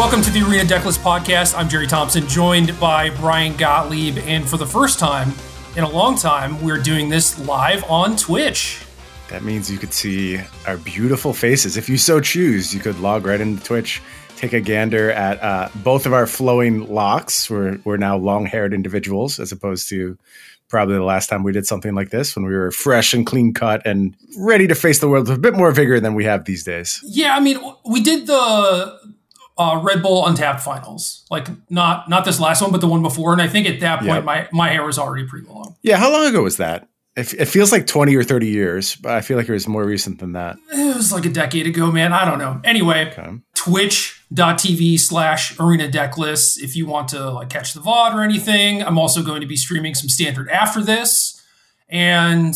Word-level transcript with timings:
Welcome 0.00 0.22
to 0.22 0.30
the 0.30 0.40
Arena 0.40 0.64
Decklist 0.64 1.00
podcast. 1.00 1.54
I'm 1.54 1.68
Jerry 1.68 1.86
Thompson, 1.86 2.26
joined 2.26 2.80
by 2.80 3.10
Brian 3.10 3.54
Gottlieb. 3.54 4.16
And 4.20 4.48
for 4.48 4.56
the 4.56 4.66
first 4.66 4.98
time 4.98 5.34
in 5.76 5.84
a 5.84 5.88
long 5.90 6.16
time, 6.16 6.58
we're 6.62 6.78
doing 6.78 7.10
this 7.10 7.38
live 7.40 7.84
on 7.84 8.16
Twitch. 8.16 8.82
That 9.28 9.42
means 9.42 9.70
you 9.70 9.76
could 9.76 9.92
see 9.92 10.40
our 10.66 10.78
beautiful 10.78 11.34
faces. 11.34 11.76
If 11.76 11.90
you 11.90 11.98
so 11.98 12.18
choose, 12.18 12.72
you 12.72 12.80
could 12.80 12.98
log 13.00 13.26
right 13.26 13.42
into 13.42 13.62
Twitch, 13.62 14.00
take 14.36 14.54
a 14.54 14.60
gander 14.62 15.10
at 15.10 15.38
uh, 15.42 15.68
both 15.84 16.06
of 16.06 16.14
our 16.14 16.26
flowing 16.26 16.88
locks. 16.88 17.50
We're, 17.50 17.78
we're 17.84 17.98
now 17.98 18.16
long 18.16 18.46
haired 18.46 18.72
individuals 18.72 19.38
as 19.38 19.52
opposed 19.52 19.90
to 19.90 20.16
probably 20.70 20.94
the 20.94 21.04
last 21.04 21.28
time 21.28 21.42
we 21.42 21.52
did 21.52 21.66
something 21.66 21.94
like 21.94 22.08
this 22.08 22.34
when 22.34 22.46
we 22.46 22.54
were 22.54 22.70
fresh 22.70 23.12
and 23.12 23.26
clean 23.26 23.52
cut 23.52 23.84
and 23.84 24.16
ready 24.38 24.66
to 24.66 24.74
face 24.74 25.00
the 25.00 25.08
world 25.08 25.28
with 25.28 25.36
a 25.36 25.40
bit 25.40 25.54
more 25.54 25.72
vigor 25.72 26.00
than 26.00 26.14
we 26.14 26.24
have 26.24 26.46
these 26.46 26.64
days. 26.64 27.02
Yeah, 27.04 27.36
I 27.36 27.40
mean, 27.40 27.58
we 27.84 28.00
did 28.00 28.26
the 28.26 28.98
uh, 29.60 29.80
Red 29.82 30.02
Bull 30.02 30.26
Untapped 30.26 30.60
finals, 30.62 31.24
like 31.30 31.46
not 31.70 32.08
not 32.08 32.24
this 32.24 32.40
last 32.40 32.62
one, 32.62 32.72
but 32.72 32.80
the 32.80 32.88
one 32.88 33.02
before. 33.02 33.32
And 33.32 33.42
I 33.42 33.48
think 33.48 33.68
at 33.68 33.80
that 33.80 33.98
point, 34.00 34.10
Yep. 34.14 34.24
my 34.24 34.48
my 34.52 34.68
hair 34.70 34.84
was 34.84 34.98
already 34.98 35.26
pretty 35.26 35.46
long. 35.46 35.76
Yeah, 35.82 35.96
how 35.98 36.10
long 36.10 36.26
ago 36.26 36.42
was 36.42 36.56
that? 36.56 36.88
It, 37.16 37.34
it 37.34 37.46
feels 37.46 37.72
like 37.72 37.86
20 37.88 38.14
or 38.14 38.22
30 38.22 38.46
years, 38.46 38.94
but 38.94 39.12
I 39.12 39.20
feel 39.20 39.36
like 39.36 39.48
it 39.48 39.52
was 39.52 39.66
more 39.66 39.84
recent 39.84 40.20
than 40.20 40.32
that. 40.32 40.56
It 40.72 40.96
was 40.96 41.12
like 41.12 41.26
a 41.26 41.28
decade 41.28 41.66
ago, 41.66 41.90
man. 41.90 42.12
I 42.12 42.24
don't 42.24 42.38
know. 42.38 42.60
Anyway, 42.64 43.10
Okay. 43.18 43.30
twitch.tv 43.54 44.98
slash 45.00 45.58
arena 45.58 45.88
decklist 45.88 46.58
if 46.62 46.76
you 46.76 46.86
want 46.86 47.08
to 47.08 47.30
like 47.30 47.50
catch 47.50 47.74
the 47.74 47.80
VOD 47.80 48.14
or 48.14 48.22
anything. 48.22 48.82
I'm 48.82 48.98
also 48.98 49.22
going 49.22 49.40
to 49.40 49.46
be 49.46 49.56
streaming 49.56 49.94
some 49.94 50.08
standard 50.08 50.48
after 50.50 50.82
this. 50.82 51.42
And 51.88 52.54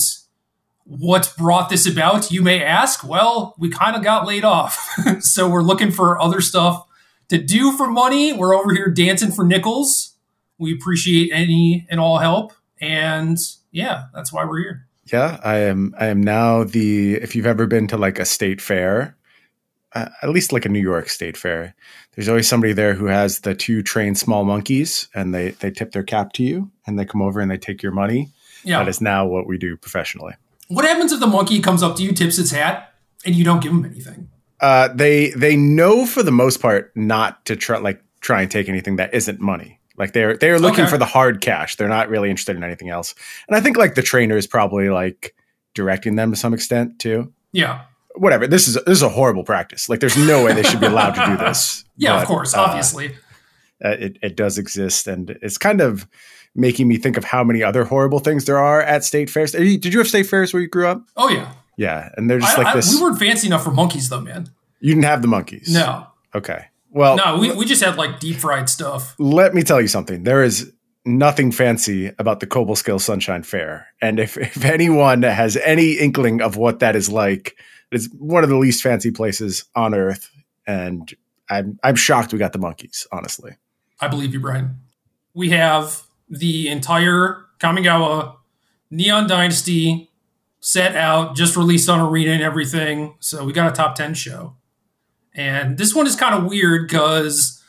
what 0.85 1.33
brought 1.37 1.69
this 1.71 1.87
about, 1.87 2.31
you 2.31 2.43
may 2.43 2.63
ask? 2.63 3.03
Well, 3.07 3.55
we 3.59 3.71
kind 3.71 3.97
of 3.97 4.03
got 4.05 4.27
laid 4.27 4.45
off. 4.45 4.79
so 5.21 5.49
we're 5.49 5.63
looking 5.63 5.91
for 5.91 6.21
other 6.21 6.41
stuff 6.41 6.87
to 7.29 7.39
do 7.39 7.77
for 7.77 7.89
money. 7.89 8.33
We're 8.33 8.55
over 8.55 8.73
here 8.75 8.89
dancing 8.89 9.33
for 9.33 9.45
nickels. 9.45 10.15
We 10.59 10.73
appreciate 10.73 11.31
any 11.33 11.87
and 11.91 12.01
all 12.01 12.19
help. 12.19 12.53
And 12.81 13.39
yeah, 13.71 14.05
that's 14.15 14.33
why 14.33 14.45
we're 14.45 14.59
here. 14.59 14.87
Yeah, 15.13 15.39
I 15.45 15.57
am. 15.57 15.95
I 15.99 16.07
am 16.07 16.23
now 16.23 16.65
the. 16.65 17.15
If 17.17 17.37
you've 17.37 17.47
ever 17.47 17.67
been 17.67 17.87
to 17.89 17.97
like 17.97 18.19
a 18.19 18.25
state 18.25 18.61
fair, 18.61 19.17
uh, 19.95 20.09
at 20.23 20.31
least 20.31 20.53
like 20.53 20.65
a 20.65 20.69
New 20.69 20.81
York 20.81 21.09
State 21.09 21.37
Fair, 21.37 21.75
there's 22.15 22.29
always 22.29 22.49
somebody 22.49 22.73
there 22.73 22.95
who 22.95 23.07
has 23.07 23.41
the 23.41 23.55
two 23.55 23.83
trained 23.83 24.19
small 24.19 24.45
monkeys, 24.45 25.09
and 25.15 25.35
they 25.35 25.51
they 25.51 25.71
tip 25.71 25.93
their 25.93 26.03
cap 26.03 26.33
to 26.35 26.43
you, 26.43 26.71
and 26.87 26.99
they 26.99 27.05
come 27.05 27.23
over 27.23 27.41
and 27.41 27.51
they 27.51 27.59
take 27.59 27.83
your 27.83 27.93
money. 27.93 28.31
Yeah. 28.65 28.79
That 28.79 28.89
is 28.89 29.01
now 29.01 29.27
what 29.27 29.47
we 29.47 29.59
do 29.59 29.77
professionally. 29.77 30.35
what 30.69 30.87
happens 30.87 31.13
if 31.13 31.21
the 31.21 31.27
monkey 31.27 31.61
comes 31.61 31.83
up 31.83 31.97
to 31.97 32.03
you, 32.03 32.13
tips 32.13 32.39
its 32.39 32.51
hat, 32.51 32.95
and 33.27 33.35
you 33.35 33.45
don't 33.45 33.63
give 33.63 33.73
him 33.73 33.85
anything? 33.85 34.31
Uh, 34.65 34.89
they 34.95 35.31
they 35.31 35.57
know 35.57 36.07
for 36.07 36.23
the 36.23 36.33
most 36.33 36.61
part 36.63 36.91
not 36.97 37.45
to 37.47 37.55
try 37.57 37.79
like 37.79 38.01
try 38.21 38.41
and 38.43 38.51
take 38.51 38.69
anything 38.69 38.97
that 38.97 39.13
isn't 39.13 39.41
money. 39.41 39.79
Like 39.97 40.13
they're 40.13 40.37
they're 40.37 40.59
looking 40.59 40.85
Okay. 40.85 40.91
for 40.91 40.99
the 40.99 41.05
hard 41.05 41.41
cash. 41.41 41.77
They're 41.77 41.89
not 41.99 42.09
really 42.09 42.31
interested 42.31 42.57
in 42.57 42.65
anything 42.65 42.89
else. 42.89 43.15
And 43.47 43.57
I 43.57 43.61
think 43.61 43.77
like 43.77 43.95
the 43.95 44.03
trainer 44.03 44.37
is 44.37 44.47
probably 44.47 44.89
like 44.89 45.35
directing 45.75 46.17
them 46.17 46.31
to 46.33 46.37
some 46.37 46.55
extent 46.55 46.99
too. 46.99 47.33
Yeah. 47.53 47.83
whatever. 48.17 48.47
This 48.47 48.67
is 48.69 48.75
this 48.87 48.99
is 48.99 49.03
a 49.03 49.09
horrible 49.09 49.45
practice. 49.45 49.89
Like, 49.89 50.01
there's 50.01 50.17
no 50.17 50.45
way 50.45 50.53
they 50.55 50.63
should 50.63 50.81
be 50.81 50.87
allowed 50.87 51.15
to 51.15 51.27
do 51.27 51.37
this. 51.37 51.85
Yeah, 51.97 52.15
But, 52.15 52.23
of 52.23 52.29
course, 52.29 52.55
uh, 52.55 52.61
obviously. 52.63 53.15
uh, 53.85 53.91
it 54.07 54.19
it 54.23 54.35
does 54.37 54.59
exist, 54.59 55.07
and 55.07 55.31
it's 55.43 55.59
kind 55.59 55.81
of 55.81 56.09
making 56.57 56.89
me 56.89 56.97
think 56.97 57.17
of 57.17 57.25
how 57.25 57.45
many 57.45 57.63
other 57.63 57.85
horrible 57.85 58.19
things 58.19 58.45
there 58.47 58.59
are 58.59 58.81
at 58.83 59.05
state 59.05 59.31
fairs. 59.31 59.53
Did 59.53 59.85
you 59.93 59.99
have 60.01 60.09
state 60.09 60.27
fairs 60.27 60.53
where 60.53 60.61
you 60.63 60.69
grew 60.69 60.89
up? 60.89 61.03
Oh 61.17 61.29
yeah. 61.29 61.53
Yeah, 61.77 62.11
and 62.17 62.31
they're 62.31 62.39
just 62.41 62.59
I- 62.59 62.63
like 62.63 62.73
I- 62.75 62.77
this. 62.77 62.95
we 62.95 63.03
weren't 63.03 63.19
fancy 63.19 63.47
enough 63.47 63.65
for 63.65 63.71
monkeys 63.73 64.09
though, 64.09 64.21
man. 64.21 64.49
you 64.81 64.91
didn't 64.95 65.05
have 65.05 65.23
the 65.23 65.29
monkeys. 65.29 65.73
No, 65.73 66.07
Okay. 66.35 66.67
Well, 66.91 67.17
no, 67.17 67.39
we, 67.39 67.51
we 67.53 67.65
just 67.65 67.83
had 67.83 67.97
like 67.97 68.21
deep 68.21 68.37
fried 68.37 68.69
stuff. 68.69 69.15
let 69.19 69.53
me 69.55 69.63
tell 69.63 69.81
you 69.81 69.89
something. 69.89 70.23
There 70.23 70.45
is 70.45 70.73
nothing 71.05 71.51
fancy 71.53 72.13
about 72.21 72.39
the 72.41 72.47
Cobleskill 72.47 73.01
Sunshine 73.01 73.43
Fair. 73.43 73.89
And 74.01 74.21
if, 74.21 74.37
if 74.39 74.65
anyone 74.65 75.23
has 75.23 75.57
any 75.57 75.93
inkling 75.95 76.41
of 76.41 76.57
what 76.57 76.79
that 76.79 76.95
is 76.95 77.09
like, 77.11 77.57
it's 77.91 78.09
one 78.19 78.45
of 78.45 78.49
the 78.51 78.57
least 78.57 78.81
fancy 78.83 79.11
places 79.11 79.65
on 79.75 79.93
earth. 79.95 80.31
And 80.69 81.13
I'm 81.51 81.79
I'm 81.83 81.97
shocked 81.97 82.33
we 82.33 82.39
got 82.39 82.53
the 82.53 82.59
monkeys, 82.61 83.07
honestly. 83.13 83.53
I 84.01 84.07
believe 84.09 84.33
you, 84.33 84.41
Brian. 84.41 84.79
We 85.35 85.51
have 85.51 86.03
the 86.29 86.69
entire 86.69 87.45
Kamigawa 87.59 88.37
Neon 88.91 89.27
Dynasty 89.27 90.11
set 90.65 90.97
out, 90.97 91.37
just 91.37 91.59
released 91.59 91.91
on 91.91 92.01
Arena 92.01 92.33
and 92.33 92.43
everything. 92.43 93.17
So 93.21 93.45
we 93.45 93.53
got 93.53 93.71
a 93.71 93.75
top 93.75 93.97
10 93.97 94.15
show. 94.15 94.57
And 95.35 95.77
this 95.77 95.95
one 95.95 96.07
is 96.07 96.17
kind 96.17 96.35
of 96.35 96.51
weird 96.51 96.89
because 96.89 97.63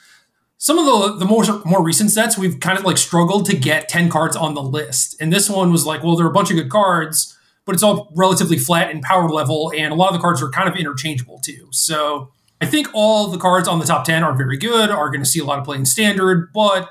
some 0.57 0.79
of 0.79 0.85
the 0.85 1.17
the 1.17 1.25
more 1.25 1.43
more 1.65 1.83
recent 1.83 2.11
sets 2.11 2.37
we've 2.37 2.59
kind 2.61 2.79
of 2.79 2.85
like 2.85 2.97
struggled 2.97 3.47
to 3.47 3.57
get 3.57 3.89
10 3.89 4.09
cards 4.09 4.37
on 4.37 4.53
the 4.53 4.63
list. 4.63 5.17
And 5.19 5.33
this 5.33 5.49
one 5.49 5.73
was 5.73 5.85
like, 5.85 6.03
well, 6.03 6.15
there 6.15 6.25
are 6.25 6.29
a 6.29 6.33
bunch 6.33 6.51
of 6.51 6.55
good 6.55 6.69
cards, 6.69 7.37
but 7.65 7.75
it's 7.75 7.83
all 7.83 8.13
relatively 8.15 8.57
flat 8.57 8.89
in 8.91 9.01
power 9.01 9.29
level, 9.29 9.73
and 9.75 9.91
a 9.91 9.95
lot 9.95 10.07
of 10.07 10.13
the 10.13 10.21
cards 10.21 10.41
are 10.41 10.49
kind 10.49 10.69
of 10.69 10.77
interchangeable 10.77 11.39
too. 11.39 11.67
So 11.71 12.31
I 12.61 12.65
think 12.65 12.87
all 12.93 13.27
the 13.27 13.37
cards 13.37 13.67
on 13.67 13.79
the 13.79 13.85
top 13.85 14.05
10 14.05 14.23
are 14.23 14.37
very 14.37 14.57
good, 14.57 14.89
are 14.89 15.09
going 15.09 15.23
to 15.23 15.29
see 15.29 15.41
a 15.41 15.43
lot 15.43 15.59
of 15.59 15.65
play 15.65 15.75
in 15.75 15.85
standard, 15.85 16.53
but 16.53 16.89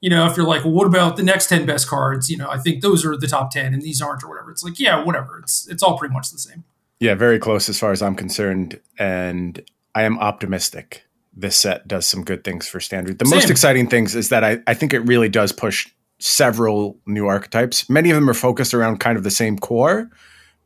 you 0.00 0.10
know, 0.10 0.26
if 0.26 0.36
you're 0.36 0.46
like, 0.46 0.64
well, 0.64 0.72
what 0.72 0.86
about 0.86 1.16
the 1.16 1.22
next 1.22 1.48
10 1.48 1.66
best 1.66 1.88
cards? 1.88 2.30
You 2.30 2.36
know, 2.36 2.48
I 2.48 2.58
think 2.58 2.82
those 2.82 3.04
are 3.04 3.16
the 3.16 3.26
top 3.26 3.50
10 3.50 3.74
and 3.74 3.82
these 3.82 4.00
aren't 4.00 4.22
or 4.22 4.28
whatever. 4.28 4.50
It's 4.50 4.62
like, 4.62 4.78
yeah, 4.78 5.02
whatever. 5.02 5.38
It's 5.40 5.68
it's 5.68 5.82
all 5.82 5.98
pretty 5.98 6.14
much 6.14 6.30
the 6.30 6.38
same. 6.38 6.64
Yeah, 7.00 7.14
very 7.14 7.38
close 7.38 7.68
as 7.68 7.78
far 7.78 7.92
as 7.92 8.02
I'm 8.02 8.14
concerned. 8.14 8.80
And 8.98 9.62
I 9.94 10.02
am 10.02 10.18
optimistic 10.18 11.04
this 11.38 11.56
set 11.56 11.86
does 11.86 12.04
some 12.04 12.24
good 12.24 12.42
things 12.42 12.66
for 12.66 12.80
standard. 12.80 13.18
The 13.18 13.24
most 13.24 13.48
exciting 13.48 13.86
things 13.86 14.16
is 14.16 14.28
that 14.30 14.42
I, 14.42 14.58
I 14.66 14.74
think 14.74 14.92
it 14.92 15.00
really 15.00 15.28
does 15.28 15.52
push 15.52 15.88
several 16.18 16.98
new 17.06 17.28
archetypes. 17.28 17.88
Many 17.88 18.10
of 18.10 18.16
them 18.16 18.28
are 18.28 18.34
focused 18.34 18.74
around 18.74 18.98
kind 18.98 19.16
of 19.16 19.22
the 19.22 19.30
same 19.30 19.56
core, 19.56 20.10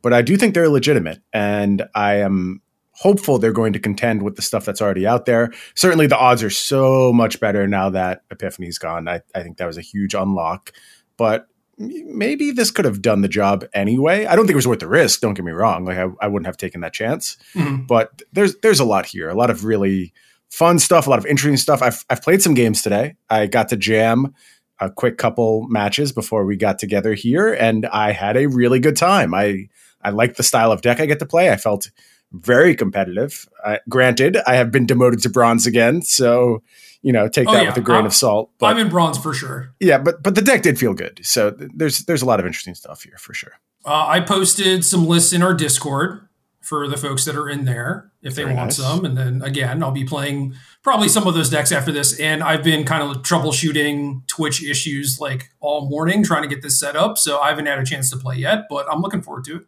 but 0.01 0.13
I 0.13 0.23
do 0.23 0.35
think 0.35 0.55
they're 0.55 0.69
legitimate. 0.69 1.21
And 1.31 1.83
I 1.93 2.15
am 2.15 2.61
hopeful 3.03 3.37
they're 3.37 3.51
going 3.51 3.73
to 3.73 3.79
contend 3.79 4.23
with 4.23 4.35
the 4.37 4.41
stuff 4.41 4.63
that's 4.63 4.81
already 4.81 5.05
out 5.05 5.25
there. 5.25 5.51
Certainly 5.75 6.07
the 6.07 6.17
odds 6.17 6.41
are 6.41 6.49
so 6.49 7.11
much 7.11 7.39
better 7.39 7.67
now 7.67 7.89
that 7.89 8.23
Epiphany's 8.31 8.77
gone. 8.77 9.07
I, 9.09 9.19
I 9.35 9.43
think 9.43 9.57
that 9.57 9.65
was 9.67 9.77
a 9.77 9.81
huge 9.81 10.13
unlock. 10.13 10.71
But 11.17 11.47
maybe 11.77 12.51
this 12.51 12.71
could 12.71 12.85
have 12.85 13.01
done 13.01 13.21
the 13.21 13.27
job 13.27 13.65
anyway. 13.73 14.25
I 14.25 14.35
don't 14.35 14.45
think 14.45 14.53
it 14.53 14.63
was 14.63 14.67
worth 14.67 14.79
the 14.79 14.87
risk. 14.87 15.19
Don't 15.19 15.33
get 15.33 15.43
me 15.43 15.51
wrong. 15.51 15.85
Like 15.85 15.97
I, 15.97 16.07
I 16.21 16.27
wouldn't 16.27 16.45
have 16.45 16.57
taken 16.57 16.81
that 16.81 16.93
chance. 16.93 17.37
Mhm. 17.53 17.85
But 17.87 18.21
there's 18.31 18.55
there's 18.61 18.79
a 18.79 18.85
lot 18.85 19.05
here. 19.05 19.29
A 19.29 19.35
lot 19.35 19.49
of 19.49 19.65
really 19.65 20.13
fun 20.49 20.79
stuff. 20.79 21.07
A 21.07 21.09
lot 21.09 21.19
of 21.19 21.25
interesting 21.25 21.57
stuff. 21.57 21.81
I've 21.81 22.05
I've 22.09 22.21
played 22.21 22.41
some 22.41 22.53
games 22.53 22.81
today. 22.81 23.15
I 23.29 23.47
got 23.47 23.69
to 23.69 23.75
jam 23.77 24.33
a 24.79 24.89
quick 24.89 25.17
couple 25.17 25.67
matches 25.67 26.11
before 26.11 26.45
we 26.45 26.55
got 26.55 26.79
together 26.79 27.13
here, 27.13 27.53
and 27.53 27.85
I 27.87 28.11
had 28.11 28.37
a 28.37 28.47
really 28.47 28.79
good 28.79 28.95
time. 28.97 29.33
I 29.33 29.67
I 30.01 30.09
like 30.11 30.35
the 30.35 30.43
style 30.43 30.71
of 30.71 30.81
deck 30.81 30.99
I 30.99 31.05
get 31.05 31.19
to 31.19 31.25
play. 31.25 31.51
I 31.51 31.57
felt 31.57 31.89
very 32.33 32.75
competitive. 32.75 33.47
Uh, 33.63 33.77
granted, 33.89 34.37
I 34.47 34.55
have 34.55 34.71
been 34.71 34.85
demoted 34.85 35.21
to 35.23 35.29
bronze 35.29 35.65
again, 35.67 36.01
so 36.01 36.61
you 37.01 37.11
know 37.13 37.27
take 37.27 37.47
Oh, 37.47 37.53
that 37.53 37.63
yeah. 37.63 37.69
with 37.69 37.77
a 37.77 37.81
grain 37.81 38.03
Uh, 38.03 38.07
of 38.07 38.13
salt. 38.13 38.49
But 38.59 38.67
I'm 38.67 38.77
in 38.77 38.89
bronze 38.89 39.17
for 39.17 39.33
sure. 39.33 39.73
yeah, 39.79 39.97
but 39.97 40.21
but 40.23 40.35
the 40.35 40.41
deck 40.41 40.61
did 40.63 40.77
feel 40.79 40.93
good. 40.93 41.19
So 41.23 41.51
th- 41.51 41.71
there's 41.75 41.99
there's 42.05 42.21
a 42.21 42.25
lot 42.25 42.39
of 42.39 42.45
interesting 42.45 42.75
stuff 42.75 43.03
here 43.03 43.17
for 43.17 43.33
sure. 43.33 43.53
Uh, 43.85 44.05
I 44.07 44.19
posted 44.21 44.83
some 44.85 45.05
lists 45.07 45.33
in 45.33 45.43
our 45.43 45.53
Discord 45.53 46.27
for 46.61 46.87
the 46.87 46.95
folks 46.95 47.25
that 47.25 47.35
are 47.35 47.49
in 47.49 47.65
there 47.65 48.09
if 48.21 48.35
they 48.35 48.43
Very 48.43 48.55
want 48.55 48.67
nice. 48.67 48.77
some. 48.77 49.03
And 49.03 49.17
then 49.17 49.41
again, 49.41 49.83
I'll 49.83 49.91
be 49.91 50.05
playing 50.05 50.55
probably 50.81 51.09
some 51.09 51.27
of 51.27 51.33
those 51.33 51.49
decks 51.49 51.73
after 51.73 51.91
this. 51.91 52.17
And 52.17 52.41
I've 52.41 52.63
been 52.63 52.85
kind 52.85 53.03
of 53.03 53.21
troubleshooting 53.21 54.25
Twitch 54.27 54.63
issues 54.63 55.17
like 55.19 55.49
all 55.59 55.89
morning 55.89 56.23
trying 56.23 56.43
to 56.43 56.47
get 56.47 56.61
this 56.61 56.79
set 56.79 56.95
up. 56.95 57.17
So 57.17 57.39
I 57.39 57.49
haven't 57.49 57.65
had 57.65 57.79
a 57.79 57.83
chance 57.83 58.09
to 58.11 58.17
play 58.17 58.37
yet, 58.37 58.63
but 58.69 58.85
I'm 58.89 59.01
looking 59.01 59.21
forward 59.21 59.43
to 59.45 59.57
it. 59.57 59.63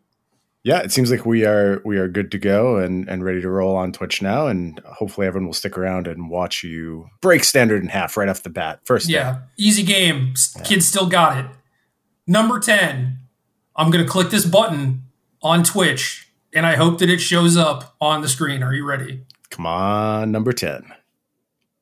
Yeah, 0.65 0.79
it 0.79 0.91
seems 0.91 1.11
like 1.11 1.27
we 1.27 1.45
are 1.45 1.79
we 1.85 1.97
are 1.97 2.07
good 2.07 2.31
to 2.31 2.39
go 2.39 2.77
and 2.77 3.07
and 3.07 3.23
ready 3.23 3.39
to 3.39 3.49
roll 3.49 3.75
on 3.75 3.91
Twitch 3.91 4.21
now, 4.23 4.47
and 4.47 4.79
hopefully 4.83 5.27
everyone 5.27 5.45
will 5.45 5.53
stick 5.53 5.77
around 5.77 6.07
and 6.07 6.27
watch 6.27 6.63
you 6.63 7.07
break 7.21 7.43
standard 7.43 7.83
in 7.83 7.89
half 7.89 8.17
right 8.17 8.27
off 8.27 8.41
the 8.41 8.49
bat. 8.49 8.79
First, 8.83 9.05
day. 9.07 9.13
Yeah, 9.13 9.41
easy 9.57 9.83
game. 9.83 10.31
S- 10.33 10.59
Kids 10.63 10.87
still 10.87 11.07
got 11.07 11.37
it. 11.37 11.45
Number 12.25 12.59
10, 12.59 13.19
I'm 13.75 13.91
going 13.91 14.03
to 14.03 14.09
click 14.09 14.31
this 14.31 14.43
button 14.45 15.03
on 15.43 15.63
Twitch 15.63 16.27
and 16.51 16.65
I 16.65 16.75
hope 16.77 16.97
that 16.97 17.09
it 17.11 17.19
shows 17.19 17.55
up 17.55 17.95
on 18.01 18.21
the 18.21 18.27
screen. 18.27 18.63
Are 18.63 18.73
you 18.73 18.85
ready? 18.85 19.21
come 19.51 19.67
on, 19.67 20.31
number 20.31 20.51
ten. 20.51 20.83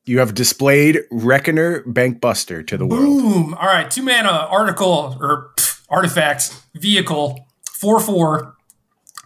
You 0.04 0.18
have 0.18 0.34
displayed 0.34 1.00
Reckoner 1.10 1.82
Bankbuster 1.84 2.64
to 2.66 2.76
the 2.76 2.84
world. 2.84 3.02
Boom. 3.02 3.54
All 3.54 3.66
right, 3.66 3.90
two 3.90 4.02
mana 4.02 4.28
article 4.50 5.16
or 5.20 5.52
pff, 5.56 5.80
artifact 5.88 6.54
vehicle 6.74 7.48
4 7.70 7.98
4. 8.00 8.54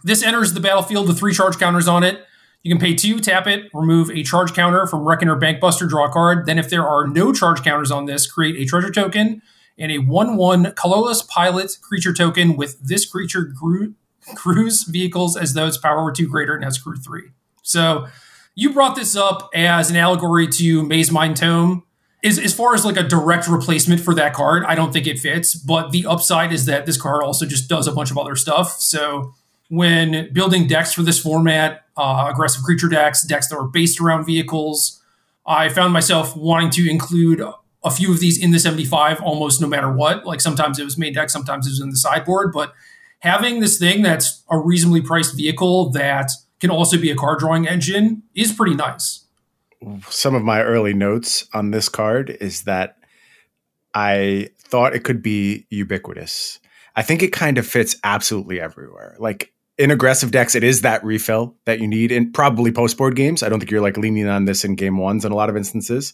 This 0.03 0.23
enters 0.23 0.53
the 0.53 0.59
battlefield 0.59 1.07
with 1.07 1.19
three 1.19 1.33
charge 1.33 1.57
counters 1.57 1.87
on 1.87 2.03
it. 2.03 2.25
You 2.63 2.73
can 2.73 2.81
pay 2.81 2.93
two, 2.93 3.19
tap 3.19 3.47
it, 3.47 3.69
remove 3.73 4.09
a 4.09 4.23
charge 4.23 4.53
counter 4.53 4.85
from 4.85 5.07
Reckoner 5.07 5.39
Bankbuster, 5.39 5.87
draw 5.87 6.07
a 6.07 6.11
card. 6.11 6.45
Then, 6.45 6.59
if 6.59 6.69
there 6.69 6.87
are 6.87 7.07
no 7.07 7.31
charge 7.31 7.63
counters 7.63 7.91
on 7.91 8.05
this, 8.05 8.29
create 8.29 8.57
a 8.57 8.65
treasure 8.65 8.91
token 8.91 9.41
and 9.77 9.91
a 9.91 9.99
1 9.99 10.35
1 10.35 10.73
colorless 10.73 11.21
pilot 11.21 11.77
creature 11.81 12.13
token 12.13 12.57
with 12.57 12.77
this 12.81 13.09
creature 13.09 13.43
gru- 13.43 13.95
cruise 14.35 14.83
vehicles 14.83 15.37
as 15.37 15.53
though 15.53 15.67
its 15.67 15.77
power 15.77 16.03
were 16.03 16.11
two 16.11 16.27
greater 16.27 16.53
and 16.53 16.63
has 16.63 16.77
crew 16.77 16.97
three. 16.97 17.31
So, 17.63 18.07
you 18.55 18.73
brought 18.73 18.97
this 18.97 19.15
up 19.15 19.49
as 19.55 19.89
an 19.89 19.95
allegory 19.95 20.47
to 20.47 20.83
Mazemind 20.83 21.35
Tome. 21.35 21.83
Is 22.21 22.37
as 22.37 22.53
far 22.53 22.75
as 22.75 22.83
like 22.83 22.97
a 22.97 23.03
direct 23.03 23.47
replacement 23.47 24.01
for 24.01 24.13
that 24.15 24.33
card, 24.33 24.65
I 24.65 24.75
don't 24.75 24.91
think 24.91 25.07
it 25.07 25.19
fits. 25.19 25.55
But 25.55 25.91
the 25.91 26.05
upside 26.05 26.51
is 26.51 26.65
that 26.65 26.85
this 26.85 27.01
card 27.01 27.23
also 27.23 27.45
just 27.45 27.69
does 27.69 27.87
a 27.87 27.93
bunch 27.93 28.11
of 28.11 28.17
other 28.17 28.35
stuff. 28.35 28.71
So 28.81 29.33
when 29.69 30.33
building 30.33 30.67
decks 30.67 30.93
for 30.93 31.03
this 31.03 31.19
format, 31.19 31.85
uh, 31.95 32.27
aggressive 32.29 32.63
creature 32.63 32.89
decks, 32.89 33.23
decks 33.23 33.47
that 33.47 33.55
were 33.55 33.67
based 33.67 34.01
around 34.01 34.25
vehicles, 34.25 35.01
I 35.45 35.69
found 35.69 35.93
myself 35.93 36.35
wanting 36.35 36.71
to 36.71 36.89
include 36.89 37.41
a 37.83 37.91
few 37.91 38.11
of 38.11 38.19
these 38.19 38.41
in 38.41 38.51
the 38.51 38.59
75 38.59 39.21
almost 39.21 39.61
no 39.61 39.67
matter 39.67 39.91
what. 39.91 40.25
Like 40.25 40.41
sometimes 40.41 40.79
it 40.79 40.83
was 40.83 40.97
main 40.97 41.13
deck, 41.13 41.29
sometimes 41.29 41.67
it 41.67 41.71
was 41.71 41.79
in 41.79 41.89
the 41.91 41.95
sideboard, 41.95 42.51
but 42.51 42.73
having 43.19 43.59
this 43.59 43.77
thing 43.77 44.01
that's 44.01 44.43
a 44.49 44.57
reasonably 44.57 45.01
priced 45.01 45.35
vehicle 45.35 45.91
that 45.91 46.31
can 46.59 46.69
also 46.69 46.97
be 46.97 47.09
a 47.09 47.15
card 47.15 47.39
drawing 47.39 47.67
engine 47.67 48.23
is 48.35 48.51
pretty 48.51 48.75
nice. 48.75 49.25
Some 50.09 50.35
of 50.35 50.43
my 50.43 50.61
early 50.61 50.93
notes 50.93 51.47
on 51.53 51.71
this 51.71 51.87
card 51.87 52.37
is 52.41 52.63
that 52.63 52.97
I 53.93 54.49
thought 54.59 54.93
it 54.93 55.03
could 55.03 55.21
be 55.21 55.65
ubiquitous. 55.69 56.59
I 56.95 57.01
think 57.01 57.23
it 57.23 57.31
kind 57.31 57.57
of 57.57 57.65
fits 57.65 57.95
absolutely 58.03 58.59
everywhere. 58.59 59.15
Like 59.19 59.53
in 59.79 59.91
aggressive 59.91 60.31
decks, 60.31 60.55
it 60.55 60.63
is 60.63 60.81
that 60.81 61.03
refill 61.05 61.55
that 61.63 61.79
you 61.79 61.87
need 61.87 62.11
in 62.11 62.33
probably 62.33 62.69
post 62.69 62.97
board 62.97 63.15
games. 63.15 63.41
I 63.41 63.47
don't 63.47 63.59
think 63.59 63.71
you're 63.71 63.81
like 63.81 63.95
leaning 63.95 64.27
on 64.27 64.43
this 64.43 64.65
in 64.65 64.75
game 64.75 64.97
ones 64.97 65.23
in 65.23 65.31
a 65.31 65.35
lot 65.35 65.49
of 65.49 65.55
instances, 65.55 66.13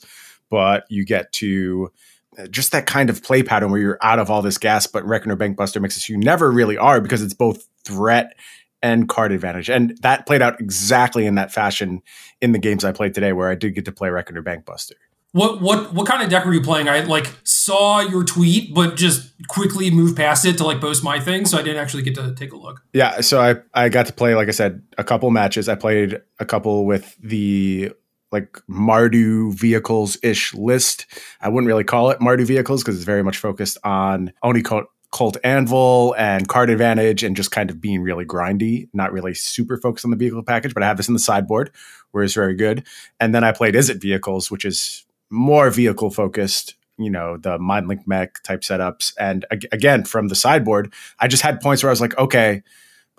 but 0.52 0.86
you 0.88 1.04
get 1.04 1.32
to 1.34 1.92
uh, 2.38 2.46
just 2.48 2.72
that 2.74 2.86
kind 2.86 3.10
of 3.10 3.24
play 3.24 3.42
pattern 3.42 3.72
where 3.72 3.82
you're 3.82 3.98
out 4.04 4.20
of 4.20 4.30
all 4.30 4.44
this 4.44 4.60
gas, 4.60 4.86
but 4.86 5.04
Reckoner 5.04 5.36
Bankbuster 5.36 5.82
makes 5.82 5.98
it 5.98 6.08
you 6.08 6.16
never 6.16 6.52
really 6.52 6.78
are 6.78 7.02
because 7.02 7.24
it's 7.24 7.34
both 7.34 7.68
threat 7.84 8.36
and 8.84 9.10
card 9.10 9.32
advantage. 9.32 9.72
And 9.72 9.98
that 10.04 10.28
played 10.28 10.44
out 10.44 10.62
exactly 10.62 11.26
in 11.26 11.36
that 11.36 11.52
fashion 11.52 12.04
in 12.42 12.52
the 12.52 12.60
games 12.60 12.86
I 12.86 12.92
played 12.92 13.16
today, 13.16 13.34
where 13.34 13.50
I 13.50 13.56
did 13.56 13.74
get 13.74 13.86
to 13.86 13.92
play 13.92 14.10
Reckoner 14.10 14.44
Bankbuster. 14.44 14.94
What 15.36 15.62
what 15.62 15.92
what 15.94 16.08
kind 16.08 16.24
of 16.24 16.30
deck 16.30 16.46
were 16.46 16.54
you 16.54 16.62
playing? 16.62 16.88
I 16.88 17.02
like 17.02 17.30
saw 17.44 18.00
your 18.00 18.24
tweet, 18.24 18.74
but 18.74 18.96
just 18.96 19.34
quickly 19.50 19.92
moved 19.92 20.16
past 20.16 20.46
it 20.46 20.58
to 20.60 20.64
like 20.64 20.80
post 20.80 21.04
my 21.04 21.20
thing, 21.20 21.46
so 21.46 21.58
I 21.58 21.62
didn't 21.62 21.82
actually 21.82 22.04
get 22.04 22.16
to 22.16 22.34
take 22.34 22.54
a 22.54 22.56
look. 22.56 22.82
Yeah, 22.94 23.20
so 23.20 23.42
I 23.42 23.58
I 23.74 23.90
got 23.90 24.06
to 24.06 24.14
play, 24.14 24.34
like 24.34 24.48
I 24.48 24.52
said, 24.52 24.82
a 24.98 25.04
couple 25.04 25.30
matches. 25.32 25.68
I 25.68 25.76
played 25.76 26.22
a 26.40 26.46
couple 26.46 26.86
with 26.86 27.18
the 27.22 27.92
like 28.32 28.62
Mardu 28.70 29.54
vehicles 29.54 30.18
ish 30.24 30.54
list. 30.54 31.06
I 31.42 31.50
wouldn't 31.50 31.68
really 31.68 31.84
call 31.84 32.12
it 32.12 32.20
Mardu 32.20 32.46
vehicles 32.48 32.82
because 32.82 32.96
it's 32.96 33.04
very 33.04 33.22
much 33.22 33.38
focused 33.38 33.78
on 33.84 34.32
Oni 34.42 34.62
Cult 34.62 35.38
Anvil 35.44 36.16
and 36.18 36.48
card 36.48 36.70
advantage 36.70 37.24
and 37.24 37.36
just 37.36 37.52
kind 37.52 37.70
of 37.70 37.82
being 37.82 38.02
really 38.02 38.24
grindy, 38.24 38.88
not 38.94 39.12
really 39.12 39.34
super 39.34 39.76
focused 39.76 40.06
on 40.06 40.12
the 40.12 40.18
vehicle 40.18 40.44
package. 40.44 40.74
But 40.74 40.84
I 40.84 40.88
have 40.88 40.96
this 40.96 41.10
in 41.10 41.14
the 41.14 41.20
sideboard 41.20 41.72
where 42.12 42.24
it's 42.24 42.34
very 42.34 42.56
good. 42.56 42.86
And 43.20 43.36
then 43.36 43.44
I 43.44 43.52
played 43.52 43.74
Izzet 43.74 44.02
Vehicles, 44.02 44.50
which 44.50 44.64
is 44.64 45.05
more 45.36 45.70
vehicle 45.70 46.10
focused 46.10 46.76
you 46.98 47.10
know 47.10 47.38
the 47.38 47.58
mindlink 47.58 48.08
mech 48.08 48.42
type 48.44 48.62
setups. 48.62 49.14
And 49.20 49.46
ag- 49.52 49.68
again 49.72 50.06
from 50.06 50.30
the 50.30 50.36
sideboard 50.36 50.94
i 51.20 51.28
just 51.28 51.44
had 51.44 51.62
points 51.62 51.84
where 51.84 51.90
i 51.90 51.92
was 51.92 52.02
like 52.02 52.18
okay 52.18 52.64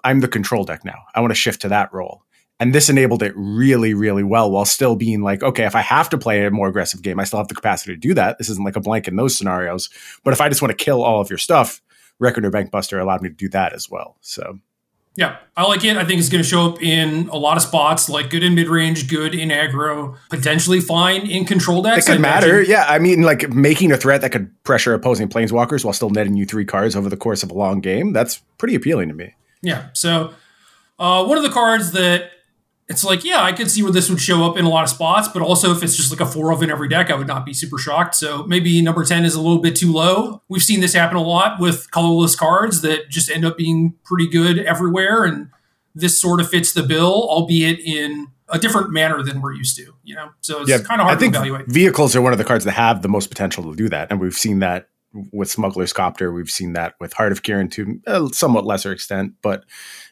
i'm 0.03 0.21
the 0.21 0.29
control 0.29 0.65
deck 0.65 0.85
now. 0.85 1.03
I 1.15 1.21
want 1.21 1.33
to 1.33 1.37
shift 1.37 1.63
to 1.63 1.69
that 1.69 1.93
role. 1.93 2.23
And 2.59 2.75
this 2.75 2.89
enabled 2.89 3.23
it 3.23 3.35
really 3.37 3.93
really 3.93 4.25
well 4.25 4.51
while 4.51 4.65
still 4.65 4.97
being 4.97 5.21
like 5.23 5.43
okay 5.43 5.67
if 5.67 5.77
i 5.77 5.83
have 5.83 6.09
to 6.11 6.19
play 6.19 6.45
a 6.45 6.51
more 6.51 6.69
aggressive 6.69 7.03
game 7.03 7.21
i 7.21 7.25
still 7.25 7.39
have 7.39 7.49
the 7.49 7.55
capacity 7.55 7.93
to 7.93 8.01
do 8.01 8.15
that. 8.15 8.39
This 8.39 8.49
isn't 8.49 8.65
like 8.65 8.77
a 8.77 8.81
blank 8.81 9.09
in 9.09 9.17
those 9.17 9.37
scenarios. 9.37 9.91
But 10.25 10.33
if 10.33 10.41
i 10.41 10.49
just 10.49 10.63
want 10.63 10.77
to 10.77 10.85
kill 10.85 11.03
all 11.03 11.21
of 11.21 11.31
your 11.31 11.39
stuff 11.39 11.83
Reckoner 12.19 12.51
Bankbuster 12.51 13.01
allowed 13.01 13.23
me 13.23 13.29
to 13.29 13.35
do 13.35 13.49
that 13.51 13.73
as 13.73 13.91
well. 13.91 14.17
So 14.21 14.59
yeah, 15.17 15.39
I 15.57 15.65
like 15.65 15.83
it. 15.83 15.97
I 15.97 16.05
think 16.05 16.21
it's 16.21 16.29
going 16.29 16.43
to 16.43 16.49
show 16.49 16.71
up 16.71 16.83
in 16.83 17.29
a 17.29 17.37
lot 17.37 17.57
of 17.57 17.63
spots, 17.63 18.09
like 18.11 18.29
good 18.29 18.45
in 18.45 18.55
mid 18.55 18.69
range, 18.69 19.09
good 19.09 19.35
in 19.35 19.49
aggro, 19.49 20.17
potentially 20.29 20.79
fine 20.79 21.27
in 21.27 21.47
control 21.47 21.81
decks. 21.81 22.07
It 22.07 22.13
could 22.13 22.21
matter. 22.21 22.61
Yeah, 22.63 22.85
I 22.87 22.99
mean, 22.99 23.23
like 23.23 23.49
making 23.51 23.93
a 23.93 23.97
threat 23.97 24.21
that 24.21 24.31
could 24.31 24.51
pressure 24.63 24.93
opposing 24.93 25.29
planeswalkers 25.29 25.85
while 25.85 25.95
still 25.95 26.11
netting 26.11 26.37
you 26.37 26.45
three 26.45 26.67
cards 26.67 26.95
over 26.95 27.09
the 27.09 27.17
course 27.17 27.43
of 27.43 27.51
a 27.51 27.55
long 27.55 27.81
game. 27.81 28.13
That's 28.13 28.43
pretty 28.59 28.75
appealing 28.75 29.09
to 29.09 29.15
me. 29.15 29.35
Yeah. 29.63 29.89
So, 29.95 30.35
uh, 30.99 31.25
one 31.25 31.39
of 31.39 31.45
the 31.45 31.51
cards 31.51 31.93
that 31.93 32.31
it's 32.89 33.03
like, 33.03 33.25
yeah, 33.25 33.43
I 33.43 33.53
could 33.53 33.71
see 33.71 33.83
where 33.83 33.91
this 33.91 34.09
would 34.09 34.21
show 34.21 34.45
up 34.45 34.57
in 34.57 34.65
a 34.65 34.69
lot 34.69 34.85
of 34.85 34.91
spots, 34.91 35.27
but 35.27 35.43
also 35.43 35.73
if 35.73 35.83
it's 35.83 35.97
just 35.97 36.11
like 36.11 36.21
a 36.21 36.27
four 36.27 36.53
of 36.53 36.63
in 36.63 36.71
every 36.71 36.89
deck, 36.89 37.11
I 37.11 37.17
would 37.17 37.27
not 37.27 37.45
be 37.45 37.53
super 37.53 37.79
shocked. 37.79 38.15
So 38.15 38.45
maybe 38.45 38.81
number 38.81 39.05
10 39.05 39.25
is 39.25 39.35
a 39.35 39.41
little 39.41 39.59
bit 39.59 39.75
too 39.75 39.93
low. 39.93 40.43
We've 40.49 40.63
seen 40.63 40.81
this 40.81 40.93
happen 40.93 41.17
a 41.17 41.23
lot 41.23 41.59
with 41.59 41.91
colorless 41.91 42.37
cards 42.37 42.83
that 42.83 43.09
just 43.09 43.29
end 43.29 43.45
up 43.45 43.57
being 43.57 43.95
pretty 44.05 44.29
good 44.29 44.61
everywhere. 44.61 45.25
And 45.25 45.49
this 45.97 46.21
sort 46.21 46.41
of 46.41 46.49
fits 46.49 46.73
the 46.75 46.85
bill, 46.85 47.29
albeit 47.29 47.81
in 47.81 48.29
a 48.49 48.59
different 48.59 48.93
manner 48.93 49.21
than 49.25 49.41
we're 49.41 49.55
used 49.55 49.77
to, 49.79 49.93
you 50.05 50.15
know? 50.15 50.29
So 50.41 50.61
it's 50.61 50.71
yeah, 50.71 50.79
kind 50.79 51.01
of 51.01 51.07
hard 51.07 51.17
I 51.17 51.21
think 51.21 51.35
to 51.35 51.41
evaluate. 51.41 51.67
Vehicles 51.67 52.15
are 52.15 52.23
one 52.23 52.33
of 52.33 52.39
the 52.39 52.45
cards 52.45 52.65
that 52.67 52.73
have 52.73 53.03
the 53.03 53.09
most 53.09 53.31
potential 53.31 53.69
to 53.69 53.75
do 53.75 53.89
that. 53.89 54.13
And 54.13 54.21
we've 54.21 54.33
seen 54.33 54.61
that 54.61 54.89
with 55.33 55.51
Smuggler's 55.51 55.93
Copter. 55.93 56.33
We've 56.33 56.51
seen 56.51 56.73
that 56.75 56.95
with 57.01 57.13
Heart 57.13 57.33
of 57.33 57.43
Kiran 57.43 57.71
to 57.73 58.01
a 58.07 58.29
somewhat 58.33 58.65
lesser 58.65 58.93
extent, 58.93 59.35
but 59.43 59.65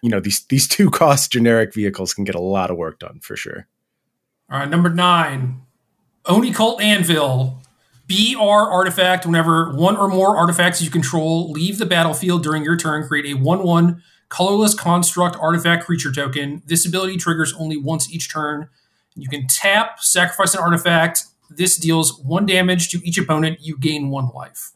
you 0.02 0.10
know 0.10 0.20
these 0.20 0.44
these 0.46 0.68
two 0.68 0.90
cost 0.92 1.32
generic 1.32 1.74
vehicles 1.74 2.14
can 2.14 2.24
get 2.24 2.34
a 2.34 2.40
lot 2.40 2.70
of 2.70 2.76
work 2.76 2.98
done 2.98 3.20
for 3.20 3.36
sure. 3.36 3.66
All 4.50 4.58
right, 4.58 4.68
number 4.68 4.90
nine, 4.90 5.62
Oni 6.26 6.52
Cult 6.52 6.80
Anvil. 6.80 7.60
BR 8.06 8.38
artifact. 8.38 9.24
Whenever 9.24 9.72
one 9.72 9.96
or 9.96 10.08
more 10.08 10.36
artifacts 10.36 10.82
you 10.82 10.90
control 10.90 11.50
leave 11.50 11.78
the 11.78 11.86
battlefield 11.86 12.42
during 12.42 12.62
your 12.62 12.76
turn, 12.76 13.08
create 13.08 13.24
a 13.24 13.38
1 13.38 13.62
1 13.62 14.02
colorless 14.28 14.74
construct 14.74 15.36
artifact 15.40 15.84
creature 15.84 16.12
token. 16.12 16.62
This 16.66 16.86
ability 16.86 17.16
triggers 17.16 17.54
only 17.54 17.76
once 17.76 18.12
each 18.12 18.30
turn. 18.30 18.68
You 19.14 19.28
can 19.28 19.46
tap, 19.46 20.00
sacrifice 20.00 20.54
an 20.54 20.60
artifact. 20.60 21.24
This 21.48 21.76
deals 21.76 22.18
one 22.20 22.46
damage 22.46 22.88
to 22.90 23.00
each 23.06 23.16
opponent. 23.16 23.58
You 23.60 23.78
gain 23.78 24.10
one 24.10 24.28
life. 24.34 24.72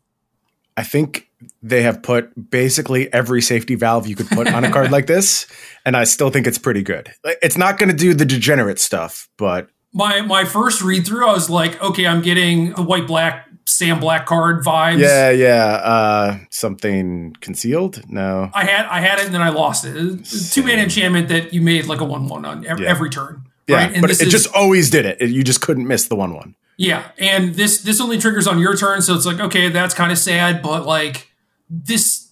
I 0.79 0.85
think 0.85 1.29
they 1.61 1.83
have 1.83 2.05
put 2.05 2.51
basically 2.51 3.13
every 3.13 3.43
safety 3.43 3.75
valve 3.75 4.07
you 4.07 4.15
could 4.15 4.29
put 4.29 4.47
on 4.47 4.63
a 4.63 4.71
card 4.71 4.91
like 4.93 5.09
this, 5.09 5.49
and 5.85 5.97
I 5.97 6.05
still 6.05 6.31
think 6.31 6.47
it's 6.47 6.57
pretty 6.57 6.85
good. 6.85 7.13
It's 7.43 7.59
not 7.59 7.79
going 7.79 7.89
to 7.89 7.97
do 7.97 8.15
the 8.15 8.25
degenerate 8.25 8.79
stuff, 8.79 9.29
but 9.39 9.69
my 9.93 10.21
my 10.21 10.45
first 10.45 10.81
read 10.81 11.05
through, 11.05 11.29
I 11.29 11.33
was 11.33 11.51
like, 11.51 11.83
okay, 11.83 12.07
I'm 12.07 12.23
getting 12.23 12.75
the 12.75 12.83
white 12.83 13.09
black 13.09 13.49
Sam 13.65 13.99
Black 13.99 14.25
card 14.25 14.65
vibes. 14.65 15.01
Yeah, 15.01 15.31
yeah. 15.31 15.65
Uh, 15.83 16.39
something 16.51 17.35
concealed? 17.41 18.09
No, 18.09 18.49
I 18.55 18.65
had 18.65 18.87
I 18.87 19.01
had 19.01 19.19
it 19.19 19.27
and 19.27 19.35
then 19.35 19.43
I 19.43 19.49
lost 19.49 19.85
it. 19.85 20.25
Two 20.53 20.63
man 20.63 20.79
enchantment 20.79 21.29
that 21.31 21.53
you 21.53 21.61
made 21.61 21.87
like 21.87 22.01
a 22.01 22.05
one 22.05 22.29
one 22.29 22.45
on 22.45 22.65
every, 22.65 22.85
yeah. 22.85 22.91
every 22.91 23.11
turn. 23.11 23.43
Yeah, 23.67 23.77
right? 23.79 24.01
but 24.01 24.11
it 24.11 24.23
is, 24.23 24.29
just 24.29 24.55
always 24.55 24.91
did 24.91 25.07
it. 25.07 25.21
You 25.21 25.43
just 25.43 25.61
couldn't 25.61 25.89
miss 25.89 26.07
the 26.07 26.15
one 26.15 26.35
one. 26.35 26.55
Yeah, 26.81 27.11
and 27.19 27.57
this 27.57 27.83
this 27.83 28.01
only 28.01 28.19
triggers 28.19 28.47
on 28.47 28.61
your 28.61 28.77
turn, 28.77 29.03
so 29.03 29.15
it's 29.15 29.27
like 29.27 29.41
okay, 29.41 29.69
that's 29.69 29.95
kind 29.95 30.13
of 30.13 30.17
sad, 30.17 30.63
but 30.63 30.87
like 30.87 31.29
this 31.69 32.31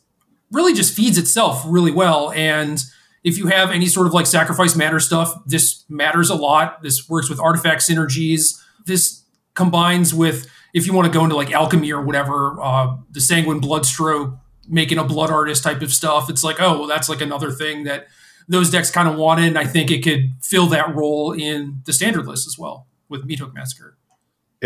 really 0.53 0.73
just 0.73 0.95
feeds 0.95 1.19
itself 1.19 1.65
really 1.67 1.91
well. 1.91 2.31
And 2.31 2.81
if 3.25 3.39
you 3.39 3.49
have 3.49 3.73
any 3.73 3.87
sort 3.87 4.07
of 4.07 4.15
like 4.15 4.25
sacrifice 4.25 4.77
matter 4.77 5.01
stuff, 5.01 5.35
this 5.47 5.85
matters 5.89 6.31
a 6.31 6.37
lot. 6.37 6.81
This 6.85 7.09
works 7.09 7.29
with 7.29 7.41
artifact 7.41 7.83
synergies. 7.83 8.57
This 8.87 9.25
combines 9.55 10.15
with 10.15 10.49
if 10.73 10.87
you 10.87 10.93
want 10.93 11.13
to 11.13 11.13
go 11.13 11.25
into 11.25 11.35
like 11.35 11.51
alchemy 11.51 11.93
or 11.93 12.01
whatever, 12.01 12.63
uh, 12.63 12.97
the 13.11 13.21
Sanguine 13.21 13.61
Brushstroke, 13.61 14.39
making 14.69 14.99
a 14.99 15.05
blood 15.05 15.31
artist 15.31 15.65
type 15.65 15.83
of 15.83 15.93
stuff. 15.93 16.31
It's 16.31 16.45
like 16.45 16.61
oh, 16.61 16.79
well, 16.79 16.87
that's 16.87 17.09
like 17.09 17.21
another 17.21 17.51
thing 17.51 17.83
that 17.83 18.07
those 18.47 18.71
decks 18.71 18.93
kind 18.93 19.09
of 19.09 19.17
wanted. 19.17 19.49
And 19.49 19.59
I 19.59 19.65
think 19.65 19.91
it 19.91 20.05
could 20.05 20.37
fill 20.41 20.69
that 20.69 20.95
role 20.95 21.33
in 21.33 21.83
the 21.85 21.93
standard 21.93 22.29
list 22.29 22.47
as 22.47 22.57
well 22.57 22.87
with 23.09 23.25
Meat 23.25 23.41
Hook 23.41 23.53
Massacre 23.53 23.99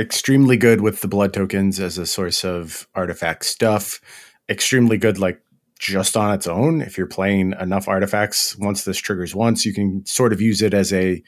extremely 0.00 0.56
good 0.56 0.80
with 0.80 1.00
the 1.00 1.08
blood 1.08 1.32
tokens 1.32 1.78
as 1.78 1.98
a 1.98 2.06
source 2.06 2.44
of 2.44 2.88
artifact 2.94 3.44
stuff. 3.44 4.00
Extremely 4.48 4.98
good, 4.98 5.18
like 5.18 5.40
just 5.78 6.16
on 6.16 6.34
its 6.34 6.46
own. 6.46 6.82
If 6.82 6.98
you're 6.98 7.06
playing 7.06 7.54
enough 7.60 7.88
artifacts, 7.88 8.56
once 8.58 8.84
this 8.84 8.98
triggers 8.98 9.34
once, 9.34 9.64
you 9.64 9.72
can 9.72 10.04
sort 10.06 10.32
of 10.32 10.40
use 10.40 10.62
it 10.62 10.74
as 10.74 10.92
a 10.92 11.22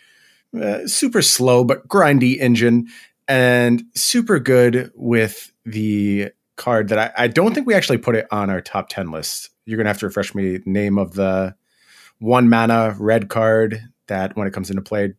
uh, 0.61 0.87
super 0.87 1.23
slow 1.23 1.65
but 1.65 1.89
grindy 1.89 2.39
engine, 2.39 2.89
and 3.29 3.85
super 3.95 4.39
good 4.39 4.91
with 4.95 5.53
the 5.65 6.31
card 6.57 6.89
that 6.89 6.99
I, 6.99 7.25
I 7.25 7.29
don't 7.29 7.55
think 7.55 7.67
we 7.67 7.75
actually 7.75 7.99
put 7.99 8.17
it 8.17 8.27
on 8.31 8.51
our 8.51 8.61
top 8.61 8.89
10 8.89 9.11
list. 9.11 9.51
You're 9.65 9.77
going 9.77 9.87
to 9.87 9.91
have 9.91 9.99
to 9.99 10.07
refresh 10.07 10.35
me 10.35 10.59
name 10.67 10.99
of 10.99 11.15
the 11.15 11.55
one 12.19 12.49
mana 12.49 12.95
red 12.99 13.29
card 13.29 13.81
that 14.09 14.37
when 14.37 14.47
it 14.47 14.53
comes 14.53 14.71
into 14.71 14.83
play, 14.83 15.15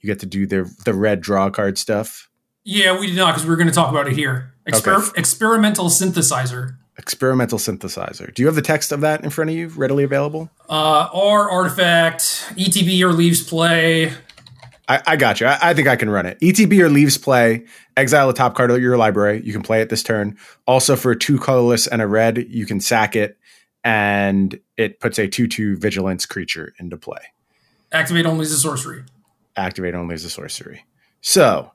you 0.00 0.06
get 0.06 0.20
to 0.20 0.26
do 0.26 0.46
the 0.46 0.70
the 0.84 0.94
red 0.94 1.20
draw 1.20 1.48
card 1.50 1.78
stuff. 1.78 2.28
Yeah, 2.64 2.98
we 2.98 3.08
did 3.08 3.16
not 3.16 3.32
because 3.32 3.44
we 3.44 3.50
were 3.50 3.56
going 3.56 3.68
to 3.68 3.74
talk 3.74 3.90
about 3.90 4.06
it 4.06 4.14
here. 4.14 4.52
Exper- 4.66 5.08
okay. 5.08 5.20
Experimental 5.20 5.86
synthesizer. 5.86 6.76
Experimental 6.96 7.58
synthesizer. 7.58 8.32
Do 8.32 8.42
you 8.42 8.46
have 8.46 8.54
the 8.54 8.62
text 8.62 8.92
of 8.92 9.00
that 9.00 9.24
in 9.24 9.30
front 9.30 9.50
of 9.50 9.56
you, 9.56 9.68
readily 9.68 10.04
available? 10.04 10.50
Uh, 10.68 11.08
R 11.12 11.50
artifact, 11.50 12.22
ETB 12.50 13.00
or 13.02 13.12
leaves 13.12 13.42
play. 13.42 14.12
I, 14.88 15.00
I 15.06 15.16
got 15.16 15.40
you. 15.40 15.46
I, 15.46 15.58
I, 15.70 15.74
think 15.74 15.88
I 15.88 15.96
can 15.96 16.10
run 16.10 16.26
it. 16.26 16.38
ETB 16.40 16.78
or 16.80 16.90
leaves 16.90 17.16
play. 17.16 17.64
Exile 17.96 18.28
a 18.28 18.34
top 18.34 18.54
card 18.54 18.70
of 18.70 18.80
your 18.80 18.96
library. 18.96 19.40
You 19.44 19.52
can 19.52 19.62
play 19.62 19.80
it 19.80 19.88
this 19.88 20.02
turn. 20.02 20.36
Also, 20.66 20.96
for 20.96 21.14
two 21.14 21.38
colorless 21.38 21.86
and 21.86 22.02
a 22.02 22.06
red, 22.06 22.46
you 22.48 22.66
can 22.66 22.80
sack 22.80 23.16
it, 23.16 23.38
and 23.84 24.58
it 24.76 25.00
puts 25.00 25.18
a 25.18 25.28
two-two 25.28 25.76
vigilance 25.76 26.26
creature 26.26 26.74
into 26.78 26.96
play. 26.96 27.20
Activate 27.90 28.26
only 28.26 28.42
as 28.42 28.52
a 28.52 28.58
sorcery. 28.58 29.04
activate 29.56 29.94
only 29.94 30.14
as 30.14 30.24
a 30.24 30.30
sorcery. 30.30 30.84
So 31.20 31.72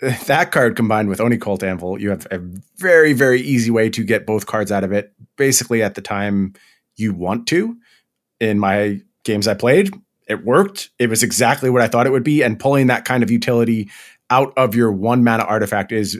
that 0.26 0.50
card 0.50 0.76
combined 0.76 1.08
with 1.08 1.20
Oni 1.20 1.36
Cult 1.36 1.62
Anvil, 1.62 2.00
you 2.00 2.10
have 2.10 2.26
a 2.30 2.38
very, 2.76 3.12
very 3.12 3.40
easy 3.40 3.70
way 3.70 3.90
to 3.90 4.02
get 4.02 4.26
both 4.26 4.46
cards 4.46 4.72
out 4.72 4.84
of 4.84 4.92
it 4.92 5.12
basically 5.36 5.82
at 5.82 5.94
the 5.94 6.02
time 6.02 6.54
you 6.96 7.12
want 7.14 7.46
to. 7.48 7.76
In 8.40 8.58
my 8.58 9.00
games 9.24 9.46
I 9.46 9.54
played, 9.54 9.92
it 10.26 10.44
worked. 10.44 10.90
It 10.98 11.10
was 11.10 11.22
exactly 11.22 11.68
what 11.68 11.82
I 11.82 11.88
thought 11.88 12.06
it 12.06 12.10
would 12.10 12.24
be. 12.24 12.42
And 12.42 12.58
pulling 12.58 12.86
that 12.86 13.04
kind 13.04 13.22
of 13.22 13.30
utility 13.30 13.90
out 14.30 14.52
of 14.56 14.74
your 14.74 14.92
one 14.92 15.22
mana 15.22 15.42
artifact 15.42 15.92
is 15.92 16.18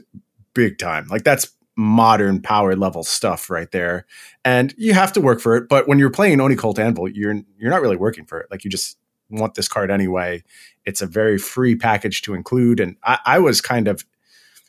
big 0.54 0.78
time. 0.78 1.06
Like 1.08 1.25
that's 1.25 1.50
modern 1.76 2.42
power 2.42 2.76
level 2.76 3.02
stuff 3.02 3.49
right 3.49 3.70
there. 3.70 4.04
And 4.44 4.75
you 4.76 4.92
have 4.92 5.12
to 5.14 5.20
work 5.20 5.40
for 5.40 5.56
it. 5.56 5.68
But 5.68 5.88
when 5.88 5.99
you're 5.99 6.10
playing 6.10 6.40
Oni 6.40 6.56
Cult 6.56 6.78
Anvil, 6.78 7.08
you're 7.08 7.40
you're 7.56 7.70
not 7.70 7.80
really 7.80 7.96
working 7.96 8.26
for 8.26 8.40
it. 8.40 8.49
Like 8.50 8.64
you 8.64 8.70
just 8.70 8.99
want 9.30 9.54
this 9.54 9.68
card 9.68 9.90
anyway. 9.90 10.42
It's 10.84 11.02
a 11.02 11.06
very 11.06 11.38
free 11.38 11.76
package 11.76 12.22
to 12.22 12.34
include. 12.34 12.80
And 12.80 12.96
I, 13.04 13.18
I 13.25 13.38
was 13.38 13.60
kind 13.60 13.88
of 13.88 14.04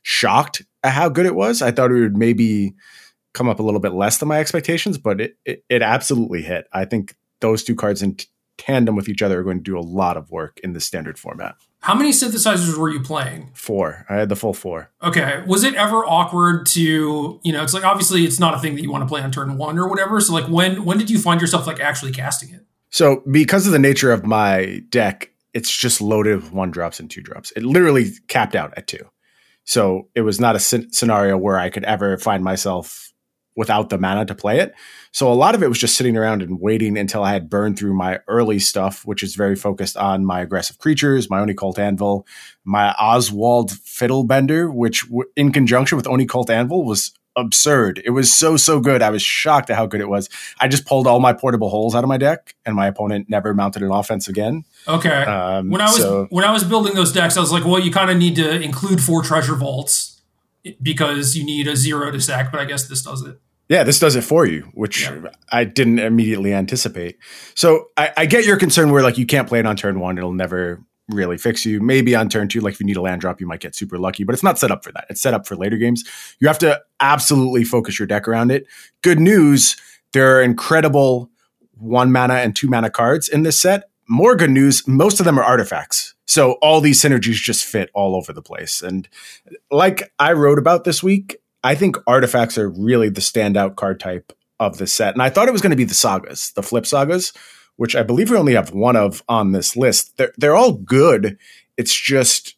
shocked 0.03 0.63
at 0.83 0.93
how 0.93 1.09
good 1.09 1.25
it 1.25 1.35
was. 1.35 1.61
I 1.61 1.71
thought 1.71 1.91
it 1.91 1.99
would 1.99 2.17
maybe 2.17 2.73
come 3.33 3.47
up 3.47 3.59
a 3.59 3.63
little 3.63 3.79
bit 3.79 3.93
less 3.93 4.17
than 4.17 4.29
my 4.29 4.39
expectations, 4.39 4.97
but 4.97 5.21
it, 5.21 5.37
it, 5.45 5.63
it 5.69 5.81
absolutely 5.81 6.41
hit. 6.41 6.67
I 6.73 6.85
think 6.85 7.15
those 7.39 7.63
two 7.63 7.75
cards 7.75 8.01
in 8.01 8.15
t- 8.15 8.27
tandem 8.57 8.95
with 8.95 9.09
each 9.09 9.21
other 9.21 9.39
are 9.39 9.43
going 9.43 9.57
to 9.57 9.63
do 9.63 9.77
a 9.77 9.81
lot 9.81 10.17
of 10.17 10.29
work 10.29 10.59
in 10.63 10.73
the 10.73 10.79
standard 10.79 11.17
format. 11.17 11.55
How 11.79 11.95
many 11.95 12.11
synthesizers 12.11 12.77
were 12.77 12.91
you 12.91 13.01
playing? 13.01 13.49
Four. 13.55 14.05
I 14.07 14.15
had 14.15 14.29
the 14.29 14.35
full 14.35 14.53
four. 14.53 14.91
Okay. 15.01 15.43
Was 15.47 15.63
it 15.63 15.73
ever 15.73 16.05
awkward 16.05 16.67
to, 16.67 17.39
you 17.43 17.51
know, 17.51 17.63
it's 17.63 17.73
like 17.73 17.83
obviously 17.83 18.23
it's 18.23 18.39
not 18.39 18.53
a 18.53 18.59
thing 18.59 18.75
that 18.75 18.83
you 18.83 18.91
want 18.91 19.01
to 19.03 19.07
play 19.07 19.21
on 19.21 19.31
turn 19.31 19.57
one 19.57 19.79
or 19.79 19.87
whatever. 19.89 20.21
So 20.21 20.33
like 20.33 20.45
when 20.45 20.85
when 20.85 20.99
did 20.99 21.09
you 21.09 21.17
find 21.17 21.41
yourself 21.41 21.65
like 21.65 21.79
actually 21.79 22.11
casting 22.11 22.53
it? 22.53 22.65
So 22.91 23.23
because 23.29 23.65
of 23.65 23.73
the 23.73 23.79
nature 23.79 24.11
of 24.11 24.25
my 24.25 24.83
deck, 24.89 25.31
it's 25.53 25.75
just 25.75 26.01
loaded 26.01 26.35
with 26.35 26.51
one 26.51 26.71
drops 26.71 26.99
and 26.99 27.09
two 27.09 27.21
drops. 27.21 27.51
It 27.51 27.63
literally 27.63 28.11
capped 28.27 28.55
out 28.55 28.73
at 28.77 28.87
two. 28.87 29.09
So 29.63 30.09
it 30.15 30.21
was 30.21 30.39
not 30.39 30.55
a 30.55 30.59
scenario 30.59 31.37
where 31.37 31.57
I 31.57 31.69
could 31.69 31.83
ever 31.83 32.17
find 32.17 32.43
myself 32.43 33.11
without 33.55 33.89
the 33.89 33.97
mana 33.97 34.25
to 34.25 34.35
play 34.35 34.59
it. 34.59 34.73
So 35.11 35.31
a 35.31 35.35
lot 35.35 35.55
of 35.55 35.63
it 35.63 35.67
was 35.67 35.77
just 35.77 35.97
sitting 35.97 36.15
around 36.15 36.41
and 36.41 36.59
waiting 36.59 36.97
until 36.97 37.23
I 37.23 37.33
had 37.33 37.49
burned 37.49 37.77
through 37.77 37.93
my 37.93 38.19
early 38.27 38.59
stuff, 38.59 39.05
which 39.05 39.23
is 39.23 39.35
very 39.35 39.55
focused 39.55 39.97
on 39.97 40.25
my 40.25 40.39
aggressive 40.41 40.77
creatures, 40.77 41.29
my 41.29 41.39
Oni 41.39 41.53
Cult 41.53 41.77
Anvil, 41.77 42.25
my 42.63 42.93
Oswald 42.93 43.71
Fiddlebender, 43.71 44.73
which 44.73 45.03
w- 45.03 45.29
in 45.35 45.51
conjunction 45.51 45.97
with 45.97 46.07
Oni 46.07 46.25
Cult 46.25 46.49
Anvil 46.49 46.85
was 46.85 47.11
absurd. 47.35 48.01
It 48.03 48.11
was 48.11 48.33
so 48.33 48.57
so 48.57 48.79
good. 48.79 49.01
I 49.01 49.09
was 49.09 49.21
shocked 49.21 49.69
at 49.69 49.75
how 49.75 49.85
good 49.85 50.01
it 50.01 50.09
was. 50.09 50.29
I 50.59 50.67
just 50.67 50.85
pulled 50.85 51.07
all 51.07 51.19
my 51.19 51.33
portable 51.33 51.69
holes 51.69 51.95
out 51.95 52.03
of 52.03 52.07
my 52.07 52.17
deck, 52.17 52.55
and 52.65 52.75
my 52.75 52.87
opponent 52.87 53.29
never 53.29 53.53
mounted 53.53 53.83
an 53.83 53.91
offense 53.91 54.27
again. 54.27 54.65
Okay. 54.87 55.09
Um, 55.09 55.69
when 55.69 55.81
I 55.81 55.85
was 55.85 55.97
so, 55.97 56.27
when 56.29 56.45
I 56.45 56.51
was 56.51 56.63
building 56.63 56.93
those 56.93 57.11
decks, 57.11 57.37
I 57.37 57.39
was 57.39 57.51
like, 57.51 57.65
well, 57.65 57.79
you 57.79 57.91
kind 57.91 58.09
of 58.09 58.17
need 58.17 58.35
to 58.35 58.61
include 58.61 59.01
four 59.01 59.23
treasure 59.23 59.55
vaults 59.55 60.21
because 60.81 61.35
you 61.35 61.43
need 61.43 61.67
a 61.67 61.75
zero 61.75 62.11
to 62.11 62.19
sack. 62.21 62.51
But 62.51 62.61
I 62.61 62.65
guess 62.65 62.87
this 62.87 63.01
does 63.01 63.23
it. 63.23 63.39
Yeah, 63.69 63.83
this 63.83 63.99
does 63.99 64.17
it 64.17 64.23
for 64.23 64.45
you, 64.45 64.69
which 64.73 65.03
yeah. 65.03 65.29
I 65.49 65.63
didn't 65.63 65.99
immediately 65.99 66.53
anticipate. 66.53 67.17
So 67.55 67.87
I, 67.95 68.11
I 68.17 68.25
get 68.25 68.45
your 68.45 68.57
concern 68.57 68.91
where 68.91 69.01
like 69.01 69.17
you 69.17 69.25
can't 69.25 69.47
play 69.47 69.59
it 69.59 69.65
on 69.65 69.77
turn 69.77 69.99
one; 69.99 70.17
it'll 70.17 70.33
never 70.33 70.83
really 71.11 71.37
fix 71.37 71.65
you. 71.65 71.79
Maybe 71.81 72.15
on 72.15 72.29
turn 72.29 72.47
two, 72.47 72.61
like 72.61 72.73
if 72.73 72.79
you 72.79 72.85
need 72.85 72.97
a 72.97 73.01
land 73.01 73.21
drop, 73.21 73.39
you 73.39 73.47
might 73.47 73.59
get 73.59 73.75
super 73.75 73.97
lucky, 73.97 74.23
but 74.23 74.33
it's 74.33 74.43
not 74.43 74.57
set 74.57 74.71
up 74.71 74.83
for 74.83 74.91
that. 74.93 75.05
It's 75.09 75.21
set 75.21 75.33
up 75.33 75.47
for 75.47 75.55
later 75.55 75.77
games. 75.77 76.03
You 76.39 76.47
have 76.47 76.59
to 76.59 76.81
absolutely 76.99 77.63
focus 77.63 77.99
your 77.99 78.07
deck 78.07 78.27
around 78.27 78.51
it. 78.51 78.65
Good 79.01 79.19
news, 79.19 79.75
there 80.13 80.37
are 80.37 80.41
incredible 80.41 81.29
one 81.77 82.11
mana 82.11 82.35
and 82.35 82.55
two 82.55 82.67
mana 82.67 82.89
cards 82.89 83.27
in 83.27 83.43
this 83.43 83.59
set. 83.59 83.89
More 84.07 84.35
good 84.35 84.51
news, 84.51 84.87
most 84.87 85.19
of 85.19 85.25
them 85.25 85.39
are 85.39 85.43
artifacts. 85.43 86.15
So 86.25 86.53
all 86.53 86.81
these 86.81 87.01
synergies 87.01 87.35
just 87.35 87.65
fit 87.65 87.89
all 87.93 88.15
over 88.15 88.33
the 88.33 88.41
place. 88.41 88.81
And 88.81 89.07
like 89.69 90.11
I 90.19 90.33
wrote 90.33 90.59
about 90.59 90.83
this 90.83 91.03
week, 91.03 91.37
I 91.63 91.75
think 91.75 91.97
artifacts 92.07 92.57
are 92.57 92.69
really 92.69 93.09
the 93.09 93.21
standout 93.21 93.75
card 93.75 93.99
type 93.99 94.33
of 94.59 94.77
the 94.77 94.87
set. 94.87 95.13
And 95.13 95.21
I 95.21 95.29
thought 95.29 95.47
it 95.47 95.51
was 95.51 95.61
going 95.61 95.71
to 95.71 95.77
be 95.77 95.83
the 95.83 95.93
sagas, 95.93 96.51
the 96.51 96.63
flip 96.63 96.85
sagas 96.85 97.33
which 97.77 97.95
I 97.95 98.03
believe 98.03 98.29
we 98.29 98.37
only 98.37 98.53
have 98.53 98.73
one 98.73 98.95
of 98.95 99.23
on 99.27 99.51
this 99.51 99.75
list. 99.75 100.17
They're 100.17 100.33
they're 100.37 100.55
all 100.55 100.73
good. 100.73 101.37
It's 101.77 101.93
just 101.93 102.55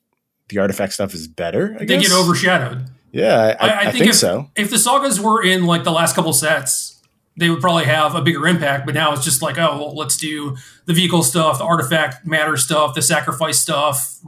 the 0.49 0.59
artifact 0.59 0.93
stuff 0.93 1.13
is 1.13 1.27
better. 1.27 1.75
I 1.75 1.85
they 1.85 1.97
guess. 1.97 2.09
get 2.09 2.17
overshadowed. 2.17 2.89
Yeah, 3.11 3.55
I, 3.59 3.67
I, 3.67 3.69
I, 3.69 3.79
I 3.79 3.83
think, 3.83 3.97
think 3.97 4.09
if, 4.09 4.15
so. 4.15 4.49
If 4.55 4.69
the 4.69 4.79
sagas 4.79 5.19
were 5.19 5.43
in 5.43 5.65
like 5.65 5.83
the 5.83 5.91
last 5.91 6.15
couple 6.15 6.33
sets, 6.33 6.99
they 7.37 7.49
would 7.49 7.61
probably 7.61 7.85
have 7.85 8.15
a 8.15 8.21
bigger 8.21 8.47
impact. 8.47 8.85
But 8.85 8.95
now 8.95 9.13
it's 9.13 9.23
just 9.23 9.41
like, 9.41 9.57
oh, 9.57 9.77
well, 9.77 9.95
let's 9.95 10.17
do 10.17 10.55
the 10.85 10.93
vehicle 10.93 11.23
stuff, 11.23 11.59
the 11.59 11.63
artifact 11.63 12.25
matter 12.25 12.57
stuff, 12.57 12.95
the 12.95 13.01
sacrifice 13.01 13.59
stuff, 13.59 14.19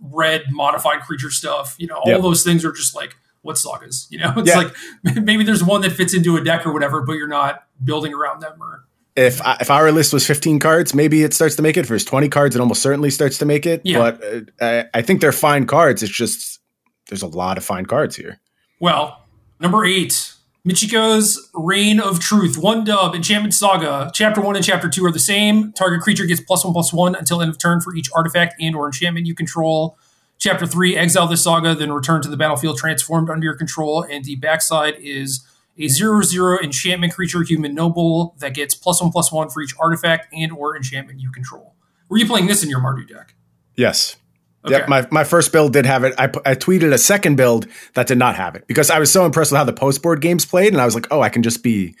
red 0.00 0.44
modified 0.50 1.00
creature 1.00 1.30
stuff. 1.30 1.76
You 1.78 1.86
know, 1.88 1.96
all 1.96 2.10
yep. 2.10 2.20
those 2.20 2.42
things 2.42 2.64
are 2.64 2.72
just 2.72 2.94
like 2.94 3.16
what 3.42 3.58
sagas. 3.58 4.06
You 4.10 4.18
know, 4.18 4.34
it's 4.36 4.48
yeah. 4.48 4.56
like 4.56 4.74
maybe 5.24 5.44
there's 5.44 5.64
one 5.64 5.80
that 5.82 5.92
fits 5.92 6.14
into 6.14 6.36
a 6.36 6.44
deck 6.44 6.66
or 6.66 6.72
whatever, 6.72 7.02
but 7.02 7.14
you're 7.14 7.28
not 7.28 7.66
building 7.82 8.14
around 8.14 8.40
them 8.40 8.62
or 8.62 8.84
if 9.16 9.40
if 9.60 9.70
our 9.70 9.90
list 9.90 10.12
was 10.12 10.26
15 10.26 10.58
cards, 10.58 10.94
maybe 10.94 11.22
it 11.22 11.32
starts 11.32 11.56
to 11.56 11.62
make 11.62 11.76
it. 11.76 11.80
If 11.80 11.88
there's 11.88 12.04
20 12.04 12.28
cards, 12.28 12.54
it 12.54 12.60
almost 12.60 12.82
certainly 12.82 13.10
starts 13.10 13.38
to 13.38 13.46
make 13.46 13.66
it. 13.66 13.80
Yeah. 13.84 13.98
But 13.98 14.24
uh, 14.24 14.40
I, 14.60 14.84
I 14.98 15.02
think 15.02 15.20
they're 15.20 15.32
fine 15.32 15.66
cards. 15.66 16.02
It's 16.02 16.12
just 16.12 16.60
there's 17.08 17.22
a 17.22 17.26
lot 17.26 17.56
of 17.56 17.64
fine 17.64 17.86
cards 17.86 18.16
here. 18.16 18.40
Well, 18.78 19.24
number 19.58 19.84
eight, 19.86 20.34
Michiko's 20.66 21.50
Reign 21.54 21.98
of 21.98 22.20
Truth. 22.20 22.58
One 22.58 22.84
dub, 22.84 23.14
Enchantment 23.14 23.54
Saga. 23.54 24.10
Chapter 24.12 24.40
one 24.40 24.54
and 24.54 24.64
chapter 24.64 24.88
two 24.88 25.04
are 25.06 25.12
the 25.12 25.18
same. 25.18 25.72
Target 25.72 26.02
creature 26.02 26.26
gets 26.26 26.40
plus 26.40 26.64
one 26.64 26.74
plus 26.74 26.92
one 26.92 27.14
until 27.14 27.40
end 27.40 27.50
of 27.50 27.58
turn 27.58 27.80
for 27.80 27.94
each 27.94 28.10
artifact 28.14 28.54
and 28.60 28.76
or 28.76 28.86
enchantment 28.86 29.26
you 29.26 29.34
control. 29.34 29.96
Chapter 30.38 30.66
three, 30.66 30.94
exile 30.94 31.26
this 31.26 31.44
saga, 31.44 31.74
then 31.74 31.90
return 31.90 32.20
to 32.20 32.28
the 32.28 32.36
battlefield 32.36 32.76
transformed 32.76 33.30
under 33.30 33.44
your 33.44 33.56
control. 33.56 34.02
And 34.02 34.26
the 34.26 34.36
backside 34.36 34.96
is 35.00 35.46
a 35.78 35.88
zero 35.88 36.22
zero 36.22 36.58
enchantment 36.58 37.14
creature, 37.14 37.42
human 37.42 37.74
noble, 37.74 38.34
that 38.38 38.54
gets 38.54 38.74
plus 38.74 39.00
one 39.00 39.10
plus 39.10 39.30
one 39.30 39.48
for 39.48 39.62
each 39.62 39.74
artifact 39.78 40.32
and 40.32 40.52
or 40.52 40.76
enchantment 40.76 41.20
you 41.20 41.30
control. 41.30 41.74
Were 42.08 42.18
you 42.18 42.26
playing 42.26 42.46
this 42.46 42.62
in 42.62 42.70
your 42.70 42.80
Mardu 42.80 43.08
deck? 43.08 43.34
Yes. 43.76 44.16
Okay. 44.64 44.78
Yep, 44.78 44.88
my, 44.88 45.06
my 45.12 45.22
first 45.22 45.52
build 45.52 45.72
did 45.72 45.86
have 45.86 46.02
it. 46.02 46.12
I, 46.18 46.24
I 46.24 46.54
tweeted 46.56 46.92
a 46.92 46.98
second 46.98 47.36
build 47.36 47.68
that 47.94 48.08
did 48.08 48.18
not 48.18 48.34
have 48.34 48.56
it 48.56 48.66
because 48.66 48.90
I 48.90 48.98
was 48.98 49.12
so 49.12 49.24
impressed 49.24 49.52
with 49.52 49.58
how 49.58 49.64
the 49.64 49.72
post 49.72 50.02
board 50.02 50.20
games 50.20 50.44
played, 50.44 50.72
and 50.72 50.82
I 50.82 50.84
was 50.84 50.94
like, 50.94 51.06
oh, 51.12 51.20
I 51.20 51.28
can 51.28 51.44
just 51.44 51.62
be 51.62 51.94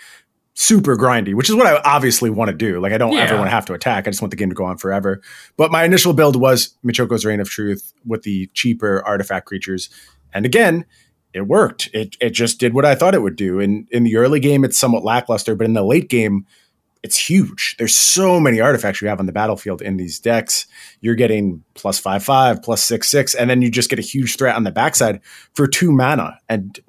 super 0.54 0.96
grindy, 0.96 1.34
which 1.34 1.48
is 1.48 1.54
what 1.54 1.66
I 1.66 1.80
obviously 1.84 2.28
want 2.28 2.50
to 2.50 2.56
do. 2.56 2.80
Like, 2.80 2.92
I 2.92 2.98
don't 2.98 3.12
yeah. 3.12 3.20
ever 3.20 3.36
want 3.36 3.46
to 3.46 3.50
have 3.50 3.66
to 3.66 3.74
attack. 3.74 4.08
I 4.08 4.10
just 4.10 4.20
want 4.20 4.30
the 4.30 4.36
game 4.36 4.48
to 4.48 4.54
go 4.54 4.64
on 4.64 4.78
forever. 4.78 5.20
But 5.56 5.70
my 5.70 5.84
initial 5.84 6.12
build 6.12 6.34
was 6.34 6.74
Michiko's 6.84 7.24
Reign 7.24 7.40
of 7.40 7.48
Truth 7.48 7.92
with 8.04 8.22
the 8.22 8.50
cheaper 8.54 9.00
artifact 9.06 9.46
creatures. 9.46 9.90
And 10.32 10.44
again, 10.44 10.86
it 11.36 11.46
worked. 11.46 11.90
It 11.92 12.16
it 12.18 12.30
just 12.30 12.58
did 12.58 12.72
what 12.72 12.86
I 12.86 12.94
thought 12.94 13.14
it 13.14 13.20
would 13.20 13.36
do. 13.36 13.60
And 13.60 13.86
in 13.90 14.04
the 14.04 14.16
early 14.16 14.40
game, 14.40 14.64
it's 14.64 14.78
somewhat 14.78 15.04
lackluster, 15.04 15.54
but 15.54 15.66
in 15.66 15.74
the 15.74 15.84
late 15.84 16.08
game, 16.08 16.46
it's 17.02 17.18
huge. 17.18 17.76
There's 17.78 17.94
so 17.94 18.40
many 18.40 18.58
artifacts 18.60 19.02
you 19.02 19.08
have 19.08 19.20
on 19.20 19.26
the 19.26 19.32
battlefield 19.32 19.82
in 19.82 19.98
these 19.98 20.18
decks. 20.18 20.66
You're 21.02 21.14
getting 21.14 21.62
plus 21.74 21.98
five 21.98 22.24
five, 22.24 22.62
plus 22.62 22.82
six 22.82 23.08
six, 23.08 23.34
and 23.34 23.50
then 23.50 23.60
you 23.60 23.70
just 23.70 23.90
get 23.90 23.98
a 23.98 24.02
huge 24.02 24.36
threat 24.36 24.56
on 24.56 24.64
the 24.64 24.70
backside 24.70 25.20
for 25.52 25.66
two 25.66 25.92
mana. 25.92 26.40
And 26.48 26.80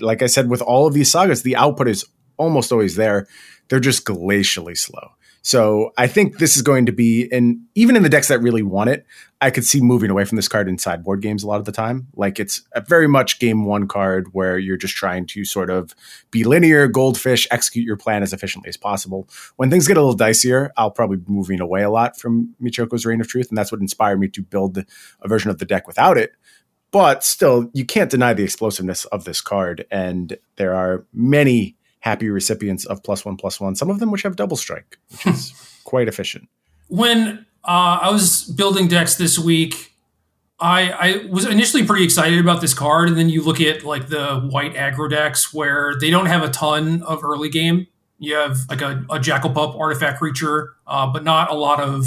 like 0.00 0.20
I 0.20 0.26
said, 0.26 0.50
with 0.50 0.62
all 0.62 0.88
of 0.88 0.94
these 0.94 1.10
sagas, 1.10 1.42
the 1.42 1.56
output 1.56 1.86
is 1.86 2.04
almost 2.36 2.72
always 2.72 2.96
there. 2.96 3.28
They're 3.68 3.78
just 3.78 4.04
glacially 4.04 4.76
slow. 4.76 5.12
So 5.44 5.92
I 5.98 6.06
think 6.06 6.38
this 6.38 6.56
is 6.56 6.62
going 6.62 6.86
to 6.86 6.92
be, 6.92 7.28
and 7.32 7.62
even 7.74 7.96
in 7.96 8.04
the 8.04 8.08
decks 8.08 8.28
that 8.28 8.40
really 8.40 8.62
want 8.62 8.90
it, 8.90 9.04
I 9.40 9.50
could 9.50 9.64
see 9.64 9.80
moving 9.80 10.08
away 10.08 10.24
from 10.24 10.36
this 10.36 10.46
card 10.46 10.68
in 10.68 10.78
sideboard 10.78 11.20
games 11.20 11.42
a 11.42 11.48
lot 11.48 11.58
of 11.58 11.64
the 11.64 11.72
time. 11.72 12.06
Like 12.14 12.38
it's 12.38 12.62
a 12.72 12.80
very 12.80 13.08
much 13.08 13.40
game 13.40 13.64
one 13.64 13.88
card 13.88 14.28
where 14.32 14.56
you're 14.56 14.76
just 14.76 14.94
trying 14.94 15.26
to 15.26 15.44
sort 15.44 15.68
of 15.68 15.96
be 16.30 16.44
linear, 16.44 16.86
goldfish, 16.86 17.48
execute 17.50 17.84
your 17.84 17.96
plan 17.96 18.22
as 18.22 18.32
efficiently 18.32 18.68
as 18.68 18.76
possible. 18.76 19.28
When 19.56 19.68
things 19.68 19.88
get 19.88 19.96
a 19.96 20.00
little 20.00 20.16
dicier, 20.16 20.70
I'll 20.76 20.92
probably 20.92 21.16
be 21.16 21.32
moving 21.32 21.60
away 21.60 21.82
a 21.82 21.90
lot 21.90 22.16
from 22.16 22.54
Michiko's 22.62 23.04
Reign 23.04 23.20
of 23.20 23.26
Truth, 23.26 23.48
and 23.48 23.58
that's 23.58 23.72
what 23.72 23.80
inspired 23.80 24.20
me 24.20 24.28
to 24.28 24.42
build 24.42 24.78
a 24.78 25.28
version 25.28 25.50
of 25.50 25.58
the 25.58 25.64
deck 25.64 25.88
without 25.88 26.16
it. 26.16 26.32
But 26.92 27.24
still, 27.24 27.68
you 27.72 27.84
can't 27.84 28.10
deny 28.10 28.32
the 28.32 28.44
explosiveness 28.44 29.06
of 29.06 29.24
this 29.24 29.40
card, 29.40 29.86
and 29.90 30.38
there 30.56 30.74
are 30.74 31.04
many 31.12 31.76
happy 32.02 32.28
recipients 32.28 32.84
of 32.84 33.02
plus 33.02 33.24
one 33.24 33.36
plus 33.36 33.60
one. 33.60 33.74
Some 33.74 33.88
of 33.88 33.98
them 33.98 34.10
which 34.10 34.22
have 34.22 34.36
double 34.36 34.56
strike, 34.56 34.98
which 35.10 35.26
is 35.26 35.80
quite 35.84 36.08
efficient. 36.08 36.48
When 36.88 37.46
uh, 37.64 37.98
I 38.02 38.10
was 38.10 38.44
building 38.44 38.88
decks 38.88 39.14
this 39.14 39.38
week, 39.38 39.92
I, 40.60 40.90
I 40.90 41.26
was 41.26 41.46
initially 41.46 41.84
pretty 41.86 42.04
excited 42.04 42.38
about 42.38 42.60
this 42.60 42.74
card, 42.74 43.08
and 43.08 43.16
then 43.16 43.28
you 43.28 43.42
look 43.42 43.60
at 43.60 43.84
like 43.84 44.08
the 44.08 44.40
white 44.50 44.74
aggro 44.74 45.08
decks 45.08 45.54
where 45.54 45.94
they 46.00 46.10
don't 46.10 46.26
have 46.26 46.42
a 46.42 46.50
ton 46.50 47.02
of 47.02 47.24
early 47.24 47.48
game. 47.48 47.86
You 48.18 48.34
have 48.34 48.58
like 48.68 48.82
a, 48.82 49.04
a 49.10 49.18
jackal 49.18 49.50
pup 49.50 49.74
artifact 49.76 50.18
creature, 50.18 50.74
uh, 50.86 51.06
but 51.06 51.24
not 51.24 51.50
a 51.50 51.54
lot 51.54 51.80
of 51.80 52.06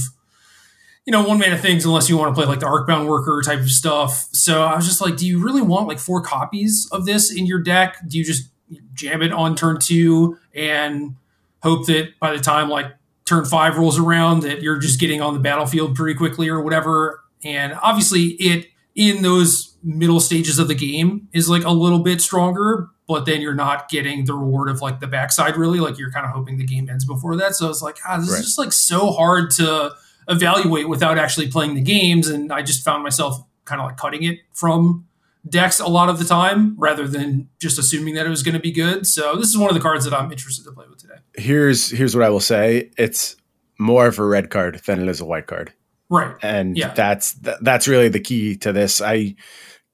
you 1.06 1.12
know 1.12 1.26
one 1.26 1.40
mana 1.40 1.58
things 1.58 1.86
unless 1.86 2.10
you 2.10 2.18
want 2.18 2.36
to 2.36 2.40
play 2.40 2.48
like 2.48 2.60
the 2.60 2.66
arcbound 2.66 3.08
worker 3.08 3.42
type 3.46 3.60
of 3.60 3.70
stuff. 3.70 4.28
So 4.32 4.64
I 4.64 4.76
was 4.76 4.86
just 4.86 5.02
like, 5.02 5.18
do 5.18 5.26
you 5.26 5.44
really 5.44 5.62
want 5.62 5.88
like 5.88 6.00
four 6.00 6.22
copies 6.22 6.88
of 6.92 7.06
this 7.06 7.34
in 7.34 7.46
your 7.46 7.60
deck? 7.60 7.98
Do 8.08 8.18
you 8.18 8.24
just 8.24 8.50
jam 8.94 9.22
it 9.22 9.32
on 9.32 9.56
turn 9.56 9.80
two 9.80 10.38
and 10.54 11.16
hope 11.62 11.86
that 11.88 12.18
by 12.20 12.32
the 12.36 12.42
time 12.42 12.70
like 12.70 12.88
turn 13.26 13.46
five 13.46 13.78
rolls 13.78 13.98
around 13.98 14.42
that 14.42 14.62
you're 14.62 14.78
just 14.78 15.00
getting 15.00 15.22
on 15.22 15.34
the 15.34 15.40
battlefield 15.40 15.96
pretty 15.96 16.18
quickly 16.18 16.48
or 16.48 16.62
whatever. 16.62 17.24
And 17.44 17.74
obviously, 17.82 18.30
it 18.40 18.68
in 18.96 19.24
those 19.24 19.76
middle 19.84 20.20
stages 20.20 20.58
of 20.58 20.68
the 20.68 20.76
game 20.76 21.28
is 21.34 21.50
like 21.50 21.64
a 21.64 21.72
little 21.72 22.00
bit 22.00 22.22
stronger, 22.22 22.88
but 23.08 23.26
then 23.26 23.42
you're 23.42 23.54
not 23.54 23.90
getting 23.90 24.26
the 24.26 24.34
reward 24.34 24.70
of 24.70 24.82
like 24.82 25.00
the 25.00 25.08
backside 25.08 25.58
really. 25.58 25.80
Like 25.80 25.98
you're 25.98 26.12
kind 26.12 26.26
of 26.26 26.32
hoping 26.32 26.58
the 26.58 26.66
game 26.66 26.90
ends 26.90 27.06
before 27.06 27.36
that. 27.38 27.56
So 27.56 27.70
it's 27.70 27.82
like, 27.82 27.98
ah, 28.08 28.18
this 28.18 28.32
right. 28.32 28.40
is 28.40 28.46
just 28.46 28.58
like 28.58 28.72
so 28.72 29.12
hard 29.12 29.52
to 29.52 29.92
evaluate 30.28 30.88
without 30.90 31.18
actually 31.18 31.50
playing 31.50 31.76
the 31.76 31.82
games. 31.82 32.28
And 32.28 32.52
I 32.52 32.62
just 32.62 32.84
found 32.84 33.04
myself 33.04 33.44
kind 33.66 33.82
of 33.82 33.88
like 33.88 33.98
cutting 33.98 34.24
it 34.24 34.40
from 34.54 35.06
decks 35.48 35.80
a 35.80 35.88
lot 35.88 36.10
of 36.10 36.20
the 36.20 36.26
time 36.26 36.76
rather 36.78 37.08
than 37.08 37.50
just 37.60 37.78
assuming 37.78 38.16
that 38.16 38.26
it 38.26 38.30
was 38.30 38.44
going 38.44 38.54
to 38.54 38.60
be 38.60 38.72
good. 38.72 39.06
So 39.06 39.36
this 39.36 39.50
is 39.50 39.58
one 39.58 39.70
of 39.70 39.76
the 39.76 39.82
cards 39.82 40.06
that 40.06 40.14
I'm 40.14 40.32
interested 40.32 40.64
to 40.66 40.72
play 40.72 40.86
with 40.90 41.00
today. 41.00 41.16
Here's 41.36 41.90
here's 41.90 42.16
what 42.16 42.24
I 42.24 42.30
will 42.30 42.40
say. 42.40 42.92
It's 42.98 43.36
more 43.78 44.08
of 44.08 44.20
a 44.20 44.26
red 44.26 44.50
card 44.50 44.82
than 44.86 45.02
it 45.02 45.08
is 45.08 45.22
a 45.22 45.26
white 45.26 45.48
card. 45.48 45.74
Right. 46.10 46.36
And 46.42 46.78
yeah. 46.78 46.94
that's 46.94 47.34
that's 47.34 47.88
really 47.88 48.10
the 48.10 48.20
key 48.20 48.56
to 48.58 48.72
this. 48.72 49.02
I 49.02 49.36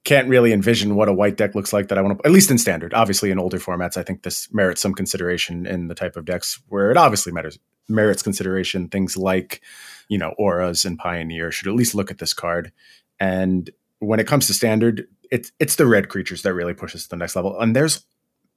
can't 0.03 0.27
really 0.27 0.51
envision 0.51 0.95
what 0.95 1.07
a 1.07 1.13
white 1.13 1.37
deck 1.37 1.53
looks 1.53 1.71
like 1.71 1.89
that 1.89 1.97
I 1.97 2.01
want 2.01 2.19
to 2.19 2.25
at 2.25 2.31
least 2.31 2.49
in 2.49 2.57
standard. 2.57 2.93
Obviously 2.93 3.31
in 3.31 3.39
older 3.39 3.59
formats 3.59 3.97
I 3.97 4.03
think 4.03 4.23
this 4.23 4.51
merits 4.51 4.81
some 4.81 4.93
consideration 4.93 5.65
in 5.65 5.87
the 5.87 5.95
type 5.95 6.15
of 6.15 6.25
decks 6.25 6.59
where 6.69 6.91
it 6.91 6.97
obviously 6.97 7.31
matters 7.31 7.59
merits 7.87 8.23
consideration 8.23 8.87
things 8.87 9.17
like, 9.17 9.61
you 10.07 10.17
know, 10.17 10.33
auras 10.37 10.85
and 10.85 10.97
pioneer 10.97 11.51
should 11.51 11.67
at 11.67 11.75
least 11.75 11.95
look 11.95 12.09
at 12.09 12.17
this 12.17 12.33
card. 12.33 12.71
And 13.19 13.69
when 14.01 14.19
it 14.19 14.27
comes 14.27 14.47
to 14.47 14.53
standard, 14.53 15.07
it's 15.31 15.51
it's 15.59 15.75
the 15.75 15.85
red 15.85 16.09
creatures 16.09 16.41
that 16.41 16.53
really 16.53 16.73
pushes 16.73 17.03
to 17.03 17.09
the 17.09 17.15
next 17.15 17.35
level. 17.35 17.57
And 17.59 17.75
there's 17.75 18.03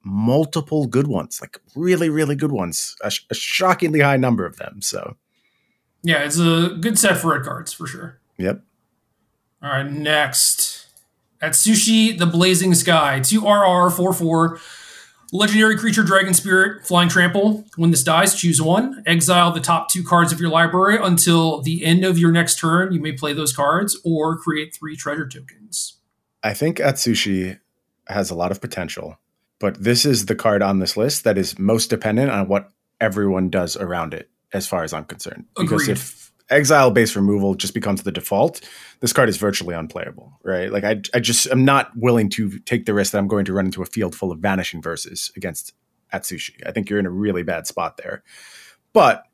multiple 0.03 0.87
good 0.87 1.07
ones, 1.07 1.39
like 1.39 1.59
really, 1.75 2.09
really 2.09 2.35
good 2.35 2.51
ones, 2.51 2.95
a, 3.01 3.09
sh- 3.09 3.25
a 3.29 3.35
shockingly 3.35 4.01
high 4.01 4.17
number 4.17 4.45
of 4.45 4.57
them. 4.57 4.81
So, 4.81 5.15
yeah, 6.03 6.23
it's 6.23 6.39
a 6.39 6.75
good 6.79 6.99
set 6.99 7.17
for 7.17 7.35
red 7.35 7.43
cards 7.43 7.73
for 7.73 7.87
sure. 7.87 8.19
Yep. 8.37 8.61
All 9.63 9.69
right, 9.69 9.89
next 9.89 10.87
Atsushi, 11.41 12.17
the 12.17 12.25
Blazing 12.25 12.73
Sky, 12.73 13.19
two 13.19 13.47
RR 13.47 13.89
four 13.89 14.13
four. 14.13 14.59
Legendary 15.35 15.77
creature, 15.77 16.03
Dragon 16.03 16.33
Spirit, 16.33 16.85
Flying 16.85 17.09
Trample. 17.09 17.65
When 17.75 17.91
this 17.91 18.03
dies, 18.03 18.35
choose 18.35 18.61
one. 18.61 19.03
Exile 19.05 19.51
the 19.51 19.59
top 19.59 19.89
two 19.89 20.03
cards 20.03 20.31
of 20.31 20.39
your 20.39 20.49
library 20.49 20.97
until 21.01 21.61
the 21.61 21.83
end 21.83 22.05
of 22.05 22.17
your 22.17 22.31
next 22.31 22.59
turn. 22.59 22.93
You 22.93 22.99
may 22.99 23.11
play 23.11 23.33
those 23.33 23.53
cards 23.53 23.99
or 24.03 24.37
create 24.37 24.73
three 24.73 24.95
treasure 24.95 25.27
tokens. 25.27 25.97
I 26.43 26.53
think 26.53 26.77
Atsushi 26.77 27.59
has 28.07 28.29
a 28.29 28.35
lot 28.35 28.51
of 28.51 28.61
potential 28.61 29.17
but 29.59 29.81
this 29.81 30.05
is 30.05 30.25
the 30.25 30.35
card 30.35 30.61
on 30.61 30.79
this 30.79 30.97
list 30.97 31.23
that 31.23 31.37
is 31.37 31.57
most 31.57 31.89
dependent 31.89 32.29
on 32.29 32.47
what 32.47 32.71
everyone 32.99 33.49
does 33.49 33.77
around 33.77 34.13
it, 34.13 34.29
as 34.53 34.67
far 34.67 34.83
as 34.83 34.93
I'm 34.93 35.05
concerned. 35.05 35.45
Because 35.57 35.87
if 35.87 36.31
exile 36.49 36.91
based 36.91 37.15
removal 37.15 37.55
just 37.55 37.73
becomes 37.73 38.03
the 38.03 38.11
default, 38.11 38.61
this 38.99 39.13
card 39.13 39.29
is 39.29 39.37
virtually 39.37 39.75
unplayable, 39.75 40.39
right? 40.43 40.71
Like 40.71 40.83
I, 40.83 41.01
I 41.13 41.19
just 41.19 41.47
am 41.47 41.65
not 41.65 41.91
willing 41.95 42.29
to 42.31 42.59
take 42.59 42.85
the 42.85 42.93
risk 42.93 43.11
that 43.11 43.17
I'm 43.17 43.27
going 43.27 43.45
to 43.45 43.53
run 43.53 43.65
into 43.65 43.81
a 43.81 43.85
field 43.85 44.15
full 44.15 44.31
of 44.31 44.39
vanishing 44.39 44.81
verses 44.81 45.31
against 45.35 45.73
Atsushi. 46.13 46.65
I 46.65 46.71
think 46.71 46.89
you're 46.89 46.99
in 46.99 47.05
a 47.05 47.11
really 47.11 47.43
bad 47.43 47.67
spot 47.67 47.97
there. 47.97 48.23
But 48.93 49.24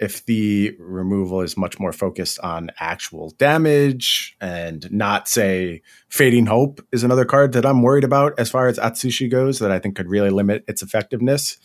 if 0.00 0.24
the 0.26 0.74
removal 0.78 1.42
is 1.42 1.56
much 1.56 1.78
more 1.78 1.92
focused 1.92 2.38
on 2.40 2.70
actual 2.80 3.30
damage 3.38 4.36
and 4.40 4.90
not 4.90 5.28
say 5.28 5.82
fading 6.08 6.46
hope 6.46 6.80
is 6.90 7.04
another 7.04 7.24
card 7.24 7.52
that 7.52 7.66
i'm 7.66 7.82
worried 7.82 8.04
about 8.04 8.32
as 8.38 8.50
far 8.50 8.66
as 8.66 8.78
atsushi 8.78 9.30
goes 9.30 9.58
that 9.58 9.70
i 9.70 9.78
think 9.78 9.94
could 9.94 10.08
really 10.08 10.30
limit 10.30 10.64
its 10.66 10.82
effectiveness. 10.82 11.58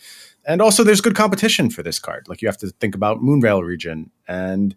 And 0.46 0.62
also 0.62 0.84
there's 0.84 1.00
good 1.00 1.16
competition 1.16 1.70
for 1.70 1.82
this 1.82 1.98
card. 1.98 2.28
Like 2.28 2.40
you 2.40 2.48
have 2.48 2.58
to 2.58 2.68
think 2.68 2.94
about 2.94 3.20
Moonveil 3.20 3.62
Regent. 3.62 4.12
And 4.28 4.76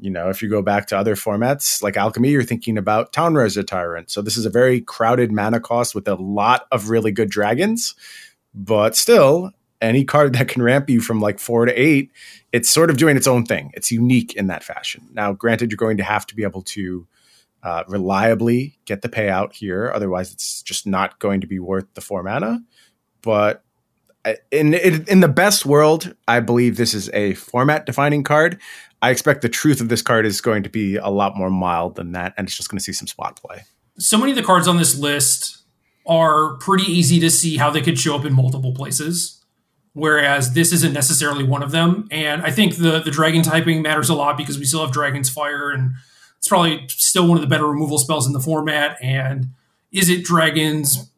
you 0.00 0.10
know 0.10 0.28
if 0.28 0.42
you 0.42 0.50
go 0.50 0.60
back 0.60 0.86
to 0.88 0.98
other 0.98 1.14
formats 1.14 1.80
like 1.80 1.96
alchemy 1.96 2.30
you're 2.30 2.42
thinking 2.42 2.76
about 2.76 3.12
Town-Razer 3.12 3.64
Tyrant. 3.64 4.10
So 4.10 4.22
this 4.22 4.36
is 4.36 4.44
a 4.44 4.50
very 4.50 4.80
crowded 4.80 5.30
mana 5.30 5.60
cost 5.60 5.94
with 5.94 6.08
a 6.08 6.16
lot 6.16 6.66
of 6.72 6.88
really 6.88 7.12
good 7.12 7.30
dragons. 7.30 7.94
But 8.52 8.96
still 8.96 9.52
any 9.80 10.04
card 10.04 10.34
that 10.34 10.48
can 10.48 10.62
ramp 10.62 10.88
you 10.88 11.00
from 11.00 11.20
like 11.20 11.38
four 11.38 11.66
to 11.66 11.72
eight, 11.72 12.10
it's 12.52 12.70
sort 12.70 12.90
of 12.90 12.96
doing 12.96 13.16
its 13.16 13.26
own 13.26 13.44
thing. 13.44 13.70
It's 13.74 13.90
unique 13.90 14.34
in 14.34 14.46
that 14.46 14.64
fashion. 14.64 15.08
Now, 15.12 15.32
granted, 15.32 15.70
you're 15.70 15.76
going 15.76 15.96
to 15.98 16.04
have 16.04 16.26
to 16.26 16.34
be 16.34 16.42
able 16.42 16.62
to 16.62 17.06
uh, 17.62 17.84
reliably 17.88 18.78
get 18.84 19.02
the 19.02 19.08
payout 19.08 19.54
here. 19.54 19.90
Otherwise, 19.94 20.32
it's 20.32 20.62
just 20.62 20.86
not 20.86 21.18
going 21.18 21.40
to 21.40 21.46
be 21.46 21.58
worth 21.58 21.86
the 21.94 22.00
four 22.00 22.22
mana. 22.22 22.62
But 23.22 23.64
uh, 24.24 24.34
in, 24.50 24.74
in 24.74 25.04
in 25.08 25.20
the 25.20 25.28
best 25.28 25.66
world, 25.66 26.14
I 26.28 26.40
believe 26.40 26.76
this 26.76 26.94
is 26.94 27.10
a 27.10 27.34
format 27.34 27.86
defining 27.86 28.22
card. 28.22 28.60
I 29.02 29.10
expect 29.10 29.42
the 29.42 29.48
truth 29.48 29.80
of 29.80 29.88
this 29.88 30.02
card 30.02 30.24
is 30.24 30.40
going 30.40 30.62
to 30.62 30.70
be 30.70 30.96
a 30.96 31.08
lot 31.08 31.36
more 31.36 31.50
mild 31.50 31.96
than 31.96 32.12
that, 32.12 32.34
and 32.36 32.46
it's 32.46 32.56
just 32.56 32.70
going 32.70 32.78
to 32.78 32.84
see 32.84 32.92
some 32.92 33.06
spot 33.06 33.40
play. 33.40 33.64
So 33.98 34.18
many 34.18 34.32
of 34.32 34.36
the 34.36 34.42
cards 34.42 34.66
on 34.66 34.76
this 34.76 34.98
list 34.98 35.58
are 36.06 36.56
pretty 36.58 36.90
easy 36.90 37.20
to 37.20 37.30
see 37.30 37.56
how 37.56 37.70
they 37.70 37.80
could 37.80 37.98
show 37.98 38.14
up 38.14 38.24
in 38.24 38.34
multiple 38.34 38.74
places 38.74 39.43
whereas 39.94 40.52
this 40.52 40.72
isn't 40.72 40.92
necessarily 40.92 41.44
one 41.44 41.62
of 41.62 41.70
them. 41.70 42.06
And 42.10 42.42
I 42.42 42.50
think 42.50 42.76
the 42.76 43.00
the 43.00 43.10
dragon 43.10 43.42
typing 43.42 43.80
matters 43.80 44.10
a 44.10 44.14
lot 44.14 44.36
because 44.36 44.58
we 44.58 44.64
still 44.66 44.82
have 44.82 44.92
Dragon's 44.92 45.30
Fire, 45.30 45.70
and 45.70 45.94
it's 46.36 46.48
probably 46.48 46.86
still 46.88 47.26
one 47.26 47.38
of 47.38 47.42
the 47.42 47.48
better 47.48 47.66
removal 47.66 47.98
spells 47.98 48.26
in 48.26 48.32
the 48.32 48.40
format. 48.40 48.98
And 49.00 49.48
Izzet 49.94 50.24
Dragons 50.24 51.10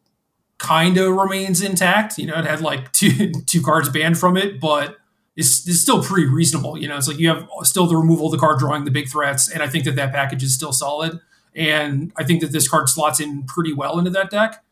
kind 0.59 0.97
of 0.97 1.15
remains 1.15 1.61
intact. 1.61 2.19
You 2.19 2.27
know, 2.27 2.39
it 2.39 2.45
had 2.45 2.61
like 2.61 2.93
two 2.93 3.33
two 3.47 3.63
cards 3.63 3.89
banned 3.89 4.19
from 4.19 4.37
it, 4.37 4.61
but 4.61 4.99
it's, 5.35 5.69
it's 5.69 5.81
still 5.81 6.03
pretty 6.03 6.27
reasonable. 6.27 6.79
You 6.79 6.89
know, 6.89 6.97
it's 6.97 7.09
like 7.09 7.19
you 7.19 7.29
have 7.29 7.49
still 7.63 7.87
the 7.87 7.97
removal 7.97 8.27
of 8.27 8.33
the 8.33 8.39
card 8.39 8.59
drawing 8.59 8.85
the 8.85 8.91
big 8.91 9.09
threats, 9.09 9.51
and 9.51 9.63
I 9.63 9.69
think 9.69 9.85
that 9.85 9.97
that 9.97 10.13
package 10.13 10.43
is 10.43 10.55
still 10.55 10.73
solid. 10.73 11.21
And 11.55 12.13
I 12.17 12.25
think 12.25 12.43
that 12.43 12.53
this 12.53 12.69
card 12.69 12.91
slots 12.91 13.19
in 13.19 13.45
pretty 13.45 13.73
well 13.73 13.99
into 13.99 14.11
that 14.11 14.31
deck. 14.31 14.63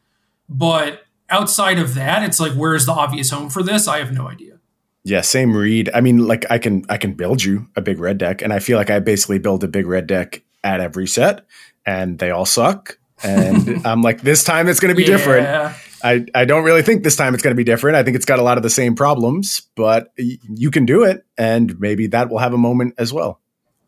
But 0.50 1.04
outside 1.30 1.78
of 1.78 1.94
that, 1.94 2.22
it's 2.22 2.40
like 2.40 2.52
where's 2.52 2.86
the 2.86 2.92
obvious 2.92 3.30
home 3.30 3.50
for 3.50 3.62
this? 3.62 3.88
I 3.88 3.98
have 3.98 4.12
no 4.12 4.28
idea. 4.28 4.58
Yeah, 5.04 5.20
same 5.20 5.54
read. 5.54 5.90
I 5.92 6.00
mean, 6.00 6.26
like 6.26 6.50
I 6.50 6.58
can 6.58 6.84
I 6.88 6.96
can 6.96 7.12
build 7.12 7.44
you 7.44 7.68
a 7.76 7.82
big 7.82 7.98
red 7.98 8.18
deck, 8.18 8.42
and 8.42 8.52
I 8.52 8.58
feel 8.58 8.78
like 8.78 8.90
I 8.90 9.00
basically 9.00 9.38
build 9.38 9.62
a 9.62 9.68
big 9.68 9.86
red 9.86 10.06
deck 10.06 10.42
at 10.62 10.80
every 10.80 11.06
set, 11.06 11.44
and 11.84 12.18
they 12.18 12.30
all 12.30 12.46
suck. 12.46 12.98
And 13.22 13.80
I'm 13.86 14.02
like, 14.02 14.22
this 14.22 14.44
time 14.44 14.68
it's 14.68 14.80
going 14.80 14.94
to 14.94 14.96
be 14.96 15.02
yeah. 15.02 15.16
different. 15.16 15.76
I, 16.02 16.26
I 16.34 16.44
don't 16.44 16.64
really 16.64 16.82
think 16.82 17.02
this 17.02 17.16
time 17.16 17.32
it's 17.32 17.42
going 17.42 17.54
to 17.54 17.56
be 17.56 17.64
different. 17.64 17.96
I 17.96 18.02
think 18.02 18.14
it's 18.14 18.26
got 18.26 18.38
a 18.38 18.42
lot 18.42 18.58
of 18.58 18.62
the 18.62 18.68
same 18.68 18.94
problems, 18.94 19.62
but 19.74 20.12
y- 20.18 20.36
you 20.54 20.70
can 20.70 20.84
do 20.84 21.02
it, 21.04 21.24
and 21.38 21.80
maybe 21.80 22.08
that 22.08 22.28
will 22.28 22.38
have 22.38 22.52
a 22.52 22.58
moment 22.58 22.94
as 22.98 23.10
well. 23.10 23.40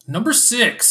Number 0.08 0.32
six, 0.32 0.86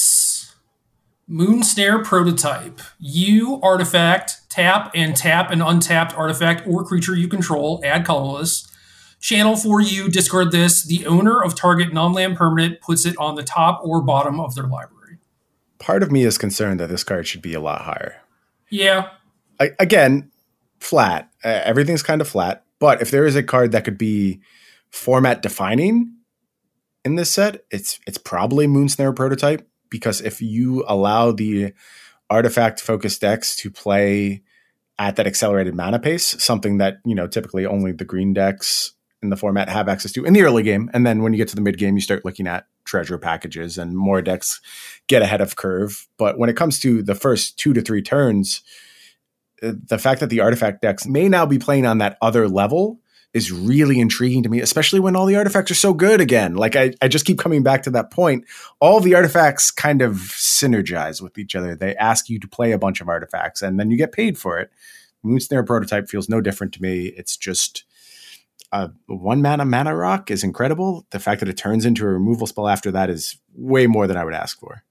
Moonsnare 1.29 2.03
Prototype. 2.03 2.81
You 2.99 3.59
artifact 3.61 4.45
Tap 4.55 4.91
and 4.95 5.17
tap 5.17 5.51
an 5.51 5.61
untapped 5.61 6.17
artifact 6.17 6.65
or 6.65 6.85
creature 6.85 7.13
you 7.13 7.27
control, 7.27 7.81
add 7.83 8.05
colorless. 8.05 8.71
Channel 9.19 9.57
for 9.57 9.81
you, 9.81 10.07
discard 10.07 10.53
this. 10.53 10.81
The 10.81 11.05
owner 11.05 11.43
of 11.43 11.55
target 11.55 11.91
non 11.91 12.13
land 12.13 12.37
permanent 12.37 12.79
puts 12.79 13.05
it 13.05 13.17
on 13.17 13.35
the 13.35 13.43
top 13.43 13.81
or 13.83 14.01
bottom 14.01 14.39
of 14.39 14.55
their 14.55 14.63
library. 14.63 15.17
Part 15.77 16.03
of 16.03 16.09
me 16.09 16.23
is 16.23 16.37
concerned 16.37 16.79
that 16.79 16.87
this 16.87 17.03
card 17.03 17.27
should 17.27 17.41
be 17.41 17.53
a 17.53 17.59
lot 17.59 17.81
higher. 17.81 18.21
Yeah. 18.69 19.09
I, 19.59 19.71
again, 19.77 20.31
flat. 20.79 21.29
Uh, 21.43 21.59
everything's 21.65 22.03
kind 22.03 22.21
of 22.21 22.27
flat. 22.29 22.63
But 22.79 23.01
if 23.01 23.11
there 23.11 23.25
is 23.25 23.35
a 23.35 23.43
card 23.43 23.73
that 23.73 23.83
could 23.83 23.97
be 23.97 24.39
format 24.89 25.41
defining 25.41 26.15
in 27.03 27.15
this 27.15 27.29
set, 27.29 27.65
it's 27.71 27.99
it's 28.07 28.17
probably 28.17 28.67
Moonsnare 28.67 29.13
prototype 29.13 29.67
because 29.95 30.19
if 30.19 30.41
you 30.41 30.83
allow 30.87 31.31
the 31.31 31.73
artifact 32.29 32.81
focused 32.81 33.21
decks 33.21 33.55
to 33.55 33.71
play 33.71 34.43
at 34.99 35.15
that 35.15 35.25
accelerated 35.25 35.73
mana 35.73 35.99
pace, 35.99 36.43
something 36.43 36.79
that, 36.79 36.97
you 37.05 37.15
know, 37.15 37.27
typically 37.27 37.65
only 37.65 37.93
the 37.93 38.03
green 38.03 38.33
decks 38.33 38.91
in 39.21 39.29
the 39.29 39.37
format 39.37 39.69
have 39.69 39.87
access 39.87 40.11
to 40.11 40.25
in 40.25 40.33
the 40.33 40.41
early 40.41 40.63
game. 40.63 40.89
And 40.93 41.05
then 41.05 41.23
when 41.23 41.31
you 41.31 41.37
get 41.37 41.47
to 41.49 41.55
the 41.55 41.61
mid 41.61 41.77
game, 41.77 41.95
you 41.95 42.01
start 42.01 42.25
looking 42.25 42.45
at 42.45 42.67
treasure 42.83 43.17
packages 43.17 43.77
and 43.77 43.95
more 43.95 44.21
decks 44.21 44.59
get 45.07 45.21
ahead 45.21 45.39
of 45.39 45.55
curve. 45.55 46.09
But 46.17 46.37
when 46.37 46.49
it 46.49 46.57
comes 46.57 46.77
to 46.81 47.01
the 47.01 47.15
first 47.15 47.57
two 47.57 47.73
to 47.73 47.81
three 47.81 48.01
turns, 48.01 48.61
uh, 49.63 49.73
the 49.87 49.97
fact 49.97 50.19
that 50.19 50.29
the 50.29 50.41
artifact 50.41 50.81
decks 50.81 51.05
may 51.05 51.29
now 51.29 51.45
be 51.45 51.57
playing 51.57 51.85
on 51.85 51.99
that 51.99 52.17
other 52.21 52.49
level 52.49 52.99
is 53.35 53.51
really 53.51 53.99
intriguing 53.99 54.41
to 54.43 54.49
me, 54.49 54.61
especially 54.61 55.01
when 55.01 55.13
all 55.13 55.25
the 55.25 55.35
artifacts 55.35 55.69
are 55.69 55.75
so 55.75 55.93
good 55.93 56.21
again. 56.21 56.55
Like 56.55 56.77
I, 56.77 56.93
I 57.01 57.09
just 57.09 57.25
keep 57.25 57.37
coming 57.37 57.63
back 57.63 57.83
to 57.83 57.89
that 57.89 58.09
point. 58.09 58.45
All 58.79 59.01
the 59.01 59.13
artifacts 59.13 59.71
kind 59.71 60.01
of 60.01 60.13
synergize 60.13 61.21
with 61.21 61.37
each 61.37 61.53
other. 61.53 61.75
They 61.75 61.97
ask 61.97 62.29
you 62.29 62.39
to 62.39 62.47
play 62.47 62.71
a 62.71 62.77
bunch 62.77 63.01
of 63.01 63.09
artifacts 63.09 63.61
and 63.61 63.77
then 63.77 63.91
you 63.91 63.97
get 63.97 64.13
paid 64.13 64.37
for 64.37 64.57
it. 64.57 64.71
Moonsnare 65.25 65.65
prototype 65.65 66.07
feels 66.07 66.29
no 66.29 66.39
different 66.39 66.73
to 66.75 66.81
me. 66.81 67.07
It's 67.07 67.35
just 67.35 67.83
uh, 68.71 68.87
one 69.07 69.41
mana 69.41 69.65
mana 69.65 69.93
rock 69.93 70.31
is 70.31 70.41
incredible. 70.41 71.05
The 71.09 71.19
fact 71.19 71.41
that 71.41 71.49
it 71.49 71.57
turns 71.57 71.85
into 71.85 72.05
a 72.05 72.13
removal 72.13 72.47
spell 72.47 72.69
after 72.69 72.89
that 72.91 73.09
is 73.09 73.35
way 73.53 73.85
more 73.85 74.07
than 74.07 74.15
I 74.15 74.23
would 74.23 74.33
ask 74.33 74.57
for. 74.57 74.85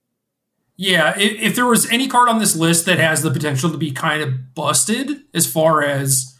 Yeah, 0.77 1.17
if, 1.17 1.41
if 1.41 1.55
there 1.55 1.65
was 1.65 1.89
any 1.91 2.07
card 2.07 2.29
on 2.29 2.37
this 2.37 2.55
list 2.55 2.85
that 2.85 2.99
has 2.99 3.23
the 3.23 3.31
potential 3.31 3.71
to 3.71 3.77
be 3.77 3.91
kind 3.91 4.21
of 4.21 4.53
busted 4.53 5.23
as 5.33 5.51
far 5.51 5.81
as 5.81 6.34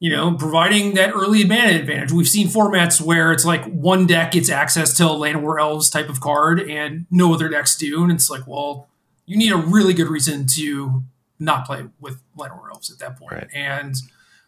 you 0.00 0.10
know, 0.10 0.34
providing 0.34 0.94
that 0.94 1.10
early 1.10 1.42
advantage. 1.42 2.10
We've 2.10 2.26
seen 2.26 2.48
formats 2.48 3.00
where 3.02 3.32
it's 3.32 3.44
like 3.44 3.64
one 3.66 4.06
deck 4.06 4.32
gets 4.32 4.48
access 4.48 4.96
to 4.96 5.04
a 5.04 5.10
Llanowar 5.10 5.60
Elves 5.60 5.90
type 5.90 6.08
of 6.08 6.20
card 6.20 6.58
and 6.58 7.04
no 7.10 7.34
other 7.34 7.50
decks 7.50 7.76
do. 7.76 8.02
And 8.02 8.10
it's 8.10 8.30
like, 8.30 8.46
well, 8.46 8.88
you 9.26 9.36
need 9.36 9.52
a 9.52 9.58
really 9.58 9.92
good 9.92 10.08
reason 10.08 10.46
to 10.54 11.04
not 11.38 11.66
play 11.66 11.84
with 12.00 12.22
Llanowar 12.36 12.70
Elves 12.72 12.90
at 12.90 12.98
that 12.98 13.18
point. 13.18 13.32
Right. 13.32 13.48
And 13.54 13.94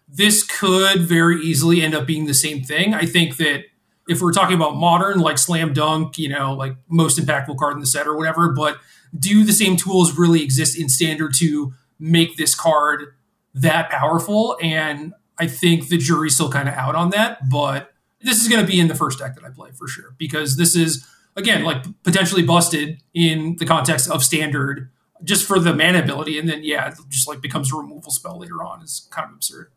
this 0.08 0.42
could 0.42 1.02
very 1.02 1.42
easily 1.42 1.82
end 1.82 1.94
up 1.94 2.06
being 2.06 2.24
the 2.24 2.34
same 2.34 2.62
thing. 2.62 2.94
I 2.94 3.04
think 3.04 3.36
that 3.36 3.64
if 4.08 4.22
we're 4.22 4.32
talking 4.32 4.56
about 4.56 4.74
modern, 4.76 5.20
like 5.20 5.36
slam 5.36 5.74
dunk, 5.74 6.18
you 6.18 6.30
know, 6.30 6.54
like 6.54 6.76
most 6.88 7.18
impactful 7.18 7.58
card 7.58 7.74
in 7.74 7.80
the 7.80 7.86
set 7.86 8.06
or 8.06 8.16
whatever, 8.16 8.48
but 8.48 8.78
do 9.16 9.44
the 9.44 9.52
same 9.52 9.76
tools 9.76 10.16
really 10.16 10.42
exist 10.42 10.78
in 10.78 10.88
standard 10.88 11.34
to 11.34 11.74
make 12.00 12.36
this 12.36 12.54
card 12.54 13.14
that 13.54 13.90
powerful? 13.90 14.56
And 14.62 15.12
I 15.38 15.46
think 15.46 15.88
the 15.88 15.98
jury's 15.98 16.34
still 16.34 16.50
kind 16.50 16.68
of 16.68 16.74
out 16.74 16.94
on 16.94 17.10
that, 17.10 17.48
but 17.50 17.92
this 18.20 18.40
is 18.40 18.48
going 18.48 18.64
to 18.64 18.70
be 18.70 18.78
in 18.78 18.88
the 18.88 18.94
first 18.94 19.18
deck 19.18 19.34
that 19.34 19.44
I 19.44 19.50
play 19.50 19.70
for 19.72 19.88
sure 19.88 20.14
because 20.18 20.56
this 20.56 20.76
is 20.76 21.06
again 21.36 21.64
like 21.64 21.84
potentially 22.02 22.42
busted 22.42 23.02
in 23.14 23.56
the 23.58 23.66
context 23.66 24.10
of 24.10 24.22
standard 24.22 24.90
just 25.24 25.46
for 25.46 25.58
the 25.58 25.74
mana 25.74 26.00
ability, 26.00 26.38
and 26.38 26.48
then 26.48 26.60
yeah, 26.62 26.88
it 26.88 26.94
just 27.08 27.28
like 27.28 27.40
becomes 27.40 27.72
a 27.72 27.76
removal 27.76 28.10
spell 28.10 28.38
later 28.38 28.62
on 28.62 28.82
is 28.82 29.08
kind 29.10 29.28
of 29.28 29.34
absurd. 29.34 29.72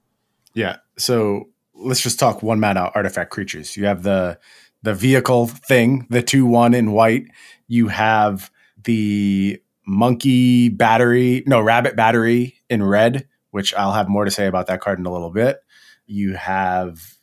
Yeah. 0.53 0.77
So 0.97 1.49
let's 1.73 2.01
just 2.01 2.19
talk 2.19 2.41
one 2.41 2.59
mana 2.59 2.91
artifact 2.95 3.31
creatures. 3.31 3.77
You 3.77 3.85
have 3.85 4.03
the 4.03 4.39
the 4.81 4.93
vehicle 4.93 5.47
thing, 5.47 6.07
the 6.09 6.21
two 6.21 6.45
one 6.45 6.73
in 6.73 6.91
white. 6.91 7.27
You 7.67 7.87
have 7.89 8.51
the 8.83 9.61
monkey 9.85 10.69
battery, 10.69 11.43
no 11.45 11.61
rabbit 11.61 11.95
battery 11.95 12.55
in 12.69 12.83
red, 12.83 13.27
which 13.55 13.73
I'll 13.73 13.93
have 13.93 14.09
more 14.09 14.25
to 14.25 14.31
say 14.31 14.47
about 14.47 14.67
that 14.67 14.81
card 14.81 14.99
in 14.99 15.05
a 15.05 15.11
little 15.13 15.29
bit. 15.29 15.61
You 16.07 16.33
have 16.33 17.15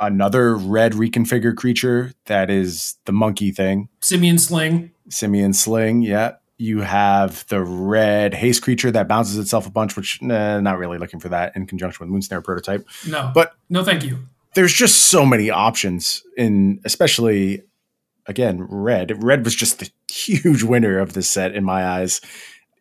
another 0.00 0.56
red 0.56 0.92
reconfigured 0.94 1.56
creature 1.56 2.10
that 2.24 2.48
is 2.50 2.96
the 3.04 3.12
monkey 3.12 3.50
thing, 3.52 3.90
Simian 4.00 4.38
Sling. 4.38 4.92
Simian 5.10 5.52
Sling. 5.52 6.00
Yeah. 6.00 6.36
You 6.56 6.80
have 6.80 7.44
the 7.48 7.62
red 7.62 8.32
haste 8.32 8.62
creature 8.62 8.90
that 8.92 9.08
bounces 9.08 9.36
itself 9.36 9.66
a 9.66 9.70
bunch, 9.70 9.94
which 9.94 10.22
nah, 10.22 10.58
not 10.60 10.78
really 10.78 10.96
looking 10.96 11.20
for 11.20 11.28
that 11.28 11.54
in 11.54 11.66
conjunction 11.66 12.08
with 12.10 12.14
Moonsnare 12.16 12.42
prototype. 12.42 12.86
No, 13.06 13.30
But 13.34 13.52
no, 13.68 13.84
thank 13.84 14.04
you. 14.04 14.20
there's 14.54 14.72
just 14.72 15.02
so 15.10 15.26
many 15.26 15.50
options 15.50 16.22
in 16.36 16.80
especially 16.86 17.62
again 18.26 18.62
red 18.70 19.22
red 19.22 19.44
was 19.44 19.54
just 19.54 19.80
the 19.80 19.90
huge 20.10 20.62
winner 20.62 20.98
of 20.98 21.12
this 21.12 21.28
set 21.28 21.54
in 21.54 21.62
my 21.62 21.84
eyes 21.84 22.22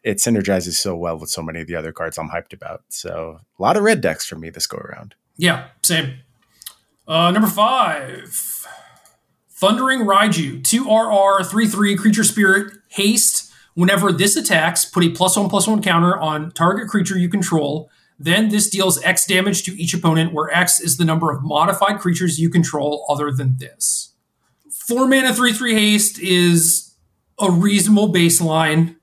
it 0.04 0.18
synergizes 0.18 0.74
so 0.74 0.96
well 0.96 1.18
with 1.18 1.30
so 1.30 1.42
many 1.42 1.62
of 1.62 1.68
the 1.68 1.76
other 1.76 1.92
cards 1.92 2.18
i'm 2.18 2.30
hyped 2.30 2.54
about 2.54 2.84
so 2.89 3.39
a 3.58 3.62
lot 3.62 3.78
of 3.78 3.84
red 3.84 4.02
decks 4.02 4.26
for 4.26 4.36
me 4.36 4.50
this 4.50 4.68
go 4.68 4.78
around 4.78 5.16
Yeah, 5.38 5.70
same. 5.82 6.20
Uh, 7.08 7.32
number 7.32 7.48
five, 7.48 8.68
Thundering 9.50 10.02
Raiju, 10.02 10.62
2RR, 10.62 11.46
3 11.46 11.68
3, 11.68 11.96
creature 11.96 12.24
spirit, 12.24 12.74
haste. 12.89 13.52
Whenever 13.74 14.12
this 14.12 14.36
attacks, 14.36 14.86
put 14.86 15.04
a 15.04 15.10
plus 15.10 15.36
one 15.36 15.50
plus 15.50 15.68
one 15.68 15.82
counter 15.82 16.16
on 16.16 16.52
target 16.52 16.88
creature 16.88 17.18
you 17.18 17.28
control. 17.28 17.89
Then 18.20 18.50
this 18.50 18.70
deals 18.70 19.02
X 19.04 19.26
damage 19.26 19.63
to 19.63 19.72
each 19.72 19.94
opponent, 19.96 20.34
where 20.34 20.56
X 20.56 20.80
is 20.80 20.98
the 20.98 21.06
number 21.06 21.32
of 21.32 21.44
modified 21.44 22.00
creatures 22.00 22.39
you 22.39 22.50
control 22.50 23.06
other 23.10 23.32
than 23.32 23.58
this. 23.58 24.13
Four 24.72 25.08
mana, 25.08 25.34
3 25.34 25.52
3 25.52 25.74
haste 25.74 26.20
is 26.20 26.94
a 27.39 27.50
reasonable 27.50 28.13
baseline. 28.13 28.98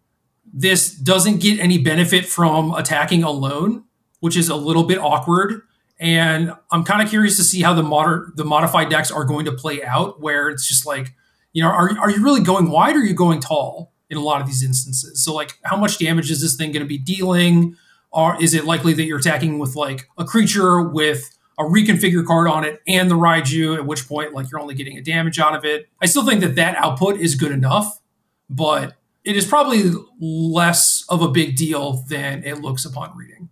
This 0.53 0.93
doesn't 0.95 1.41
get 1.41 1.61
any 1.61 1.79
benefit 1.79 2.27
from 2.27 2.75
attacking 2.75 3.23
alone, 3.23 3.85
which 4.21 4.37
is 4.37 4.49
a 4.49 4.57
little 4.57 4.85
bit 4.85 4.99
awkward 4.99 5.63
and 6.01 6.55
I'm 6.71 6.83
kind 6.83 7.03
of 7.03 7.11
curious 7.11 7.37
to 7.37 7.45
see 7.45 7.61
how 7.61 7.75
the 7.75 7.83
modern 7.83 8.33
the 8.35 8.45
modified 8.45 8.89
decks 8.89 9.11
are 9.11 9.25
going 9.25 9.45
to 9.45 9.53
play 9.53 9.85
out. 9.85 10.21
Where 10.21 10.49
it's 10.49 10.67
just 10.67 10.87
like, 10.87 11.15
you 11.53 11.63
know, 11.63 11.69
are 11.69 11.97
are 11.99 12.11
you 12.11 12.25
really 12.25 12.41
going 12.41 12.71
wide 12.71 12.97
or 12.97 13.01
are 13.01 13.05
you 13.05 13.15
going 13.15 13.41
tall 13.41 13.93
in 14.09 14.17
a 14.17 14.23
lot 14.23 14.41
of 14.41 14.47
these 14.47 14.63
instances? 14.63 15.23
So 15.23 15.35
like, 15.35 15.59
how 15.63 15.77
much 15.77 15.99
damage 15.99 16.31
is 16.31 16.41
this 16.41 16.57
thing 16.57 16.73
going 16.73 16.83
to 16.83 16.89
be 16.89 16.99
dealing? 16.99 17.77
Or 18.13 18.43
is 18.43 18.55
it 18.55 18.65
likely 18.65 18.95
that 18.95 19.05
you're 19.05 19.19
attacking 19.19 19.59
with 19.59 19.77
like 19.77 20.09
a 20.17 20.25
creature 20.25 20.81
with 20.83 21.37
a 21.59 21.63
reconfigure 21.65 22.27
card 22.27 22.49
on 22.49 22.65
it 22.65 22.81
and 22.89 23.11
the 23.11 23.15
Raiju? 23.15 23.77
At 23.77 23.87
which 23.87 24.09
point, 24.09 24.33
like, 24.33 24.51
you're 24.51 24.61
only 24.61 24.75
getting 24.75 24.97
a 24.97 25.03
damage 25.03 25.39
out 25.39 25.55
of 25.55 25.65
it. 25.67 25.87
I 26.01 26.07
still 26.07 26.25
think 26.25 26.41
that 26.41 26.57
that 26.57 26.77
output 26.77 27.21
is 27.21 27.35
good 27.35 27.53
enough, 27.53 28.01
but 28.49 28.97
it 29.25 29.37
is 29.37 29.47
probably 29.47 29.91
less 30.21 31.05
of 31.09 31.23
a 31.23 31.29
big 31.29 31.57
deal 31.57 32.05
than 32.09 32.43
it 32.45 32.61
looks 32.61 32.85
upon 32.85 33.17
reading. 33.17 33.49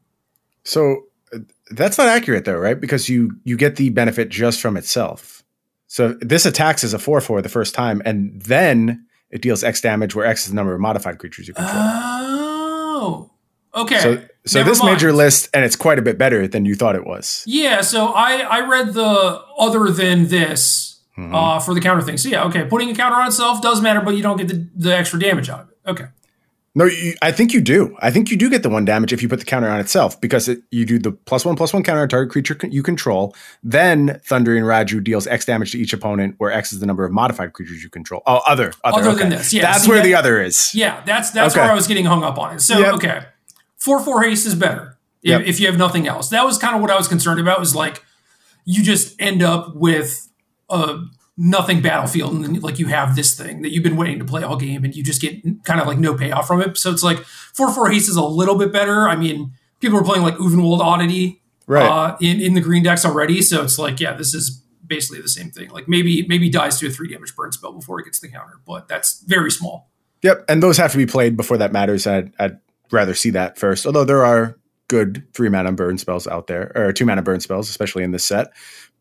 so 0.64 1.04
uh, 1.32 1.38
that's 1.70 1.98
not 1.98 2.08
accurate 2.08 2.44
though 2.44 2.56
right? 2.56 2.80
Because 2.80 3.08
you 3.08 3.32
you 3.44 3.56
get 3.56 3.76
the 3.76 3.90
benefit 3.90 4.28
just 4.30 4.60
from 4.60 4.76
itself. 4.76 5.44
So 5.86 6.16
this 6.20 6.44
attacks 6.46 6.84
as 6.84 6.92
a 6.94 6.98
4-4 6.98 7.42
the 7.42 7.48
first 7.48 7.74
time 7.74 8.02
and 8.04 8.40
then 8.42 9.06
it 9.30 9.42
deals 9.42 9.62
x 9.64 9.80
damage 9.80 10.14
where 10.14 10.26
x 10.26 10.42
is 10.44 10.48
the 10.50 10.54
number 10.54 10.74
of 10.74 10.80
modified 10.80 11.18
creatures 11.18 11.48
you 11.48 11.54
control. 11.54 11.74
Oh, 11.76 13.30
okay. 13.74 13.98
so 14.00 14.22
so 14.46 14.58
Never 14.60 14.70
this 14.70 14.82
made 14.82 15.02
your 15.02 15.12
list 15.12 15.50
and 15.52 15.64
it's 15.64 15.76
quite 15.76 15.98
a 15.98 16.02
bit 16.02 16.16
better 16.16 16.48
than 16.48 16.64
you 16.64 16.74
thought 16.74 16.96
it 16.96 17.06
was. 17.06 17.44
Yeah, 17.46 17.82
so 17.82 18.08
I 18.08 18.36
I 18.38 18.60
read 18.66 18.94
the 18.94 19.42
other 19.58 19.90
than 19.90 20.28
this 20.28 20.97
Mm-hmm. 21.18 21.34
uh, 21.34 21.58
for 21.58 21.74
the 21.74 21.80
counter 21.80 22.00
thing. 22.02 22.16
So 22.16 22.28
yeah, 22.28 22.44
okay, 22.44 22.64
putting 22.64 22.90
a 22.90 22.94
counter 22.94 23.16
on 23.16 23.26
itself 23.26 23.60
does 23.60 23.80
matter, 23.80 24.00
but 24.00 24.14
you 24.16 24.22
don't 24.22 24.36
get 24.36 24.46
the, 24.46 24.68
the 24.76 24.96
extra 24.96 25.18
damage 25.18 25.48
out 25.48 25.60
of 25.60 25.68
it. 25.70 25.76
Okay. 25.86 26.04
No, 26.76 26.84
you, 26.84 27.14
I 27.22 27.32
think 27.32 27.52
you 27.52 27.60
do. 27.60 27.96
I 28.00 28.12
think 28.12 28.30
you 28.30 28.36
do 28.36 28.48
get 28.48 28.62
the 28.62 28.68
one 28.68 28.84
damage 28.84 29.12
if 29.12 29.20
you 29.20 29.28
put 29.28 29.40
the 29.40 29.44
counter 29.44 29.68
on 29.68 29.80
itself 29.80 30.20
because 30.20 30.48
it, 30.48 30.60
you 30.70 30.86
do 30.86 31.00
the 31.00 31.10
plus 31.10 31.44
one 31.44 31.56
plus 31.56 31.72
one 31.72 31.82
counter 31.82 32.02
on 32.02 32.08
target 32.08 32.30
creature 32.30 32.56
you 32.70 32.84
control. 32.84 33.34
Then 33.64 34.20
Thundering 34.26 34.62
Raiju 34.62 35.02
deals 35.02 35.26
X 35.26 35.44
damage 35.44 35.72
to 35.72 35.78
each 35.78 35.92
opponent, 35.92 36.36
where 36.38 36.52
X 36.52 36.72
is 36.72 36.78
the 36.78 36.86
number 36.86 37.04
of 37.04 37.10
modified 37.10 37.52
creatures 37.52 37.82
you 37.82 37.90
control. 37.90 38.22
Oh, 38.26 38.40
other, 38.46 38.72
other, 38.84 39.00
Other 39.00 39.10
okay. 39.10 39.18
than 39.20 39.30
this, 39.30 39.52
yeah, 39.52 39.62
That's 39.62 39.82
see 39.84 39.88
where 39.88 39.98
that- 39.98 40.04
the 40.04 40.14
other 40.14 40.40
is. 40.40 40.72
Yeah, 40.72 41.02
that's 41.04 41.30
that's 41.32 41.54
Okay. 41.56 41.62
where 41.62 41.72
I 41.72 41.74
was 41.74 41.88
getting 41.88 42.04
hung 42.04 42.22
up 42.22 42.38
on 42.38 42.54
it. 42.54 42.60
So 42.60 42.78
Yep. 42.78 42.94
okay, 42.94 43.22
four 43.76 43.98
four 44.00 44.22
haste 44.22 44.46
is 44.46 44.54
better 44.54 44.98
if, 45.24 45.30
Yep. 45.30 45.40
if 45.46 45.58
you 45.58 45.66
have 45.66 45.78
nothing 45.78 46.06
else. 46.06 46.28
That 46.28 46.44
was 46.44 46.58
kind 46.58 46.76
of 46.76 46.80
what 46.80 46.92
I 46.92 46.96
was 46.96 47.08
concerned 47.08 47.40
about. 47.40 47.58
Was 47.58 47.74
like 47.74 48.04
you 48.64 48.84
just 48.84 49.20
end 49.20 49.42
up 49.42 49.74
with 49.74 50.27
a 50.70 51.04
nothing 51.36 51.80
battlefield, 51.80 52.34
and 52.34 52.44
then 52.44 52.60
like 52.60 52.78
you 52.78 52.86
have 52.86 53.14
this 53.16 53.34
thing 53.34 53.62
that 53.62 53.70
you've 53.72 53.84
been 53.84 53.96
waiting 53.96 54.18
to 54.18 54.24
play 54.24 54.42
all 54.42 54.56
game, 54.56 54.84
and 54.84 54.94
you 54.94 55.02
just 55.02 55.20
get 55.20 55.42
kind 55.64 55.80
of 55.80 55.86
like 55.86 55.98
no 55.98 56.14
payoff 56.14 56.46
from 56.46 56.60
it. 56.60 56.76
So 56.76 56.90
it's 56.90 57.02
like 57.02 57.18
four 57.20 57.72
four 57.72 57.90
haste 57.90 58.08
is 58.08 58.16
a 58.16 58.24
little 58.24 58.56
bit 58.56 58.72
better. 58.72 59.08
I 59.08 59.16
mean, 59.16 59.52
people 59.80 59.98
are 59.98 60.04
playing 60.04 60.22
like 60.22 60.36
Ulvenwald 60.36 60.80
Oddity 60.80 61.40
Right. 61.66 61.86
uh, 61.86 62.16
in 62.20 62.40
in 62.40 62.54
the 62.54 62.60
green 62.62 62.82
decks 62.82 63.04
already, 63.04 63.42
so 63.42 63.62
it's 63.62 63.78
like 63.78 64.00
yeah, 64.00 64.14
this 64.14 64.32
is 64.34 64.62
basically 64.86 65.20
the 65.20 65.28
same 65.28 65.50
thing. 65.50 65.68
Like 65.70 65.86
maybe 65.86 66.26
maybe 66.26 66.48
dies 66.48 66.78
to 66.80 66.86
a 66.86 66.90
three 66.90 67.08
damage 67.12 67.36
burn 67.36 67.52
spell 67.52 67.72
before 67.72 68.00
it 68.00 68.04
gets 68.04 68.20
the 68.20 68.28
counter, 68.28 68.54
but 68.66 68.88
that's 68.88 69.20
very 69.22 69.50
small. 69.50 69.90
Yep, 70.22 70.46
and 70.48 70.62
those 70.62 70.78
have 70.78 70.92
to 70.92 70.96
be 70.98 71.06
played 71.06 71.36
before 71.36 71.58
that 71.58 71.70
matters. 71.72 72.06
I'd, 72.06 72.32
I'd 72.40 72.58
rather 72.90 73.14
see 73.14 73.30
that 73.30 73.58
first. 73.58 73.84
Although 73.86 74.04
there 74.04 74.24
are 74.24 74.58
good 74.88 75.22
three 75.34 75.50
mana 75.50 75.70
burn 75.72 75.98
spells 75.98 76.26
out 76.26 76.46
there, 76.46 76.72
or 76.74 76.92
two 76.94 77.04
mana 77.04 77.20
burn 77.22 77.40
spells, 77.40 77.68
especially 77.68 78.02
in 78.02 78.10
this 78.12 78.24
set. 78.24 78.48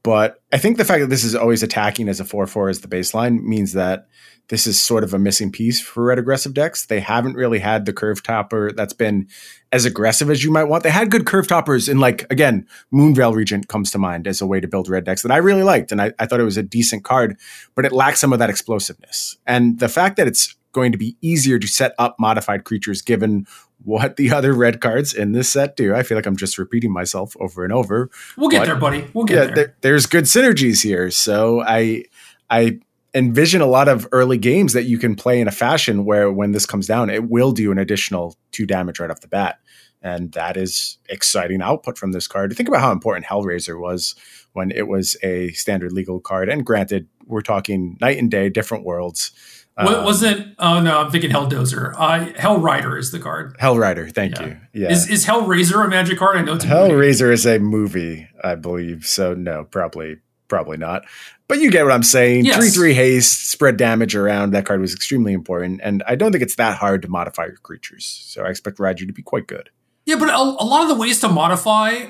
But 0.04 0.42
I 0.54 0.58
think 0.58 0.78
the 0.78 0.86
fact 0.86 1.02
that 1.02 1.10
this 1.10 1.24
is 1.24 1.36
always 1.36 1.64
attacking 1.64 2.08
as 2.08 2.20
a 2.20 2.26
four 2.26 2.48
four 2.48 2.70
as 2.70 2.82
the 2.82 2.88
baseline 2.88 3.44
means 3.44 3.74
that 3.74 4.08
this 4.50 4.66
is 4.66 4.80
sort 4.80 5.04
of 5.04 5.14
a 5.14 5.20
missing 5.20 5.52
piece 5.52 5.82
for 5.82 6.06
red 6.06 6.20
aggressive 6.20 6.54
decks. 6.54 6.86
They 6.86 7.02
haven't 7.02 7.34
really 7.34 7.60
had 7.60 7.86
the 7.86 7.92
curve 7.92 8.24
topper 8.24 8.72
that's 8.72 8.94
been 8.94 9.28
as 9.74 9.84
aggressive 9.84 10.30
as 10.30 10.44
you 10.44 10.52
might 10.52 10.66
want. 10.66 10.84
They 10.84 10.90
had 10.90 11.12
good 11.12 11.26
curve 11.26 11.48
toppers 11.48 11.90
in 11.90 12.00
like 12.00 12.26
again, 12.32 12.66
Moonveil 12.92 13.36
Regent 13.36 13.68
comes 13.68 13.92
to 13.92 13.98
mind 13.98 14.28
as 14.28 14.40
a 14.40 14.48
way 14.48 14.62
to 14.62 14.68
build 14.68 14.88
red 14.88 15.04
decks 15.04 15.24
that 15.24 15.32
I 15.32 15.38
really 15.38 15.64
liked, 15.64 15.92
and 15.92 16.02
I, 16.02 16.14
I 16.20 16.26
thought 16.26 16.40
it 16.40 16.46
was 16.46 16.58
a 16.58 16.64
decent 16.64 17.04
card, 17.04 17.38
but 17.76 17.84
it 17.86 17.92
lacks 17.92 18.20
some 18.20 18.32
of 18.32 18.40
that 18.40 18.50
explosiveness. 18.50 19.38
And 19.46 19.80
the 19.80 19.90
fact 19.90 20.16
that 20.18 20.28
it's 20.28 20.56
going 20.72 20.92
to 20.92 20.98
be 20.98 21.18
easier 21.22 21.58
to 21.58 21.68
set 21.68 21.94
up 21.98 22.16
modified 22.20 22.64
creatures 22.64 23.02
given 23.02 23.48
what 23.88 24.18
the 24.18 24.32
other 24.32 24.54
red 24.54 24.82
cards 24.82 25.14
in 25.14 25.32
this 25.32 25.48
set 25.48 25.78
do. 25.78 25.96
I 25.96 26.04
feel 26.04 26.18
like 26.18 26.26
I'm 26.26 26.36
just 26.36 26.58
repeating 26.58 26.92
myself 26.92 27.36
over 27.40 27.64
and 27.64 27.72
over. 27.72 28.10
We'll 28.36 28.50
get 28.50 28.60
But- 28.60 28.66
there, 28.66 28.76
buddy. 28.76 29.08
We'll 29.14 29.24
get 29.26 29.36
Yeah, 29.36 29.46
there. 29.46 29.56
there, 29.56 29.76
there's 29.82 30.06
good 30.06 30.26
synergies 30.26 30.84
here. 30.84 31.10
So 31.10 31.62
I 31.62 32.04
I 32.50 32.80
envision 33.16 33.62
a 33.62 33.66
lot 33.66 33.88
of 33.88 34.06
early 34.12 34.38
games 34.38 34.74
that 34.74 34.84
you 34.84 34.98
can 34.98 35.16
play 35.16 35.40
in 35.40 35.48
a 35.48 35.52
fashion 35.52 36.04
where 36.04 36.30
when 36.32 36.52
this 36.52 36.66
comes 36.66 36.86
down, 36.86 37.10
it 37.10 37.30
will 37.30 37.52
do 37.54 37.72
an 37.72 37.78
additional 37.78 38.36
two 38.52 38.66
damage 38.66 39.00
right 39.00 39.10
off 39.10 39.22
the 39.22 39.28
bat. 39.30 39.60
And 40.02 40.32
that 40.34 40.58
is 40.58 40.98
exciting 41.10 41.62
output 41.62 41.98
from 41.98 42.12
this 42.12 42.28
card. 42.28 42.54
Think 42.56 42.70
about 42.70 42.82
how 42.82 42.92
important 42.92 43.26
Hellraiser 43.26 43.80
was 43.80 44.16
when 44.54 44.70
it 44.72 44.88
was 44.88 45.16
a 45.24 45.50
standard 45.54 45.92
legal 45.94 46.20
card. 46.20 46.50
And 46.50 46.66
granted, 46.66 47.08
we're 47.26 47.42
talking 47.42 47.98
night 48.02 48.18
and 48.18 48.30
day, 48.30 48.50
different 48.50 48.84
worlds. 48.84 49.32
What 49.80 49.96
Um, 50.00 50.06
was 50.06 50.24
it? 50.24 50.44
Oh 50.58 50.80
no, 50.82 51.00
I'm 51.02 51.12
thinking 51.12 51.30
Helldozer. 51.30 51.94
Uh, 51.98 52.26
Hellrider 52.40 52.98
is 52.98 53.12
the 53.12 53.20
card. 53.20 53.56
Hell 53.60 53.78
Rider, 53.78 54.08
thank 54.10 54.40
Yeah. 54.40 54.46
you. 54.48 54.58
Yeah. 54.74 54.92
Is 54.92 55.08
is 55.10 55.26
Hellraiser 55.26 55.86
a 55.86 55.88
magic 55.88 56.18
card? 56.18 56.38
I 56.38 56.42
know 56.42 56.54
it's. 56.56 56.66
Hellraiser 56.66 57.32
is 57.32 57.46
a 57.46 57.60
movie, 57.60 58.28
I 58.44 58.56
believe. 58.56 59.06
So 59.06 59.34
no, 59.36 59.66
probably 59.66 60.18
probably 60.48 60.78
not. 60.78 61.04
But 61.48 61.60
you 61.60 61.70
get 61.72 61.84
what 61.86 61.94
I'm 61.94 62.04
saying. 62.04 62.46
Yes. 62.46 62.58
Three 62.58 62.70
three 62.70 62.94
haste, 62.96 63.50
spread 63.52 63.78
damage 63.78 64.16
around. 64.16 64.52
That 64.52 64.66
card 64.66 64.82
was 64.82 64.94
extremely 64.96 65.34
important, 65.34 65.80
and 65.84 66.04
I 66.08 66.16
don't 66.16 66.32
think 66.32 66.42
it's 66.42 66.56
that 66.56 66.78
hard 66.78 67.04
to 67.04 67.08
modify 67.08 67.46
your 67.46 67.58
creatures. 67.58 68.06
So 68.28 68.44
I 68.44 68.50
expect 68.50 68.80
Raiju 68.80 69.06
to 69.08 69.14
be 69.14 69.22
quite 69.22 69.46
good. 69.48 69.70
Yeah, 70.06 70.16
but 70.16 70.30
a, 70.30 70.38
a 70.38 70.66
lot 70.66 70.82
of 70.82 70.88
the 70.88 70.96
ways 70.96 71.20
to 71.20 71.28
modify 71.30 72.06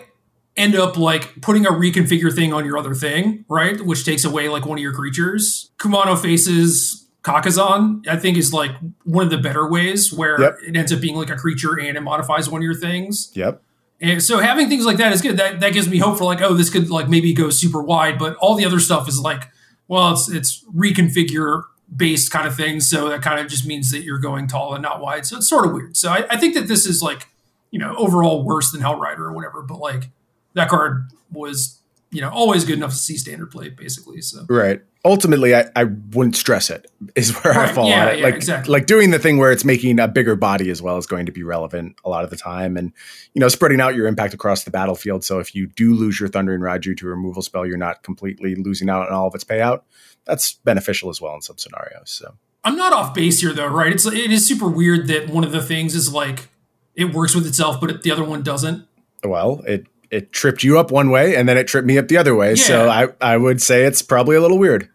end 0.56 0.76
up 0.76 0.98
like 0.98 1.42
putting 1.42 1.66
a 1.66 1.72
reconfigure 1.72 2.34
thing 2.34 2.54
on 2.54 2.66
your 2.66 2.78
other 2.78 2.96
thing, 2.96 3.44
right? 3.50 3.80
Which 3.86 4.06
takes 4.06 4.24
away 4.24 4.48
like 4.50 4.66
one 4.66 4.78
of 4.78 4.82
your 4.82 4.94
creatures. 4.94 5.70
Kumano 5.78 6.18
faces 6.20 7.07
Kakkazan, 7.24 8.08
I 8.08 8.16
think, 8.16 8.38
is 8.38 8.54
like 8.54 8.72
one 9.04 9.26
of 9.26 9.30
the 9.32 9.38
better 9.38 9.70
ways 9.70 10.14
where 10.14 10.40
Yep. 10.40 10.58
it 10.68 10.76
ends 10.76 10.94
up 10.94 11.02
being 11.02 11.16
like 11.16 11.30
a 11.30 11.36
creature 11.36 11.78
and 11.80 11.98
it 11.98 12.02
modifies 12.02 12.50
one 12.50 12.62
of 12.62 12.64
your 12.64 12.76
things. 12.76 13.32
Yep. 13.34 13.62
And 14.00 14.22
so 14.24 14.40
having 14.40 14.70
things 14.70 14.86
like 14.86 14.98
that 14.98 15.12
is 15.12 15.22
good. 15.22 15.38
That 15.38 15.60
that 15.60 15.74
gives 15.74 15.90
me 15.90 15.98
hope 15.98 16.20
for 16.20 16.24
like, 16.26 16.42
oh, 16.42 16.54
this 16.54 16.70
could 16.70 16.90
like 16.90 17.10
maybe 17.10 17.34
go 17.34 17.50
super 17.50 17.82
wide, 17.82 18.20
but 18.20 18.36
all 18.38 18.56
the 18.56 18.66
other 18.66 18.80
stuff 18.80 19.10
is 19.10 19.20
like, 19.20 19.50
well, 19.88 20.12
it's 20.14 20.30
it's 20.30 20.64
reconfigure 20.74 21.64
based 21.96 22.32
kind 22.32 22.48
of 22.48 22.56
thing. 22.56 22.80
So 22.80 23.10
that 23.10 23.22
kind 23.22 23.40
of 23.40 23.48
just 23.48 23.66
means 23.66 23.92
that 23.92 24.04
you're 24.04 24.20
going 24.20 24.48
tall 24.48 24.74
and 24.76 24.84
not 24.84 25.02
wide. 25.02 25.26
So 25.26 25.38
it's 25.38 25.50
sort 25.50 25.66
of 25.66 25.74
weird. 25.74 25.98
So 25.98 26.10
I, 26.10 26.26
I 26.30 26.38
think 26.38 26.54
that 26.54 26.68
this 26.68 26.86
is 26.86 27.02
like, 27.02 27.28
you 27.72 27.80
know, 27.80 27.96
overall 27.98 28.44
worse 28.44 28.72
than 28.72 28.82
Hellrider 28.82 29.20
or 29.20 29.34
whatever. 29.34 29.62
But 29.64 29.80
like 29.80 30.10
that 30.54 30.70
card 30.70 31.08
was, 31.32 31.80
you 32.12 32.22
know, 32.22 32.30
always 32.30 32.66
good 32.66 32.76
enough 32.78 32.92
to 32.92 32.98
see 32.98 33.18
standard 33.18 33.52
play, 33.52 33.70
basically. 33.70 34.22
So 34.22 34.46
Right. 34.50 34.82
Ultimately, 35.08 35.56
I, 35.56 35.66
I 35.76 35.86
wouldn't 35.86 36.36
stress 36.36 36.70
it. 36.70 36.86
Is 37.16 37.32
where 37.44 37.54
I 37.58 37.72
fall 37.72 37.88
Yeah, 37.90 38.02
on 38.02 38.08
it. 38.10 38.20
yeah, 38.20 38.26
like 38.26 38.36
exactly. 38.36 38.72
like 38.72 38.86
doing 38.88 39.12
the 39.12 39.20
thing 39.20 39.38
where 39.38 39.52
it's 39.52 39.64
making 39.64 40.00
a 40.00 40.08
bigger 40.08 40.36
body 40.36 40.70
as 40.70 40.82
well 40.82 40.98
is 40.98 41.06
going 41.08 41.26
to 41.28 41.32
be 41.32 41.44
relevant 41.44 41.96
a 42.04 42.10
lot 42.10 42.24
of 42.24 42.30
the 42.30 42.36
time, 42.36 42.76
and 42.76 42.92
you 43.34 43.40
know 43.40 43.48
spreading 43.48 43.80
out 43.80 43.96
your 43.96 44.06
impact 44.08 44.34
across 44.34 44.64
the 44.66 44.72
battlefield. 44.72 45.24
So 45.24 45.40
if 45.40 45.56
you 45.56 45.68
do 45.68 45.94
lose 45.96 46.20
your 46.20 46.28
Thundering 46.30 46.60
Raiju 46.62 46.98
to 46.98 47.08
a 47.08 47.10
removal 47.10 47.42
spell, 47.42 47.66
you're 47.66 47.78
not 47.78 48.04
completely 48.04 48.56
losing 48.56 48.90
out 48.90 49.08
on 49.08 49.14
all 49.14 49.28
of 49.28 49.34
its 49.36 49.44
payout. 49.44 49.82
That's 50.26 50.54
beneficial 50.54 51.10
as 51.10 51.22
well 51.22 51.34
in 51.36 51.42
some 51.42 51.58
scenarios. 51.58 52.10
So 52.12 52.36
I'm 52.66 52.76
not 52.76 52.92
off 52.92 53.14
base 53.14 53.40
here 53.40 53.54
though, 53.54 53.68
right? 53.68 53.94
It's 53.94 54.06
it 54.06 54.32
is 54.32 54.46
super 54.46 54.68
weird 54.68 55.08
that 55.08 55.30
one 55.30 55.44
of 55.46 55.52
the 55.54 55.62
things 55.62 55.96
is 55.96 56.12
like 56.14 56.50
it 56.96 57.14
works 57.14 57.34
with 57.34 57.48
itself, 57.48 57.80
but 57.80 58.04
the 58.04 58.12
other 58.12 58.24
one 58.26 58.44
doesn't. 58.44 58.86
well, 59.24 59.62
it 59.66 59.88
it 60.10 60.32
tripped 60.32 60.64
you 60.64 60.80
up 60.80 60.90
one 60.90 61.10
way, 61.10 61.36
and 61.36 61.48
then 61.50 61.58
it 61.58 61.68
tripped 61.68 61.86
me 61.86 61.98
up 61.98 62.08
the 62.08 62.16
other 62.18 62.34
way. 62.36 62.56
So 62.56 62.90
I 62.90 63.08
I 63.22 63.38
would 63.38 63.62
say 63.62 63.84
it's 63.84 64.02
probably 64.02 64.36
a 64.36 64.42
little 64.42 64.58
weird. 64.58 64.90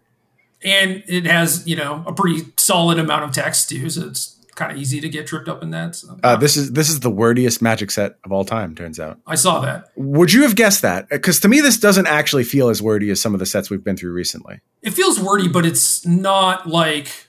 And 0.64 1.03
it 1.07 1.25
has 1.27 1.66
you 1.66 1.77
know 1.77 2.03
a 2.07 2.12
pretty 2.12 2.44
solid 2.57 2.98
amount 2.98 3.25
of 3.25 3.33
text 3.33 3.68
too, 3.68 3.88
so 3.90 4.07
it's 4.07 4.38
kind 4.55 4.70
of 4.70 4.77
easy 4.77 5.01
to 5.01 5.09
get 5.09 5.27
tripped 5.27 5.48
up 5.48 5.62
in 5.62 5.70
that. 5.70 5.96
So, 5.96 6.18
Uh, 6.22 6.37
this 6.37 6.57
is 6.59 6.72
this 6.72 6.90
is 6.90 7.01
the 7.01 7.11
wordiest 7.11 7.62
Magic 7.62 7.90
set 7.90 8.16
of 8.25 8.33
all 8.33 8.44
time. 8.44 8.75
Turns 8.75 9.01
out. 9.01 9.18
I 9.27 9.35
saw 9.35 9.61
that. 9.61 9.87
Would 9.96 10.33
you 10.33 10.42
have 10.42 10.57
guessed 10.57 10.83
that? 10.83 11.09
Because 11.09 11.40
to 11.40 11.48
me, 11.48 11.61
this 11.61 11.79
doesn't 11.79 12.07
actually 12.07 12.44
feel 12.44 12.68
as 12.68 12.83
wordy 12.83 13.11
as 13.11 13.20
some 13.20 13.33
of 13.35 13.40
the 13.40 13.46
sets 13.46 13.70
we've 13.70 13.83
been 13.85 13.96
through 13.96 14.12
recently. 14.12 14.61
It 14.83 14.90
feels 14.92 15.18
wordy, 15.18 15.48
but 15.48 15.64
it's 15.64 16.07
not 16.07 16.68
like 16.68 17.29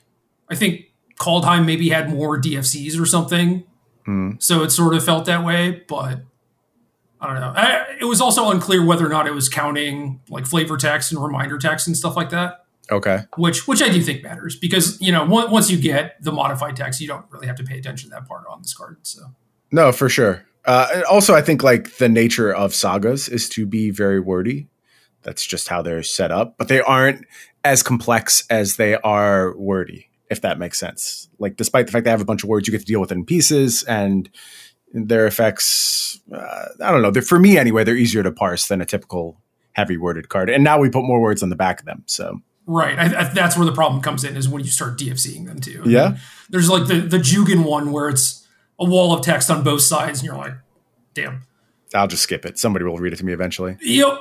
I 0.50 0.56
think 0.56 0.82
Kaldheim 1.20 1.66
maybe 1.66 1.90
had 1.90 2.10
more 2.10 2.40
DFCs 2.40 3.00
or 3.00 3.06
something, 3.06 3.64
Hmm. 4.06 4.32
so 4.40 4.64
it 4.64 4.72
sort 4.72 4.94
of 4.94 5.06
felt 5.06 5.26
that 5.26 5.46
way. 5.46 5.84
But 5.88 6.24
I 7.22 7.28
don't 7.28 7.40
know. 7.40 7.54
I, 7.56 7.86
it 8.02 8.06
was 8.06 8.20
also 8.20 8.52
unclear 8.52 8.86
whether 8.86 9.06
or 9.06 9.10
not 9.10 9.28
it 9.28 9.34
was 9.34 9.48
counting 9.48 10.20
like 10.30 10.46
flavor 10.46 10.76
text 10.76 11.14
and 11.14 11.24
reminder 11.24 11.58
text 11.58 11.88
and 11.88 11.96
stuff 11.96 12.18
like 12.18 12.32
that. 12.32 12.63
Okay. 12.92 13.20
which 13.38 13.68
which 13.68 13.82
I 13.82 13.90
do 13.90 14.02
think 14.02 14.24
matters 14.24 14.58
because 14.58 15.00
you 15.02 15.12
know 15.12 15.24
on- 15.24 15.52
once 15.52 15.72
you 15.72 15.78
get 15.78 16.22
the 16.22 16.32
modified 16.32 16.76
text, 16.76 17.00
you 17.00 17.08
don't 17.08 17.26
really 17.32 17.48
have 17.48 17.56
to 17.58 17.64
pay 17.64 17.78
attention 17.78 18.10
to 18.10 18.16
that 18.16 18.28
part 18.28 18.44
on 18.50 18.62
this 18.62 18.74
card. 18.74 18.98
So 19.04 19.22
No, 19.72 19.92
for 19.92 20.10
sure. 20.10 20.46
Uh, 20.66 21.02
also, 21.10 21.34
I 21.34 21.42
think 21.42 21.64
like 21.64 21.98
the 21.98 22.10
nature 22.10 22.54
of 22.54 22.74
sagas 22.74 23.28
is 23.28 23.50
to 23.50 23.66
be 23.66 23.90
very 23.90 24.20
wordy. 24.20 24.68
That's 25.22 25.46
just 25.46 25.68
how 25.68 25.82
they're 25.82 26.04
set 26.04 26.32
up, 26.32 26.56
but 26.58 26.68
they 26.68 26.82
aren't 26.82 27.26
as 27.64 27.84
complex 27.84 28.46
as 28.50 28.76
they 28.76 28.96
are 28.96 29.56
wordy. 29.58 30.10
If 30.30 30.42
that 30.42 30.58
makes 30.58 30.80
sense. 30.80 31.30
Like, 31.38 31.58
despite 31.58 31.86
the 31.86 31.92
fact 31.92 32.06
they 32.06 32.10
have 32.12 32.22
a 32.22 32.26
bunch 32.26 32.44
of 32.44 32.50
words, 32.50 32.68
you 32.68 32.72
get 32.72 32.80
to 32.80 32.86
deal 32.86 33.00
with 33.00 33.12
it 33.12 33.16
in 33.16 33.26
pieces, 33.26 33.84
and 33.84 34.30
their 34.94 35.28
effects. 35.28 36.20
Uh, 36.34 36.66
I 36.82 36.92
don't 36.92 37.02
know. 37.02 37.12
They're, 37.12 37.22
for 37.22 37.40
me, 37.40 37.58
anyway, 37.58 37.84
they're 37.84 37.98
easier 37.98 38.24
to 38.24 38.32
parse 38.32 38.68
than 38.68 38.82
a 38.82 38.86
typical 38.86 39.42
heavy 39.74 39.98
worded 39.98 40.30
card. 40.30 40.50
And 40.50 40.64
now 40.64 40.80
we 40.80 40.90
put 40.90 41.04
more 41.04 41.22
words 41.22 41.44
on 41.44 41.50
the 41.50 41.56
back 41.56 41.80
of 41.80 41.86
them. 41.86 42.04
So 42.06 42.40
right, 42.66 42.98
I, 42.98 43.22
I, 43.22 43.24
that's 43.34 43.56
where 43.58 43.66
the 43.66 43.72
problem 43.74 44.02
comes 44.02 44.24
in 44.24 44.36
is 44.38 44.48
when 44.50 44.64
you 44.64 44.70
start 44.72 44.98
DFCing 44.98 45.46
them 45.46 45.60
too. 45.60 45.82
I 45.86 45.90
Yeah. 45.90 46.10
mean, 46.10 46.20
there's 46.50 46.70
like 46.70 46.88
the 46.88 47.00
the 47.02 47.18
Jugan 47.18 47.64
one 47.66 47.92
where 47.92 48.10
it's 48.10 48.48
a 48.80 48.86
wall 48.86 49.14
of 49.14 49.24
text 49.24 49.50
on 49.52 49.64
both 49.64 49.82
sides, 49.82 50.20
and 50.20 50.26
you're 50.28 50.38
like, 50.38 50.54
damn. 51.14 51.44
I'll 51.96 52.08
just 52.08 52.24
skip 52.24 52.46
it. 52.46 52.58
Somebody 52.58 52.86
will 52.86 52.98
read 52.98 53.14
it 53.14 53.18
to 53.18 53.26
me 53.26 53.34
eventually. 53.34 53.78
Yep. 53.82 54.18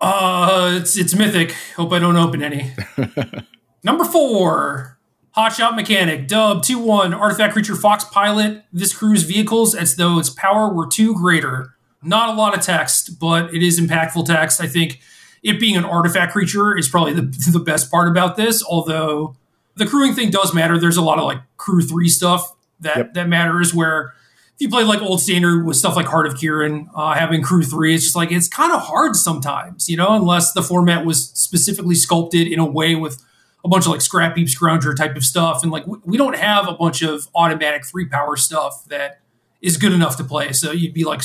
Uh, 0.00 0.78
it's 0.80 0.96
it's 0.96 1.14
mythic. 1.14 1.52
Hope 1.76 1.92
I 1.92 1.98
don't 1.98 2.16
open 2.16 2.42
any. 2.42 2.72
Number 3.84 4.04
four, 4.04 4.98
Hotshot 5.36 5.74
Mechanic, 5.76 6.28
Dub 6.28 6.62
2 6.62 6.78
1, 6.78 7.14
Artifact 7.14 7.52
Creature 7.52 7.76
Fox 7.76 8.04
Pilot. 8.04 8.62
This 8.72 8.94
crew's 8.96 9.22
vehicles 9.24 9.74
as 9.74 9.96
though 9.96 10.18
its 10.18 10.30
power 10.30 10.72
were 10.72 10.86
two 10.86 11.14
greater. 11.14 11.74
Not 12.02 12.28
a 12.28 12.32
lot 12.32 12.56
of 12.56 12.62
text, 12.62 13.18
but 13.18 13.52
it 13.52 13.62
is 13.62 13.80
impactful 13.80 14.26
text. 14.26 14.60
I 14.60 14.68
think 14.68 15.00
it 15.42 15.60
being 15.60 15.76
an 15.76 15.84
artifact 15.84 16.32
creature 16.32 16.76
is 16.76 16.88
probably 16.88 17.12
the, 17.14 17.22
the 17.52 17.58
best 17.60 17.90
part 17.90 18.08
about 18.08 18.36
this, 18.36 18.64
although 18.64 19.36
the 19.76 19.86
crewing 19.86 20.14
thing 20.14 20.30
does 20.30 20.52
matter. 20.54 20.78
There's 20.78 20.96
a 20.96 21.02
lot 21.02 21.18
of 21.18 21.24
like 21.24 21.38
crew 21.56 21.80
three 21.82 22.08
stuff 22.08 22.54
that, 22.80 22.96
Yep. 22.96 23.14
that 23.14 23.28
matters 23.28 23.74
where 23.74 24.14
if 24.54 24.62
you 24.62 24.68
play 24.68 24.82
like 24.82 25.00
old 25.00 25.20
standard 25.20 25.64
with 25.64 25.76
stuff 25.76 25.94
like 25.94 26.06
Heart 26.06 26.26
of 26.26 26.34
Kiran, 26.34 26.88
uh, 26.94 27.14
having 27.14 27.42
crew 27.42 27.62
three, 27.62 27.94
it's 27.94 28.02
just 28.04 28.16
like 28.16 28.32
it's 28.32 28.48
kind 28.48 28.72
of 28.72 28.80
hard 28.80 29.14
sometimes, 29.14 29.88
you 29.88 29.96
know, 29.96 30.14
unless 30.14 30.52
the 30.52 30.62
format 30.62 31.04
was 31.06 31.30
specifically 31.30 31.94
sculpted 31.94 32.48
in 32.48 32.58
a 32.58 32.66
way 32.66 32.96
with 32.96 33.24
a 33.64 33.68
bunch 33.68 33.86
of 33.86 33.92
like 33.92 34.00
scrap 34.00 34.36
heap 34.36 34.48
scrounger 34.48 34.96
type 34.96 35.14
of 35.16 35.22
stuff. 35.24 35.62
And 35.62 35.70
like 35.70 35.86
we, 35.86 35.98
we 36.04 36.16
don't 36.16 36.36
have 36.36 36.66
a 36.66 36.72
bunch 36.72 37.02
of 37.02 37.28
automatic 37.36 37.86
three 37.86 38.06
power 38.06 38.36
stuff 38.36 38.84
that 38.88 39.20
is 39.62 39.76
good 39.76 39.92
enough 39.92 40.16
to 40.16 40.24
play. 40.24 40.52
So 40.52 40.72
you'd 40.72 40.94
be 40.94 41.04
like, 41.04 41.22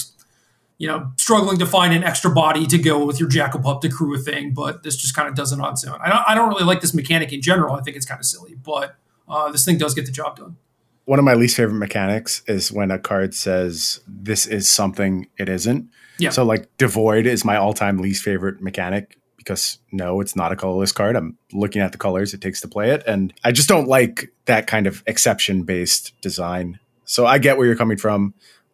you 0.84 0.90
know, 0.90 1.10
struggling 1.18 1.58
to 1.58 1.66
find 1.66 1.94
an 1.94 2.04
extra 2.04 2.30
body 2.30 2.68
to 2.68 2.78
go 2.78 3.06
with 3.06 3.18
your 3.18 3.30
Jackal 3.30 3.62
Pup 3.62 3.80
to 3.84 3.88
crew 3.88 4.14
a 4.16 4.20
thing, 4.20 4.54
but 4.54 4.84
this 4.84 4.98
just 4.98 5.16
kind 5.16 5.30
of 5.30 5.34
does 5.34 5.54
it 5.54 5.60
on 5.62 5.72
its 5.72 5.86
own. 5.86 5.98
I 6.04 6.10
don't, 6.10 6.24
I 6.28 6.36
don't 6.36 6.50
really 6.50 6.66
like 6.66 6.82
this 6.82 6.94
mechanic 6.94 7.32
in 7.32 7.42
general. 7.42 7.74
I 7.74 7.80
think 7.80 7.96
it's 7.96 8.06
kind 8.06 8.20
of 8.20 8.26
silly, 8.26 8.54
but 8.54 8.98
uh, 9.30 9.50
this 9.50 9.64
thing 9.64 9.78
does 9.78 9.94
get 9.94 10.06
the 10.06 10.12
job 10.12 10.36
done. 10.36 10.58
one 11.06 11.20
of 11.20 11.26
my 11.26 11.34
least 11.34 11.56
favorite 11.56 11.78
mechanics 11.78 12.44
is 12.48 12.72
when 12.72 12.92
a 12.92 13.00
card 13.00 13.34
says 13.34 14.00
this 14.08 14.46
is 14.46 14.70
something 14.70 15.28
it 15.38 15.50
isn't. 15.50 15.90
Yeah. 16.18 16.30
So 16.30 16.44
like 16.44 16.70
devoid 16.78 17.26
is 17.26 17.44
my 17.44 17.58
all-time 17.58 17.98
least 17.98 18.24
favorite 18.24 18.62
mechanic 18.62 19.18
because 19.38 19.80
no, 19.92 20.22
it's 20.22 20.36
not 20.36 20.52
a 20.52 20.56
colorless 20.56 20.92
card. 20.92 21.16
I'm 21.16 21.38
looking 21.52 21.82
at 21.82 21.92
the 21.92 21.98
colors 21.98 22.34
it 22.34 22.42
takes 22.42 22.62
to 22.62 22.68
play 22.68 22.92
it 22.92 23.04
and 23.06 23.34
I 23.44 23.52
just 23.52 23.68
don't 23.68 23.88
like 23.88 24.30
that 24.46 24.68
kind 24.68 24.88
of 24.88 25.04
exception 25.06 25.64
based 25.64 26.14
design. 26.22 26.80
So 27.06 27.26
I 27.26 27.38
get 27.38 27.58
where 27.58 27.68
you're 27.68 27.76
coming 27.76 27.98
from 27.98 28.34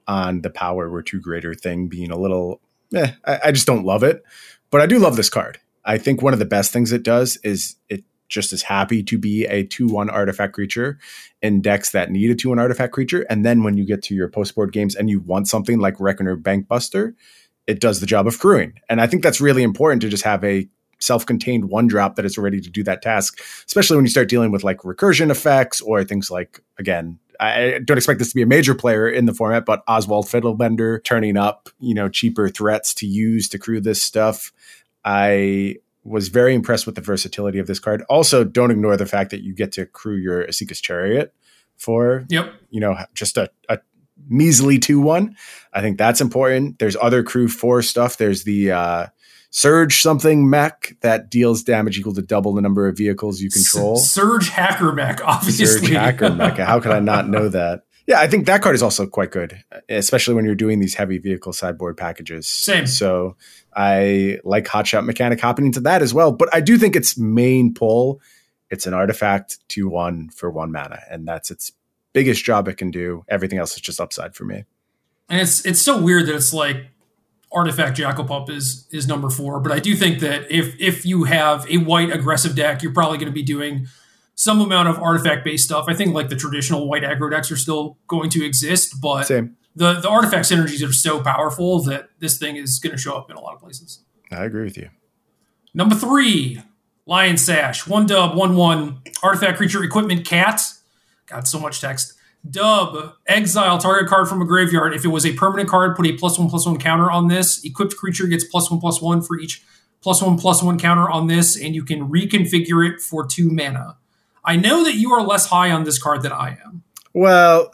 on 0.09 0.41
the 0.41 0.49
power 0.49 0.89
were 0.89 1.03
two 1.03 1.21
greater 1.21 1.53
thing 1.53 1.87
being 1.87 2.11
a 2.11 2.17
little 2.17 2.59
eh, 2.95 3.11
I, 3.23 3.39
I 3.45 3.51
just 3.51 3.67
don't 3.67 3.85
love 3.85 4.03
it. 4.03 4.23
But 4.71 4.81
I 4.81 4.87
do 4.87 4.99
love 4.99 5.15
this 5.15 5.29
card. 5.29 5.59
I 5.85 5.97
think 5.97 6.21
one 6.21 6.33
of 6.33 6.39
the 6.39 6.45
best 6.45 6.73
things 6.73 6.91
it 6.91 7.03
does 7.03 7.37
is 7.37 7.75
it 7.87 8.03
just 8.27 8.51
is 8.51 8.63
happy 8.63 9.01
to 9.03 9.17
be 9.17 9.45
a 9.45 9.65
2-1 9.65 10.11
artifact 10.11 10.53
creature 10.53 10.99
in 11.41 11.61
decks 11.61 11.91
that 11.91 12.11
need 12.11 12.29
a 12.29 12.35
2 12.35 12.49
1 12.49 12.59
artifact 12.59 12.93
creature. 12.93 13.25
And 13.29 13.45
then 13.45 13.63
when 13.63 13.77
you 13.77 13.85
get 13.85 14.03
to 14.03 14.15
your 14.15 14.27
post 14.27 14.55
board 14.55 14.71
games 14.71 14.95
and 14.95 15.09
you 15.09 15.19
want 15.21 15.47
something 15.47 15.79
like 15.79 15.99
Reckoner 15.99 16.35
Bankbuster, 16.35 17.13
it 17.65 17.79
does 17.79 17.99
the 17.99 18.05
job 18.05 18.27
of 18.27 18.39
crewing. 18.39 18.73
And 18.89 18.99
I 18.99 19.07
think 19.07 19.23
that's 19.23 19.39
really 19.39 19.63
important 19.63 20.01
to 20.01 20.09
just 20.09 20.23
have 20.23 20.43
a 20.43 20.67
self 20.99 21.25
contained 21.25 21.69
one 21.69 21.87
drop 21.87 22.15
that 22.15 22.25
is 22.25 22.37
ready 22.37 22.59
to 22.61 22.69
do 22.69 22.83
that 22.83 23.01
task, 23.01 23.39
especially 23.67 23.95
when 23.95 24.05
you 24.05 24.11
start 24.11 24.27
dealing 24.27 24.51
with 24.51 24.63
like 24.63 24.79
recursion 24.79 25.29
effects 25.29 25.81
or 25.81 26.03
things 26.03 26.29
like, 26.29 26.61
again, 26.77 27.19
I 27.39 27.79
don't 27.83 27.97
expect 27.97 28.19
this 28.19 28.29
to 28.29 28.35
be 28.35 28.41
a 28.41 28.45
major 28.47 28.75
player 28.75 29.07
in 29.07 29.25
the 29.25 29.33
format, 29.33 29.65
but 29.65 29.81
Oswald 29.87 30.25
Fiddlebender 30.25 31.03
turning 31.03 31.37
up, 31.37 31.69
you 31.79 31.93
know, 31.93 32.09
cheaper 32.09 32.49
threats 32.49 32.93
to 32.95 33.07
use 33.07 33.47
to 33.49 33.57
crew 33.59 33.79
this 33.79 34.03
stuff. 34.03 34.51
I 35.05 35.77
was 36.03 36.27
very 36.27 36.53
impressed 36.53 36.85
with 36.85 36.95
the 36.95 37.01
versatility 37.01 37.59
of 37.59 37.67
this 37.67 37.79
card. 37.79 38.03
Also, 38.09 38.43
don't 38.43 38.71
ignore 38.71 38.97
the 38.97 39.05
fact 39.05 39.31
that 39.31 39.41
you 39.41 39.53
get 39.53 39.71
to 39.73 39.85
crew 39.85 40.15
your 40.15 40.45
Esika's 40.47 40.81
Chariot 40.81 41.33
for, 41.77 42.25
Yep. 42.29 42.53
you 42.71 42.79
know, 42.81 42.97
just 43.13 43.37
a, 43.37 43.49
a 43.69 43.79
measly 44.27 44.77
2 44.79 44.99
1. 44.99 45.35
I 45.73 45.81
think 45.81 45.97
that's 45.97 46.19
important. 46.19 46.79
There's 46.79 46.97
other 47.01 47.23
crew 47.23 47.47
4 47.47 47.81
stuff. 47.81 48.17
There's 48.17 48.43
the 48.43 48.71
uh, 48.71 49.05
Surge 49.51 50.01
something 50.01 50.49
mech 50.49 50.95
that 51.01 51.31
deals 51.31 51.63
damage 51.63 51.97
equal 51.97 52.13
to 52.13 52.21
double 52.21 52.53
the 52.53 52.61
number 52.61 52.87
of 52.87 52.95
vehicles 52.95 53.41
you 53.41 53.49
control. 53.49 53.97
Surgehacker 53.97 54.93
Mech, 54.95 55.21
obviously. 55.25 55.89
Surgehacker 55.89 56.35
mech. 56.35 56.57
How 56.57 56.79
could 56.79 56.91
I 56.91 56.99
not 56.99 57.27
know 57.27 57.49
that? 57.49 57.83
Yeah, 58.05 58.19
I 58.19 58.27
think 58.27 58.47
that 58.47 58.63
card 58.63 58.73
is 58.73 58.81
also 58.81 59.05
quite 59.05 59.29
good, 59.29 59.63
especially 59.87 60.33
when 60.33 60.43
you're 60.43 60.55
doing 60.55 60.79
these 60.79 60.95
heavy 60.95 61.19
vehicle 61.19 61.53
sideboard 61.53 61.95
packages. 61.95 62.47
Same. 62.47 62.87
So 62.87 63.37
I 63.75 64.39
like 64.43 64.65
Hotshot 64.65 65.05
Mechanic 65.05 65.39
happening 65.39 65.71
to 65.73 65.79
that 65.81 66.01
as 66.01 66.11
well. 66.11 66.31
But 66.31 66.49
I 66.51 66.59
do 66.59 66.79
think 66.79 66.95
its 66.95 67.19
main 67.19 67.71
pull, 67.71 68.19
it's 68.71 68.87
an 68.87 68.95
artifact 68.95 69.59
2 69.69 69.87
1 69.87 70.29
for 70.29 70.49
one 70.49 70.71
mana. 70.71 71.01
And 71.09 71.27
that's 71.27 71.51
its 71.51 71.71
biggest 72.13 72.43
job 72.43 72.67
it 72.67 72.77
can 72.77 72.89
do. 72.89 73.23
Everything 73.29 73.59
else 73.59 73.75
is 73.75 73.81
just 73.81 74.01
upside 74.01 74.35
for 74.35 74.43
me. 74.43 74.65
And 75.29 75.39
it's 75.39 75.63
it's 75.63 75.81
so 75.81 76.01
weird 76.01 76.25
that 76.25 76.35
it's 76.35 76.51
like 76.51 76.87
artifact 77.51 77.97
jackal 77.97 78.25
pup 78.25 78.49
is 78.49 78.87
is 78.91 79.07
number 79.07 79.29
four. 79.29 79.59
But 79.59 79.71
I 79.71 79.79
do 79.79 79.95
think 79.95 80.19
that 80.19 80.51
if 80.51 80.79
if 80.79 81.05
you 81.05 81.23
have 81.25 81.69
a 81.69 81.77
white 81.77 82.11
aggressive 82.11 82.55
deck, 82.55 82.83
you're 82.83 82.93
probably 82.93 83.17
going 83.17 83.27
to 83.27 83.33
be 83.33 83.43
doing 83.43 83.87
some 84.35 84.61
amount 84.61 84.87
of 84.87 84.97
artifact 84.99 85.43
based 85.43 85.65
stuff. 85.65 85.85
I 85.87 85.93
think 85.93 86.13
like 86.13 86.29
the 86.29 86.35
traditional 86.35 86.87
white 86.87 87.03
aggro 87.03 87.29
decks 87.29 87.51
are 87.51 87.57
still 87.57 87.97
going 88.07 88.29
to 88.31 88.45
exist, 88.45 89.01
but 89.01 89.23
Same. 89.23 89.57
the 89.75 89.99
the 89.99 90.09
artifact 90.09 90.49
synergies 90.49 90.87
are 90.87 90.93
so 90.93 91.21
powerful 91.21 91.81
that 91.83 92.09
this 92.19 92.37
thing 92.37 92.55
is 92.55 92.79
going 92.79 92.95
to 92.95 93.01
show 93.01 93.15
up 93.15 93.29
in 93.29 93.35
a 93.35 93.41
lot 93.41 93.53
of 93.53 93.59
places. 93.59 94.03
I 94.31 94.45
agree 94.45 94.63
with 94.63 94.77
you. 94.77 94.89
Number 95.73 95.95
three, 95.95 96.61
Lion 97.05 97.37
Sash, 97.37 97.87
one 97.87 98.05
dub, 98.05 98.35
one 98.35 98.55
one. 98.55 99.01
Artifact 99.21 99.57
creature 99.57 99.83
equipment 99.83 100.25
cat. 100.25 100.61
Got 101.25 101.47
so 101.47 101.59
much 101.59 101.81
text. 101.81 102.13
Dub, 102.47 103.13
exile 103.27 103.77
target 103.77 104.09
card 104.09 104.27
from 104.27 104.41
a 104.41 104.45
graveyard. 104.45 104.93
If 104.93 105.03
it 105.03 105.09
was 105.09 105.25
a 105.25 105.33
permanent 105.33 105.69
card, 105.69 105.95
put 105.95 106.05
a 106.05 106.13
plus 106.13 106.39
one 106.39 106.49
plus 106.49 106.65
one 106.65 106.79
counter 106.79 107.09
on 107.11 107.27
this. 107.27 107.63
Equipped 107.65 107.95
creature 107.97 108.27
gets 108.27 108.43
plus 108.43 108.71
one 108.71 108.79
plus 108.79 109.01
one 109.01 109.21
for 109.21 109.39
each 109.39 109.63
plus 110.01 110.21
one 110.21 110.37
plus 110.37 110.63
one 110.63 110.79
counter 110.79 111.09
on 111.09 111.27
this, 111.27 111.59
and 111.61 111.75
you 111.75 111.83
can 111.83 112.09
reconfigure 112.09 112.89
it 112.89 113.01
for 113.01 113.25
two 113.25 113.49
mana. 113.49 113.97
I 114.43 114.55
know 114.55 114.83
that 114.83 114.95
you 114.95 115.11
are 115.11 115.21
less 115.21 115.47
high 115.47 115.71
on 115.71 115.83
this 115.83 116.01
card 116.01 116.21
than 116.21 116.31
I 116.31 116.57
am. 116.65 116.83
Well, 117.13 117.71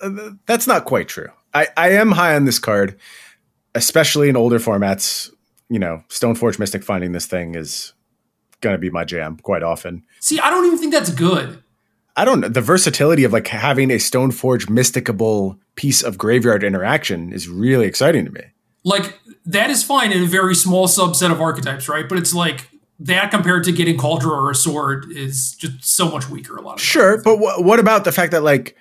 that's 0.47 0.65
not 0.65 0.85
quite 0.85 1.07
true. 1.07 1.29
I, 1.53 1.67
I 1.77 1.89
am 1.91 2.11
high 2.11 2.35
on 2.35 2.45
this 2.45 2.59
card, 2.59 2.99
especially 3.75 4.29
in 4.29 4.35
older 4.35 4.59
formats. 4.59 5.31
You 5.69 5.79
know, 5.79 6.03
Stoneforge 6.09 6.59
Mystic 6.59 6.83
finding 6.83 7.11
this 7.11 7.27
thing 7.27 7.55
is 7.55 7.93
going 8.61 8.73
to 8.73 8.79
be 8.79 8.89
my 8.89 9.03
jam 9.03 9.37
quite 9.37 9.63
often. 9.63 10.03
See, 10.19 10.39
I 10.39 10.49
don't 10.49 10.65
even 10.65 10.79
think 10.79 10.91
that's 10.91 11.11
good. 11.11 11.61
I 12.15 12.25
don't 12.25 12.39
know. 12.39 12.47
The 12.47 12.61
versatility 12.61 13.23
of 13.23 13.33
like 13.33 13.47
having 13.47 13.91
a 13.91 13.95
Stoneforge 13.95 14.67
mysticable 14.67 15.59
piece 15.75 16.01
of 16.01 16.17
graveyard 16.17 16.63
interaction 16.63 17.33
is 17.33 17.49
really 17.49 17.87
exciting 17.87 18.25
to 18.25 18.31
me. 18.31 18.41
Like 18.83 19.19
that 19.45 19.69
is 19.69 19.83
fine 19.83 20.11
in 20.11 20.23
a 20.23 20.27
very 20.27 20.55
small 20.55 20.87
subset 20.87 21.31
of 21.31 21.41
archetypes, 21.41 21.89
right? 21.89 22.07
But 22.07 22.17
it's 22.17 22.33
like 22.33 22.69
that 22.99 23.31
compared 23.31 23.63
to 23.65 23.71
getting 23.71 23.97
Kaldra 23.97 24.31
or 24.31 24.51
a 24.51 24.55
sword 24.55 25.11
is 25.11 25.51
just 25.55 25.83
so 25.83 26.09
much 26.09 26.29
weaker. 26.29 26.55
A 26.55 26.61
lot 26.61 26.75
of 26.75 26.81
sure, 26.81 27.21
but 27.21 27.37
wh- 27.37 27.61
what 27.61 27.79
about 27.79 28.05
the 28.05 28.11
fact 28.11 28.31
that 28.31 28.43
like 28.43 28.77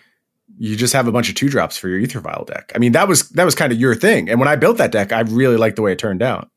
you 0.56 0.76
just 0.76 0.92
have 0.92 1.08
a 1.08 1.12
bunch 1.12 1.28
of 1.28 1.34
two 1.34 1.48
drops 1.48 1.76
for 1.76 1.88
your 1.88 1.98
Aether 1.98 2.20
Vial 2.20 2.44
deck? 2.44 2.70
I 2.74 2.78
mean, 2.78 2.92
that 2.92 3.08
was 3.08 3.28
that 3.30 3.44
was 3.44 3.54
kind 3.54 3.72
of 3.72 3.80
your 3.80 3.94
thing, 3.94 4.28
and 4.28 4.38
when 4.38 4.48
I 4.48 4.56
built 4.56 4.76
that 4.76 4.92
deck, 4.92 5.12
I 5.12 5.20
really 5.20 5.56
liked 5.56 5.76
the 5.76 5.82
way 5.82 5.92
it 5.92 5.98
turned 5.98 6.22
out. 6.22 6.50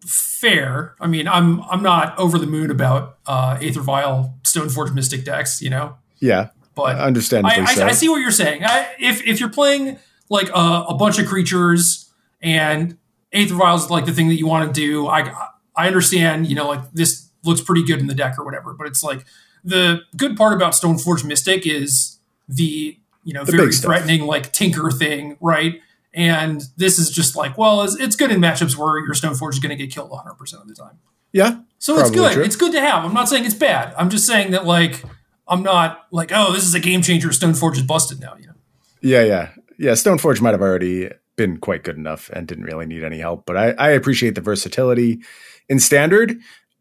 Fair. 0.00 0.94
I 1.00 1.06
mean, 1.06 1.28
I'm 1.28 1.62
I'm 1.64 1.82
not 1.82 2.18
over 2.18 2.38
the 2.38 2.46
moon 2.46 2.70
about 2.70 3.18
uh, 3.26 3.58
Aether 3.62 3.80
Vial 3.80 4.38
Stoneforge 4.42 4.94
Mystic 4.94 5.24
decks, 5.24 5.62
you 5.62 5.70
know. 5.70 5.96
Yeah, 6.18 6.48
but 6.74 6.96
understandably 6.98 7.56
I, 7.58 7.74
so. 7.74 7.86
I, 7.86 7.92
see 7.92 8.08
what 8.08 8.18
you're 8.18 8.30
saying. 8.30 8.64
I, 8.64 8.88
if 8.98 9.26
if 9.26 9.40
you're 9.40 9.48
playing 9.50 9.98
like 10.28 10.48
a, 10.50 10.86
a 10.88 10.94
bunch 10.94 11.18
of 11.18 11.26
creatures 11.26 12.10
and 12.40 12.96
Aether 13.32 13.54
Vial 13.54 13.76
is 13.76 13.90
like 13.90 14.06
the 14.06 14.12
thing 14.12 14.28
that 14.28 14.36
you 14.36 14.46
want 14.46 14.66
to 14.66 14.80
do, 14.80 15.06
I 15.08 15.32
I 15.76 15.86
understand. 15.86 16.46
You 16.46 16.54
know, 16.54 16.68
like 16.68 16.92
this 16.92 17.28
looks 17.44 17.60
pretty 17.60 17.84
good 17.84 18.00
in 18.00 18.06
the 18.06 18.14
deck 18.14 18.38
or 18.38 18.44
whatever. 18.44 18.74
But 18.74 18.86
it's 18.88 19.02
like 19.02 19.24
the 19.64 20.00
good 20.16 20.36
part 20.36 20.52
about 20.54 20.72
Stoneforge 20.72 21.24
Mystic 21.24 21.66
is 21.66 22.18
the 22.48 22.98
you 23.24 23.32
know 23.34 23.44
The 23.44 23.52
very 23.52 23.72
stuff. 23.72 23.86
threatening 23.90 24.22
like 24.26 24.52
Tinker 24.52 24.90
thing, 24.90 25.36
right? 25.40 25.80
And 26.14 26.62
this 26.78 26.98
is 26.98 27.10
just 27.10 27.36
like, 27.36 27.58
well, 27.58 27.82
it's, 27.82 27.94
it's 27.96 28.16
good 28.16 28.30
in 28.30 28.40
matchups 28.40 28.74
where 28.74 28.98
your 29.04 29.12
Stoneforge 29.14 29.52
is 29.52 29.58
going 29.58 29.68
to 29.68 29.76
get 29.76 29.92
killed 29.92 30.08
100 30.10 30.34
percent 30.36 30.62
of 30.62 30.68
the 30.68 30.74
time. 30.74 30.98
yeah, 31.32 31.58
So 31.78 31.98
it's 31.98 32.10
good. 32.10 32.32
true. 32.32 32.42
It's 32.42 32.56
good 32.56 32.72
to 32.72 32.80
have. 32.80 33.04
I'm 33.04 33.12
not 33.12 33.28
saying 33.28 33.44
it's 33.44 33.52
bad. 33.54 33.92
I'm 33.98 34.08
just 34.08 34.26
saying 34.26 34.52
that 34.52 34.64
like 34.64 35.02
I'm 35.48 35.62
not 35.62 36.06
like, 36.10 36.30
oh, 36.34 36.52
this 36.52 36.64
is 36.64 36.74
a 36.74 36.80
game 36.80 37.02
changer. 37.02 37.28
Stoneforge 37.28 37.76
is 37.76 37.82
busted 37.82 38.20
now. 38.20 38.36
You 38.38 38.48
know. 38.48 38.54
yeah, 39.00 39.22
yeah, 39.22 39.48
yeah. 39.78 39.92
Stoneforge 39.92 40.40
might 40.40 40.52
have 40.52 40.62
already 40.62 41.10
been 41.36 41.58
quite 41.58 41.84
good 41.84 41.96
enough 41.96 42.30
and 42.32 42.48
didn't 42.48 42.64
really 42.64 42.86
need 42.86 43.04
any 43.04 43.18
help, 43.18 43.44
but 43.46 43.56
I, 43.56 43.70
I 43.72 43.90
appreciate 43.90 44.34
the 44.34 44.40
versatility 44.40 45.20
in 45.68 45.78
standard. 45.78 46.38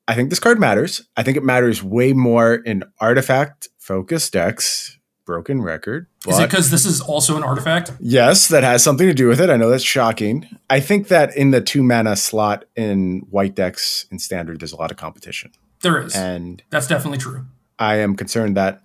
I 0.07 0.15
think 0.15 0.29
this 0.29 0.39
card 0.39 0.59
matters. 0.59 1.01
I 1.17 1.23
think 1.23 1.35
it 1.35 1.43
matters 1.43 1.83
way 1.83 2.13
more 2.13 2.53
in 2.55 2.83
artifact 2.99 3.69
focused 3.77 4.33
decks. 4.33 4.97
Broken 5.25 5.59
record. 5.63 6.05
Is 6.27 6.37
it 6.37 6.47
because 6.47 6.69
this 6.69 6.85
is 6.85 7.01
also 7.01 7.35
an 7.35 7.41
artifact? 7.41 7.91
Yes, 7.99 8.47
that 8.49 8.61
has 8.61 8.83
something 8.83 9.07
to 9.07 9.13
do 9.13 9.27
with 9.27 9.41
it. 9.41 9.49
I 9.49 9.57
know 9.57 9.71
that's 9.71 9.83
shocking. 9.83 10.47
I 10.69 10.79
think 10.79 11.07
that 11.07 11.35
in 11.35 11.49
the 11.49 11.61
two 11.61 11.81
mana 11.81 12.15
slot 12.15 12.65
in 12.75 13.25
white 13.31 13.55
decks 13.55 14.05
in 14.11 14.19
standard, 14.19 14.59
there's 14.59 14.71
a 14.71 14.75
lot 14.75 14.91
of 14.91 14.97
competition. 14.97 15.51
There 15.81 15.99
is. 15.99 16.15
And 16.15 16.61
That's 16.69 16.85
definitely 16.85 17.17
true. 17.17 17.47
I 17.79 17.95
am 17.97 18.15
concerned 18.15 18.57
that 18.57 18.81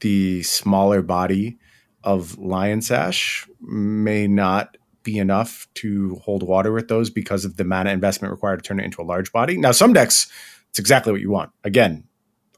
the 0.00 0.42
smaller 0.42 1.02
body 1.02 1.58
of 2.02 2.38
Lion 2.38 2.82
Sash 2.82 3.48
may 3.60 4.26
not 4.26 4.76
be 5.02 5.18
enough 5.18 5.68
to 5.74 6.16
hold 6.16 6.42
water 6.42 6.72
with 6.72 6.88
those 6.88 7.10
because 7.10 7.44
of 7.44 7.56
the 7.56 7.64
mana 7.64 7.90
investment 7.90 8.32
required 8.32 8.62
to 8.62 8.68
turn 8.68 8.80
it 8.80 8.84
into 8.84 9.00
a 9.00 9.04
large 9.04 9.32
body. 9.32 9.56
Now, 9.56 9.72
some 9.72 9.92
decks, 9.92 10.30
it's 10.70 10.78
exactly 10.78 11.12
what 11.12 11.20
you 11.20 11.30
want. 11.30 11.50
Again, 11.62 12.04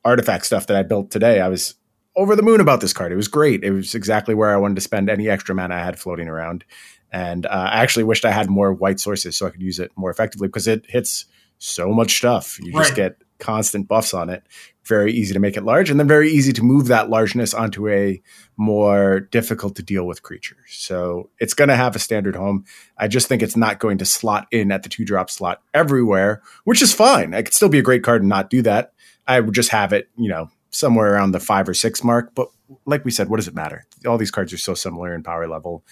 artifact 0.04 0.46
stuff 0.46 0.66
that 0.68 0.76
I 0.76 0.82
built 0.82 1.10
today, 1.10 1.40
I 1.40 1.48
was 1.48 1.74
over 2.14 2.34
the 2.34 2.42
moon 2.42 2.60
about 2.60 2.80
this 2.80 2.92
card. 2.92 3.12
It 3.12 3.16
was 3.16 3.28
great. 3.28 3.62
It 3.62 3.72
was 3.72 3.94
exactly 3.94 4.34
where 4.34 4.52
I 4.52 4.56
wanted 4.56 4.76
to 4.76 4.80
spend 4.80 5.10
any 5.10 5.28
extra 5.28 5.54
mana 5.54 5.74
I 5.74 5.80
had 5.80 5.98
floating 5.98 6.28
around. 6.28 6.64
And 7.12 7.46
uh, 7.46 7.50
I 7.50 7.82
actually 7.82 8.04
wished 8.04 8.24
I 8.24 8.32
had 8.32 8.48
more 8.48 8.72
white 8.72 9.00
sources 9.00 9.36
so 9.36 9.46
I 9.46 9.50
could 9.50 9.62
use 9.62 9.78
it 9.78 9.90
more 9.96 10.10
effectively 10.10 10.48
because 10.48 10.66
it 10.66 10.86
hits 10.88 11.26
so 11.58 11.92
much 11.92 12.16
stuff. 12.16 12.58
You 12.60 12.72
just 12.72 12.94
get 12.94 13.18
constant 13.38 13.88
buffs 13.88 14.14
on 14.14 14.30
it. 14.30 14.44
Very 14.84 15.12
easy 15.12 15.34
to 15.34 15.40
make 15.40 15.56
it 15.56 15.64
large, 15.64 15.90
and 15.90 15.98
then 15.98 16.06
very 16.06 16.30
easy 16.30 16.52
to 16.52 16.62
move 16.62 16.86
that 16.86 17.10
largeness 17.10 17.52
onto 17.54 17.88
a 17.88 18.22
more 18.56 19.20
difficult 19.20 19.74
to 19.76 19.82
deal 19.82 20.06
with 20.06 20.22
creature. 20.22 20.58
So 20.68 21.30
it's 21.40 21.54
going 21.54 21.68
to 21.68 21.76
have 21.76 21.96
a 21.96 21.98
standard 21.98 22.36
home. 22.36 22.64
I 22.96 23.08
just 23.08 23.26
think 23.26 23.42
it's 23.42 23.56
not 23.56 23.80
going 23.80 23.98
to 23.98 24.04
slot 24.04 24.46
in 24.52 24.70
at 24.70 24.84
the 24.84 24.88
two 24.88 25.04
drop 25.04 25.28
slot 25.28 25.60
everywhere, 25.74 26.42
which 26.64 26.82
is 26.82 26.92
fine. 26.92 27.34
I 27.34 27.42
could 27.42 27.54
still 27.54 27.68
be 27.68 27.80
a 27.80 27.82
great 27.82 28.04
card 28.04 28.22
and 28.22 28.28
not 28.28 28.50
do 28.50 28.62
that. 28.62 28.92
I 29.26 29.40
would 29.40 29.54
just 29.54 29.70
have 29.70 29.92
it, 29.92 30.08
you 30.16 30.28
know, 30.28 30.50
somewhere 30.70 31.14
around 31.14 31.32
the 31.32 31.40
five 31.40 31.68
or 31.68 31.74
six 31.74 32.04
mark. 32.04 32.34
But 32.34 32.48
like 32.84 33.04
we 33.04 33.10
said, 33.10 33.28
what 33.28 33.38
does 33.38 33.48
it 33.48 33.54
matter? 33.54 33.86
All 34.06 34.18
these 34.18 34.30
cards 34.30 34.52
are 34.52 34.58
so 34.58 34.74
similar 34.74 35.14
in 35.14 35.24
power 35.24 35.48
level. 35.48 35.84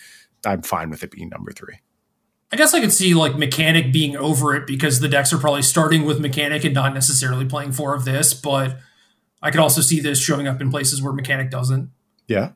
I'm 0.46 0.62
fine 0.62 0.90
with 0.90 1.02
it 1.02 1.10
being 1.10 1.30
number 1.30 1.50
three. 1.50 1.80
I 2.54 2.56
guess 2.56 2.72
I 2.72 2.80
could 2.80 2.92
see 2.92 3.14
like 3.14 3.36
mechanic 3.36 3.92
being 3.92 4.16
over 4.16 4.54
it 4.54 4.64
because 4.64 5.00
the 5.00 5.08
decks 5.08 5.32
are 5.32 5.38
probably 5.38 5.62
starting 5.62 6.04
with 6.04 6.20
mechanic 6.20 6.62
and 6.62 6.72
not 6.72 6.94
necessarily 6.94 7.44
playing 7.44 7.72
four 7.72 7.96
of 7.96 8.04
this, 8.04 8.32
but 8.32 8.78
I 9.42 9.50
could 9.50 9.58
also 9.58 9.80
see 9.80 9.98
this 9.98 10.20
showing 10.22 10.46
up 10.46 10.60
in 10.60 10.70
places 10.70 11.02
where 11.02 11.12
mechanic 11.12 11.50
doesn't. 11.50 11.90
Yeah. 12.28 12.52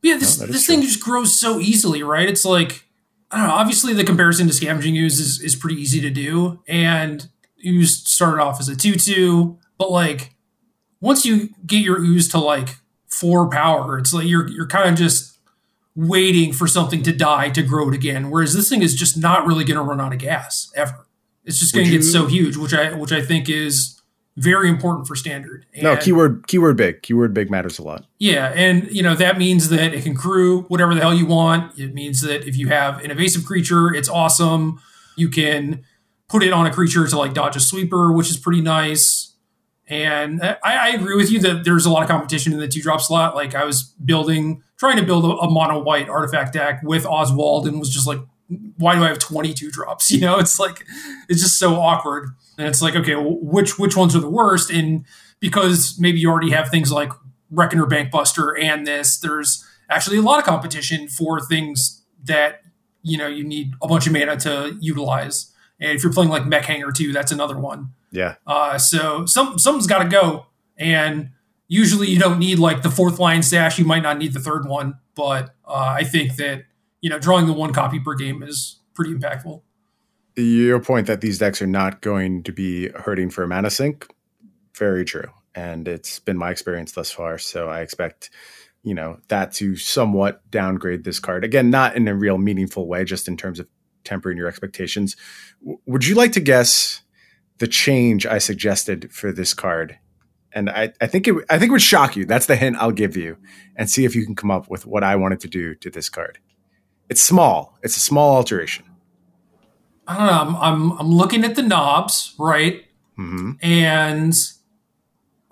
But 0.00 0.08
yeah, 0.08 0.16
this 0.16 0.40
No, 0.40 0.46
this 0.46 0.64
true. 0.64 0.74
thing 0.74 0.82
just 0.82 1.02
grows 1.02 1.38
so 1.38 1.60
easily, 1.60 2.02
right? 2.02 2.30
It's 2.30 2.46
like 2.46 2.86
I 3.30 3.36
don't 3.36 3.48
know. 3.48 3.52
Obviously, 3.52 3.92
the 3.92 4.04
comparison 4.04 4.46
to 4.46 4.54
scavenging 4.54 4.96
ooze 4.96 5.20
is, 5.20 5.38
is 5.42 5.54
pretty 5.54 5.78
easy 5.78 6.00
to 6.00 6.08
do, 6.08 6.62
and 6.66 7.28
ooze 7.62 7.98
started 7.98 8.40
off 8.42 8.58
as 8.58 8.70
a 8.70 8.74
two-two, 8.74 9.58
but 9.76 9.90
like 9.90 10.34
once 11.02 11.26
you 11.26 11.50
get 11.66 11.82
your 11.82 12.00
ooze 12.00 12.26
to 12.30 12.38
like 12.38 12.76
four 13.06 13.50
power, 13.50 13.98
it's 13.98 14.14
like 14.14 14.26
you're 14.26 14.48
you're 14.48 14.66
kind 14.66 14.88
of 14.88 14.94
just 14.94 15.29
waiting 16.08 16.52
for 16.52 16.66
something 16.66 17.02
to 17.02 17.12
die 17.12 17.50
to 17.50 17.62
grow 17.62 17.88
it 17.88 17.94
again. 17.94 18.30
Whereas 18.30 18.54
this 18.54 18.68
thing 18.68 18.82
is 18.82 18.94
just 18.94 19.16
not 19.18 19.46
really 19.46 19.64
going 19.64 19.76
to 19.76 19.82
run 19.82 20.00
out 20.00 20.12
of 20.12 20.18
gas 20.18 20.70
ever. 20.74 21.06
It's 21.44 21.58
just 21.58 21.74
going 21.74 21.86
to 21.86 21.92
get 21.92 22.02
so 22.02 22.26
huge, 22.26 22.56
which 22.56 22.74
I 22.74 22.92
which 22.94 23.12
I 23.12 23.22
think 23.22 23.48
is 23.48 24.00
very 24.36 24.68
important 24.68 25.06
for 25.06 25.16
standard. 25.16 25.66
No, 25.82 25.96
keyword 25.96 26.46
keyword 26.46 26.76
big. 26.76 27.02
Keyword 27.02 27.34
big 27.34 27.50
matters 27.50 27.78
a 27.78 27.82
lot. 27.82 28.06
yeah, 28.18 28.52
and 28.54 28.90
you 28.90 29.02
know 29.02 29.14
that 29.14 29.38
means 29.38 29.68
that 29.70 29.94
it 29.94 30.02
can 30.04 30.14
crew 30.14 30.62
whatever 30.62 30.94
the 30.94 31.00
hell 31.00 31.14
you 31.14 31.26
want. 31.26 31.78
It 31.78 31.94
means 31.94 32.20
that 32.22 32.46
if 32.46 32.56
you 32.56 32.68
have 32.68 33.02
an 33.04 33.10
evasive 33.10 33.44
creature, 33.44 33.92
it's 33.92 34.08
awesome. 34.08 34.80
You 35.16 35.28
can 35.28 35.84
put 36.28 36.42
it 36.42 36.52
on 36.52 36.66
a 36.66 36.70
creature 36.70 37.06
to 37.06 37.18
like 37.18 37.34
dodge 37.34 37.56
a 37.56 37.60
sweeper, 37.60 38.12
which 38.12 38.30
is 38.30 38.36
pretty 38.36 38.60
nice. 38.60 39.34
And 39.88 40.40
uh, 40.40 40.56
I, 40.62 40.76
I 40.76 40.88
agree 40.90 41.16
with 41.16 41.32
you 41.32 41.40
that 41.40 41.64
there's 41.64 41.84
a 41.84 41.90
lot 41.90 42.02
of 42.02 42.08
competition 42.08 42.52
in 42.52 42.60
the 42.60 42.68
two 42.68 42.80
drop 42.80 43.00
slot. 43.00 43.34
Like 43.34 43.56
I 43.56 43.64
was 43.64 43.82
building, 43.82 44.62
trying 44.80 44.96
to 44.96 45.04
build 45.04 45.24
a, 45.24 45.28
a 45.28 45.50
mono 45.50 45.78
white 45.78 46.08
artifact 46.08 46.54
deck 46.54 46.80
with 46.82 47.06
Oswald, 47.06 47.68
and 47.68 47.78
was 47.78 47.90
just 47.90 48.06
like, 48.06 48.18
why 48.78 48.96
do 48.96 49.04
I 49.04 49.08
have 49.08 49.18
22 49.18 49.70
drops? 49.70 50.10
You 50.20 50.22
know, 50.22 50.38
it's 50.38 50.58
like 50.58 50.84
it's 51.28 51.40
just 51.40 51.58
so 51.58 51.74
awkward. 51.74 52.30
And 52.58 52.66
it's 52.66 52.82
like, 52.82 52.96
okay, 52.96 53.14
which 53.16 53.78
which 53.78 53.96
ones 53.96 54.16
are 54.16 54.20
the 54.20 54.30
worst? 54.30 54.70
And 54.70 55.04
because 55.38 55.98
maybe 56.00 56.18
you 56.18 56.30
already 56.30 56.50
have 56.50 56.68
things 56.68 56.90
like 56.90 57.12
Reckoner 57.50 57.86
Bankbuster 57.86 58.60
and 58.60 58.86
this, 58.86 59.18
there's 59.18 59.64
actually 59.88 60.16
a 60.16 60.22
lot 60.22 60.38
of 60.38 60.44
competition 60.44 61.08
for 61.08 61.40
things 61.40 62.02
that 62.24 62.62
you 63.02 63.18
know 63.18 63.26
you 63.26 63.44
need 63.44 63.74
a 63.82 63.88
bunch 63.88 64.06
of 64.06 64.12
mana 64.12 64.36
to 64.38 64.76
utilize. 64.80 65.52
And 65.78 65.92
if 65.92 66.02
you're 66.02 66.12
playing 66.12 66.30
like 66.30 66.46
Mech 66.46 66.64
Hangar 66.64 66.90
too, 66.92 67.12
that's 67.12 67.32
another 67.32 67.58
one. 67.58 67.92
Yeah. 68.10 68.36
Uh, 68.46 68.78
so 68.78 69.26
some 69.26 69.58
something's 69.58 69.86
got 69.86 70.02
to 70.02 70.08
go, 70.08 70.46
and 70.76 71.30
usually 71.70 72.08
you 72.08 72.18
don't 72.18 72.38
need 72.38 72.58
like 72.58 72.82
the 72.82 72.90
fourth 72.90 73.18
Lion 73.18 73.42
Sash. 73.42 73.78
You 73.78 73.86
might 73.86 74.02
not 74.02 74.18
need 74.18 74.34
the 74.34 74.40
third 74.40 74.66
one, 74.66 74.98
but 75.14 75.54
uh, 75.64 75.94
I 75.96 76.04
think 76.04 76.36
that 76.36 76.64
you 77.00 77.08
know 77.08 77.18
drawing 77.18 77.46
the 77.46 77.54
one 77.54 77.72
copy 77.72 77.98
per 77.98 78.14
game 78.14 78.42
is 78.42 78.80
pretty 78.92 79.14
impactful. 79.14 79.62
Your 80.36 80.80
point 80.80 81.06
that 81.06 81.22
these 81.22 81.38
decks 81.38 81.62
are 81.62 81.66
not 81.66 82.02
going 82.02 82.42
to 82.42 82.52
be 82.52 82.88
hurting 82.90 83.30
for 83.30 83.46
mana 83.46 83.70
sink, 83.70 84.06
very 84.76 85.04
true. 85.04 85.28
And 85.54 85.88
it's 85.88 86.18
been 86.18 86.36
my 86.36 86.50
experience 86.50 86.92
thus 86.92 87.10
far. 87.10 87.36
So 87.38 87.68
I 87.68 87.80
expect, 87.80 88.30
you 88.82 88.94
know, 88.94 89.18
that 89.28 89.52
to 89.54 89.76
somewhat 89.76 90.48
downgrade 90.50 91.04
this 91.04 91.18
card. 91.18 91.44
Again, 91.44 91.70
not 91.70 91.96
in 91.96 92.06
a 92.06 92.14
real 92.14 92.38
meaningful 92.38 92.86
way, 92.86 93.04
just 93.04 93.26
in 93.26 93.36
terms 93.36 93.58
of 93.58 93.68
tempering 94.04 94.38
your 94.38 94.46
expectations. 94.46 95.16
W- 95.60 95.80
would 95.86 96.06
you 96.06 96.14
like 96.14 96.32
to 96.32 96.40
guess 96.40 97.02
the 97.58 97.66
change 97.66 98.24
I 98.24 98.38
suggested 98.38 99.12
for 99.12 99.32
this 99.32 99.52
card? 99.52 99.98
And 100.52 100.68
I, 100.70 100.92
I 101.00 101.06
think 101.06 101.28
it 101.28 101.34
I 101.48 101.58
think 101.58 101.70
it 101.70 101.72
would 101.72 101.82
shock 101.82 102.16
you. 102.16 102.24
That's 102.24 102.46
the 102.46 102.56
hint 102.56 102.76
I'll 102.78 102.90
give 102.90 103.16
you, 103.16 103.36
and 103.76 103.88
see 103.88 104.04
if 104.04 104.14
you 104.14 104.24
can 104.24 104.34
come 104.34 104.50
up 104.50 104.68
with 104.68 104.86
what 104.86 105.04
I 105.04 105.16
wanted 105.16 105.40
to 105.40 105.48
do 105.48 105.74
to 105.76 105.90
this 105.90 106.08
card. 106.08 106.38
It's 107.08 107.20
small. 107.20 107.78
It's 107.82 107.96
a 107.96 108.00
small 108.00 108.36
alteration. 108.36 108.84
I 110.06 110.16
don't 110.16 110.26
know. 110.26 110.32
I'm 110.32 110.56
I'm, 110.56 110.98
I'm 110.98 111.10
looking 111.10 111.44
at 111.44 111.54
the 111.54 111.62
knobs, 111.62 112.34
right? 112.38 112.84
hmm 113.16 113.52
And 113.62 114.34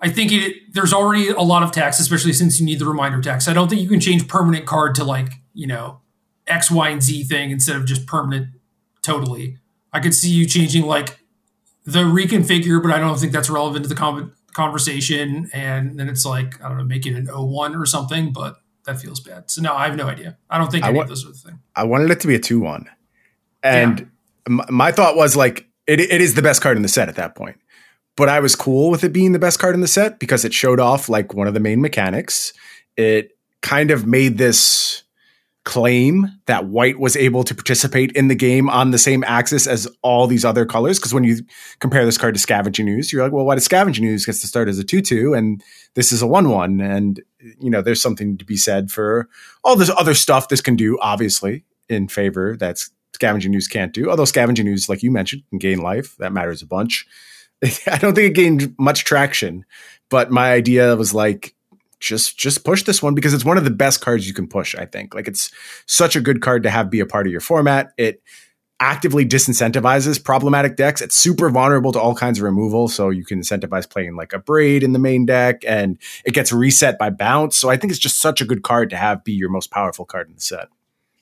I 0.01 0.09
think 0.09 0.31
it 0.31 0.73
there's 0.73 0.93
already 0.93 1.29
a 1.29 1.41
lot 1.41 1.63
of 1.63 1.71
text, 1.71 1.99
especially 1.99 2.33
since 2.33 2.59
you 2.59 2.65
need 2.65 2.79
the 2.79 2.85
reminder 2.85 3.21
text. 3.21 3.47
I 3.47 3.53
don't 3.53 3.69
think 3.69 3.81
you 3.81 3.89
can 3.89 3.99
change 3.99 4.27
permanent 4.27 4.65
card 4.65 4.95
to 4.95 5.03
like, 5.03 5.31
you 5.53 5.67
know, 5.67 6.01
X, 6.47 6.71
Y, 6.71 6.89
and 6.89 7.01
Z 7.01 7.23
thing 7.25 7.51
instead 7.51 7.75
of 7.75 7.85
just 7.85 8.05
permanent 8.05 8.47
totally. 9.01 9.57
I 9.91 9.99
could 9.99 10.13
see 10.13 10.29
you 10.29 10.45
changing 10.45 10.85
like 10.85 11.19
the 11.85 11.99
reconfigure, 11.99 12.81
but 12.81 12.91
I 12.91 12.99
don't 12.99 13.17
think 13.17 13.31
that's 13.31 13.49
relevant 13.49 13.85
to 13.85 13.89
the 13.89 13.95
con- 13.95 14.33
conversation. 14.53 15.49
And 15.53 15.99
then 15.99 16.09
it's 16.09 16.25
like, 16.25 16.63
I 16.63 16.69
don't 16.69 16.77
know, 16.77 16.83
make 16.83 17.05
it 17.05 17.15
an 17.15 17.27
01 17.27 17.75
or 17.75 17.85
something, 17.85 18.31
but 18.31 18.57
that 18.85 18.99
feels 18.99 19.19
bad. 19.19 19.49
So 19.51 19.61
no, 19.61 19.73
I 19.73 19.87
have 19.87 19.95
no 19.95 20.07
idea. 20.07 20.37
I 20.49 20.57
don't 20.57 20.71
think 20.71 20.85
any 20.85 20.97
wa- 20.97 21.03
of 21.03 21.09
those 21.09 21.25
are 21.25 21.29
the 21.29 21.37
thing. 21.37 21.59
I 21.75 21.83
wanted 21.83 22.11
it 22.11 22.19
to 22.21 22.27
be 22.27 22.35
a 22.35 22.39
2 22.39 22.59
1. 22.59 22.89
And 23.63 23.99
yeah. 23.99 24.05
my, 24.47 24.65
my 24.69 24.91
thought 24.91 25.15
was 25.15 25.35
like, 25.35 25.67
it, 25.87 25.99
it 25.99 26.21
is 26.21 26.35
the 26.35 26.41
best 26.41 26.61
card 26.61 26.77
in 26.77 26.83
the 26.83 26.89
set 26.89 27.09
at 27.09 27.15
that 27.15 27.35
point 27.35 27.57
but 28.19 28.27
I 28.27 28.41
was 28.41 28.53
cool 28.53 28.91
with 28.91 29.05
it 29.05 29.13
being 29.13 29.31
the 29.31 29.39
best 29.39 29.59
card 29.59 29.75
in 29.75 29.79
the 29.79 29.87
set 29.87 30.19
because 30.19 30.43
it 30.43 30.53
showed 30.53 30.81
off 30.81 31.07
like 31.07 31.33
one 31.33 31.47
of 31.47 31.53
the 31.53 31.61
main 31.61 31.79
mechanics. 31.79 32.51
It 32.97 33.37
kind 33.61 33.91
of 33.91 34.05
made 34.05 34.37
this 34.37 35.03
claim 35.69 36.25
that 36.47 36.65
white 36.65 36.99
was 36.99 37.15
able 37.15 37.43
to 37.43 37.53
participate 37.53 38.11
in 38.13 38.27
the 38.27 38.33
game 38.33 38.71
on 38.71 38.89
the 38.89 38.97
same 38.97 39.23
axis 39.25 39.67
as 39.67 39.87
all 40.01 40.25
these 40.25 40.43
other 40.43 40.65
colors. 40.65 40.97
Because 40.97 41.13
when 41.13 41.23
you 41.23 41.43
compare 41.77 42.05
this 42.05 42.17
card 42.17 42.33
to 42.33 42.39
Scavenging 42.39 42.89
Ooze, 42.89 43.13
you're 43.13 43.21
like, 43.21 43.31
well, 43.31 43.45
why 43.45 43.53
does 43.53 43.65
Scavenging 43.65 44.03
Ooze 44.03 44.25
gets 44.25 44.41
to 44.41 44.47
start 44.47 44.67
as 44.67 44.79
a 44.79 44.83
2 44.83 44.99
2 44.99 45.35
and 45.35 45.63
this 45.93 46.11
is 46.11 46.23
a 46.23 46.27
1 46.27 46.49
1? 46.49 46.81
And, 46.81 47.21
you 47.59 47.69
know, 47.69 47.83
there's 47.83 48.01
something 48.01 48.35
to 48.39 48.45
be 48.45 48.57
said 48.57 48.89
for 48.89 49.29
all 49.63 49.75
this 49.75 49.91
other 49.95 50.15
stuff 50.15 50.47
this 50.47 50.59
can 50.59 50.75
do, 50.75 50.97
obviously, 51.03 51.65
in 51.87 52.07
favor 52.07 52.57
that's 52.57 52.89
Scavenging 53.13 53.53
Ooze 53.53 53.67
can't 53.67 53.93
do. 53.93 54.09
Although 54.09 54.25
Scavenging 54.25 54.67
Ooze, 54.67 54.89
like 54.89 55.03
you 55.03 55.11
mentioned, 55.11 55.43
can 55.51 55.59
gain 55.59 55.83
life. 55.83 56.17
That 56.17 56.33
matters 56.33 56.63
a 56.63 56.65
bunch. 56.65 57.05
I 57.85 57.99
don't 57.99 58.15
think 58.15 58.31
it 58.31 58.33
gained 58.33 58.73
much 58.79 59.03
traction, 59.03 59.65
but 60.09 60.31
my 60.31 60.51
idea 60.51 60.95
was 60.95 61.13
like, 61.13 61.53
just 61.99 62.37
just 62.37 62.63
push 62.63 62.83
this 62.83 63.03
one 63.03 63.15
because 63.15 63.33
it's 63.33 63.45
one 63.45 63.57
of 63.57 63.63
the 63.63 63.71
best 63.71 64.01
cards 64.01 64.27
you 64.27 64.33
can 64.33 64.47
push. 64.47 64.75
I 64.75 64.85
think 64.85 65.13
like 65.13 65.27
it's 65.27 65.51
such 65.85 66.15
a 66.15 66.21
good 66.21 66.41
card 66.41 66.63
to 66.63 66.69
have 66.69 66.89
be 66.89 66.99
a 66.99 67.05
part 67.05 67.27
of 67.27 67.31
your 67.31 67.41
format. 67.41 67.93
It 67.97 68.21
actively 68.79 69.25
disincentivizes 69.25 70.23
problematic 70.23 70.77
decks. 70.77 71.01
It's 71.01 71.15
super 71.15 71.49
vulnerable 71.49 71.91
to 71.91 71.99
all 71.99 72.15
kinds 72.15 72.39
of 72.39 72.43
removal, 72.43 72.87
so 72.87 73.09
you 73.09 73.25
can 73.25 73.41
incentivize 73.41 73.89
playing 73.89 74.15
like 74.15 74.29
Abrade 74.29 74.83
in 74.83 74.93
the 74.93 74.99
main 74.99 75.25
deck, 75.25 75.63
and 75.67 75.97
it 76.25 76.33
gets 76.33 76.51
reset 76.51 76.97
by 76.97 77.09
bounce. 77.09 77.57
So 77.57 77.69
I 77.69 77.77
think 77.77 77.91
it's 77.91 77.99
just 77.99 78.21
such 78.21 78.41
a 78.41 78.45
good 78.45 78.63
card 78.63 78.89
to 78.91 78.97
have 78.97 79.23
be 79.23 79.33
your 79.33 79.49
most 79.49 79.71
powerful 79.71 80.05
card 80.05 80.29
in 80.29 80.35
the 80.35 80.41
set. 80.41 80.67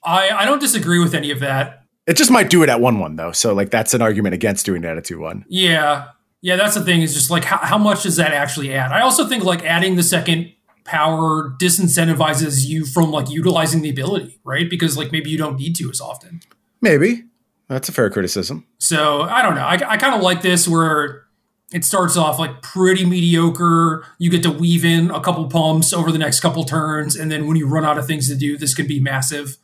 I 0.04 0.30
I 0.30 0.46
don't 0.46 0.60
disagree 0.60 1.00
with 1.00 1.14
any 1.14 1.32
of 1.32 1.40
that. 1.40 1.84
It 2.06 2.16
just 2.16 2.32
might 2.32 2.50
do 2.50 2.64
it 2.64 2.70
at 2.70 2.80
one 2.80 3.00
one 3.00 3.16
though, 3.16 3.32
so 3.32 3.54
like 3.54 3.70
that's 3.72 3.94
an 3.94 4.02
argument 4.02 4.36
against 4.36 4.66
doing 4.66 4.84
it 4.84 4.88
at 4.88 4.98
a 4.98 5.02
two 5.02 5.20
one. 5.20 5.44
Yeah, 5.50 6.10
yeah, 6.42 6.56
that's 6.56 6.76
the 6.76 6.84
thing. 6.84 7.02
Is 7.02 7.14
just 7.14 7.32
like 7.32 7.44
how, 7.44 7.58
how 7.58 7.78
much 7.78 8.04
does 8.04 8.16
that 8.18 8.34
actually 8.34 8.74
add? 8.74 8.92
I 8.92 9.02
also 9.02 9.28
think 9.28 9.44
like 9.44 9.66
adding 9.66 9.96
the 9.96 10.04
second 10.04 10.54
power 10.88 11.56
disincentivizes 11.60 12.66
you 12.66 12.86
from 12.86 13.12
like 13.12 13.30
utilizing 13.30 13.82
the 13.82 13.90
ability, 13.90 14.40
right? 14.44 14.70
Because 14.70 14.98
like 14.98 15.12
maybe 15.12 15.30
you 15.30 15.38
don't 15.38 15.58
need 15.58 15.76
to 15.76 15.90
as 15.92 16.02
often. 16.02 16.40
Maybe 16.82 17.26
that's 17.68 17.90
a 17.90 17.92
fair 17.92 18.10
criticism. 18.10 18.66
So 18.80 19.22
I 19.22 19.42
don't 19.42 19.56
know. 19.56 19.66
I, 19.66 19.74
I 19.86 19.98
kind 19.98 20.16
of 20.16 20.22
like 20.22 20.42
this 20.42 20.68
where 20.68 21.26
it 21.74 21.84
starts 21.84 22.16
off 22.16 22.40
like 22.40 22.62
pretty 22.62 23.06
mediocre. 23.06 24.06
You 24.18 24.30
get 24.32 24.44
to 24.44 24.52
weave 24.52 24.86
in 24.86 25.12
a 25.12 25.20
couple 25.20 25.48
pumps 25.50 25.92
over 25.92 26.12
the 26.12 26.18
next 26.18 26.40
couple 26.40 26.64
turns, 26.64 27.16
and 27.16 27.30
then 27.30 27.46
when 27.48 27.58
you 27.58 27.68
run 27.68 27.84
out 27.84 27.98
of 27.98 28.08
things 28.08 28.30
to 28.30 28.36
do, 28.36 28.58
this 28.58 28.74
can 28.74 28.88
be 28.88 29.00
massive. 29.00 29.58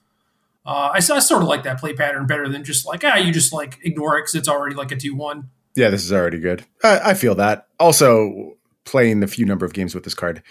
Uh, 0.65 0.91
I, 0.93 0.97
I 0.97 0.99
sort 0.99 1.41
of 1.41 1.47
like 1.47 1.63
that 1.63 1.80
play 1.80 1.93
pattern 1.93 2.26
better 2.26 2.47
than 2.47 2.63
just 2.63 2.86
like 2.86 3.03
ah, 3.05 3.15
you 3.15 3.32
just 3.32 3.53
like 3.53 3.80
ignore 3.84 4.17
it 4.17 4.24
because 4.24 4.36
it's 4.36 4.49
already 4.49 4.76
like 4.76 4.91
a 4.91 4.97
two 4.97 5.15
one. 5.15 5.49
Yeah, 5.76 5.89
this 5.89 6.03
is 6.03 6.13
already 6.13 6.39
good. 6.39 6.65
I, 6.84 6.99
I 7.11 7.13
feel 7.13 7.36
that. 7.36 7.67
Also, 7.80 8.57
playing 8.86 9.21
the 9.21 9.28
few 9.28 9.45
number 9.45 9.65
of 9.65 9.74
games 9.74 9.95
with 9.95 10.03
this 10.03 10.13
card, 10.13 10.43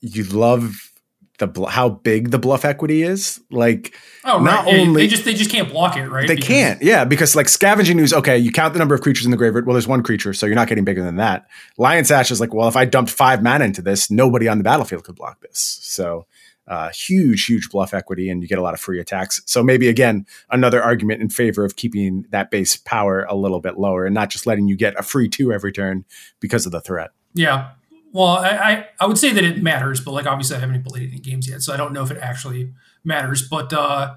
you 0.00 0.24
love 0.24 0.90
the 1.38 1.46
bl- 1.46 1.66
how 1.66 1.88
big 1.88 2.30
the 2.30 2.38
bluff 2.38 2.64
equity 2.64 3.02
is. 3.02 3.40
Like, 3.50 3.94
oh, 4.24 4.36
right. 4.36 4.44
not 4.44 4.66
yeah, 4.66 4.80
only 4.80 5.02
they 5.02 5.08
just 5.08 5.24
they 5.24 5.34
just 5.34 5.50
can't 5.50 5.68
block 5.68 5.96
it, 5.96 6.08
right? 6.08 6.28
They 6.28 6.36
because- 6.36 6.48
can't, 6.48 6.82
yeah, 6.82 7.04
because 7.04 7.34
like 7.34 7.48
scavenging 7.48 7.98
ooze. 7.98 8.12
Okay, 8.12 8.38
you 8.38 8.52
count 8.52 8.74
the 8.74 8.78
number 8.78 8.94
of 8.94 9.00
creatures 9.00 9.24
in 9.24 9.30
the 9.30 9.36
graveyard. 9.36 9.66
Well, 9.66 9.74
there's 9.74 9.88
one 9.88 10.02
creature, 10.02 10.32
so 10.32 10.46
you're 10.46 10.54
not 10.54 10.68
getting 10.68 10.84
bigger 10.84 11.02
than 11.02 11.16
that. 11.16 11.46
Lion 11.78 12.04
Sash 12.04 12.30
is 12.30 12.40
like, 12.40 12.54
well, 12.54 12.68
if 12.68 12.76
I 12.76 12.84
dumped 12.84 13.10
five 13.10 13.42
mana 13.42 13.64
into 13.64 13.82
this, 13.82 14.10
nobody 14.10 14.46
on 14.48 14.58
the 14.58 14.64
battlefield 14.64 15.04
could 15.04 15.16
block 15.16 15.40
this. 15.40 15.78
So 15.82 16.26
uh, 16.68 16.90
huge, 16.90 17.46
huge 17.46 17.70
bluff 17.70 17.94
equity, 17.94 18.28
and 18.30 18.42
you 18.42 18.48
get 18.48 18.58
a 18.58 18.62
lot 18.62 18.74
of 18.74 18.80
free 18.80 19.00
attacks. 19.00 19.40
So 19.46 19.62
maybe 19.62 19.88
again 19.88 20.26
another 20.50 20.82
argument 20.82 21.22
in 21.22 21.30
favor 21.30 21.64
of 21.64 21.74
keeping 21.74 22.26
that 22.30 22.50
base 22.50 22.76
power 22.76 23.24
a 23.28 23.34
little 23.34 23.60
bit 23.60 23.78
lower 23.78 24.04
and 24.04 24.14
not 24.14 24.30
just 24.30 24.46
letting 24.46 24.68
you 24.68 24.76
get 24.76 24.98
a 24.98 25.02
free 25.02 25.28
two 25.28 25.52
every 25.52 25.72
turn 25.72 26.04
because 26.38 26.66
of 26.66 26.72
the 26.72 26.80
threat. 26.80 27.10
Yeah. 27.34 27.70
Well, 28.12 28.26
I, 28.26 28.50
I, 28.50 28.86
I 29.00 29.06
would 29.06 29.18
say 29.18 29.32
that 29.32 29.44
it 29.44 29.62
matters, 29.62 30.00
but 30.00 30.12
like 30.12 30.26
obviously 30.26 30.56
I 30.56 30.60
haven't 30.60 30.84
played 30.84 31.08
any 31.10 31.20
games 31.20 31.48
yet, 31.48 31.62
so 31.62 31.72
I 31.72 31.76
don't 31.76 31.92
know 31.92 32.02
if 32.02 32.10
it 32.10 32.18
actually 32.18 32.72
matters. 33.04 33.46
But 33.48 33.72
uh, 33.72 34.14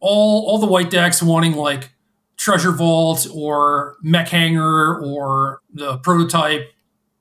all 0.00 0.46
all 0.46 0.58
the 0.58 0.66
white 0.66 0.90
decks 0.90 1.22
wanting 1.22 1.54
like 1.54 1.90
treasure 2.36 2.72
vault 2.72 3.26
or 3.32 3.96
mech 4.02 4.28
hangar 4.28 5.02
or 5.02 5.60
the 5.72 5.98
prototype 5.98 6.70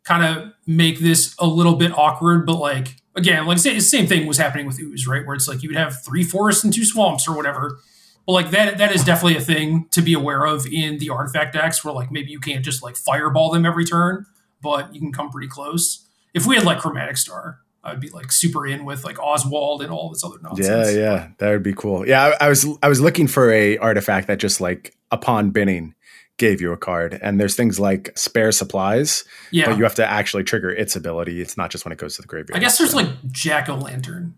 kind 0.03 0.23
of 0.23 0.53
make 0.67 0.99
this 0.99 1.35
a 1.39 1.47
little 1.47 1.75
bit 1.75 1.97
awkward, 1.97 2.45
but 2.45 2.57
like 2.57 2.95
again, 3.15 3.45
like 3.45 3.61
the 3.61 3.79
same 3.79 4.07
thing 4.07 4.25
was 4.27 4.37
happening 4.37 4.65
with 4.65 4.79
ooze, 4.79 5.07
right? 5.07 5.25
Where 5.25 5.35
it's 5.35 5.47
like 5.47 5.63
you 5.63 5.69
would 5.69 5.77
have 5.77 6.03
three 6.03 6.23
forests 6.23 6.63
and 6.63 6.73
two 6.73 6.85
swamps 6.85 7.27
or 7.27 7.35
whatever. 7.35 7.79
But 8.25 8.33
like 8.33 8.51
that 8.51 8.77
that 8.77 8.93
is 8.93 9.03
definitely 9.03 9.37
a 9.37 9.41
thing 9.41 9.87
to 9.91 10.01
be 10.01 10.13
aware 10.13 10.45
of 10.45 10.65
in 10.65 10.97
the 10.97 11.09
artifact 11.09 11.53
decks 11.53 11.83
where 11.83 11.93
like 11.93 12.11
maybe 12.11 12.31
you 12.31 12.39
can't 12.39 12.63
just 12.63 12.81
like 12.81 12.95
fireball 12.95 13.51
them 13.51 13.65
every 13.65 13.85
turn, 13.85 14.25
but 14.61 14.93
you 14.93 15.01
can 15.01 15.11
come 15.11 15.29
pretty 15.29 15.49
close. 15.49 16.07
If 16.33 16.45
we 16.45 16.55
had 16.55 16.65
like 16.65 16.79
chromatic 16.79 17.17
star, 17.17 17.59
I'd 17.83 17.99
be 17.99 18.09
like 18.09 18.31
super 18.31 18.65
in 18.65 18.85
with 18.85 19.03
like 19.03 19.19
Oswald 19.19 19.81
and 19.81 19.91
all 19.91 20.09
this 20.09 20.23
other 20.23 20.37
nonsense. 20.41 20.93
Yeah, 20.93 20.99
yeah, 20.99 21.27
that 21.37 21.51
would 21.51 21.63
be 21.63 21.73
cool. 21.73 22.07
Yeah, 22.07 22.33
I, 22.39 22.45
I 22.45 22.49
was 22.49 22.65
I 22.81 22.87
was 22.87 23.01
looking 23.01 23.27
for 23.27 23.51
a 23.51 23.77
artifact 23.77 24.27
that 24.27 24.39
just 24.39 24.61
like 24.61 24.95
upon 25.11 25.51
binning 25.51 25.93
gave 26.37 26.61
you 26.61 26.71
a 26.71 26.77
card. 26.77 27.19
And 27.21 27.39
there's 27.39 27.55
things 27.55 27.79
like 27.79 28.17
spare 28.17 28.51
supplies, 28.51 29.23
yeah. 29.51 29.65
but 29.65 29.77
you 29.77 29.83
have 29.83 29.95
to 29.95 30.05
actually 30.05 30.43
trigger 30.43 30.69
its 30.69 30.95
ability. 30.95 31.41
It's 31.41 31.57
not 31.57 31.69
just 31.71 31.85
when 31.85 31.91
it 31.91 31.97
goes 31.97 32.15
to 32.15 32.21
the 32.21 32.27
graveyard. 32.27 32.57
I 32.57 32.59
guess 32.59 32.77
there's 32.77 32.91
so. 32.91 32.97
like 32.97 33.09
Jack 33.31 33.69
o' 33.69 33.75
Lantern. 33.75 34.35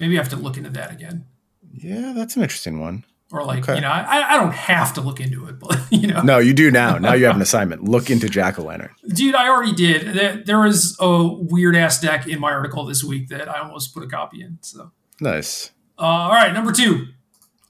Maybe 0.00 0.18
I 0.18 0.22
have 0.22 0.30
to 0.30 0.36
look 0.36 0.56
into 0.56 0.70
that 0.70 0.92
again. 0.92 1.26
Yeah, 1.72 2.12
that's 2.14 2.36
an 2.36 2.42
interesting 2.42 2.80
one. 2.80 3.04
Or 3.32 3.44
like, 3.44 3.62
okay. 3.62 3.76
you 3.76 3.80
know, 3.80 3.88
I, 3.88 4.34
I 4.34 4.36
don't 4.38 4.52
have 4.52 4.92
to 4.94 5.00
look 5.00 5.18
into 5.18 5.46
it, 5.46 5.58
but 5.58 5.80
you 5.90 6.06
know. 6.06 6.20
No, 6.20 6.38
you 6.38 6.52
do 6.52 6.70
now. 6.70 6.98
Now 6.98 7.14
you 7.14 7.24
have 7.24 7.36
an 7.36 7.42
assignment. 7.42 7.84
Look 7.84 8.10
into 8.10 8.28
Jack 8.28 8.58
o' 8.58 8.62
Lantern. 8.62 8.90
Dude, 9.08 9.34
I 9.34 9.48
already 9.48 9.72
did. 9.72 10.14
There, 10.14 10.36
there 10.36 10.60
was 10.60 10.96
a 11.00 11.26
weird 11.26 11.74
ass 11.74 12.00
deck 12.00 12.26
in 12.28 12.38
my 12.40 12.52
article 12.52 12.84
this 12.84 13.02
week 13.02 13.28
that 13.28 13.48
I 13.48 13.60
almost 13.60 13.94
put 13.94 14.02
a 14.02 14.06
copy 14.06 14.42
in. 14.42 14.58
So 14.60 14.92
nice. 15.20 15.70
Uh, 15.98 16.02
all 16.02 16.32
right, 16.32 16.52
number 16.52 16.72
two. 16.72 17.08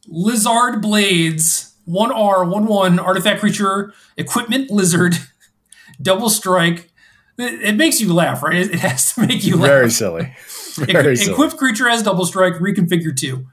Lizard 0.09 0.83
Blades 0.83 1.73
one 1.85 2.13
R, 2.13 2.45
one 2.45 2.67
one 2.67 2.99
artifact 2.99 3.41
creature, 3.41 3.93
equipment 4.17 4.71
lizard, 4.71 5.17
double 6.03 6.31
strike. 6.31 6.91
It, 7.39 7.63
it, 7.63 7.77
makes 7.77 8.01
you 8.01 8.13
laugh, 8.13 8.43
right? 8.43 8.57
It, 8.57 8.75
it, 8.75 8.81
has 8.81 9.15
to 9.15 9.21
make 9.27 9.45
you 9.45 9.57
laugh. 9.57 9.69
Very 9.69 9.91
silly. 9.91 10.35
Very 10.75 11.15
e- 11.15 11.17
silly. 11.17 11.33
Equipped 11.33 11.57
creature 11.57 11.89
has 11.89 12.03
double 12.03 12.25
strike, 12.25 12.55
reconfigure 12.55 13.17
two. 13.17 13.47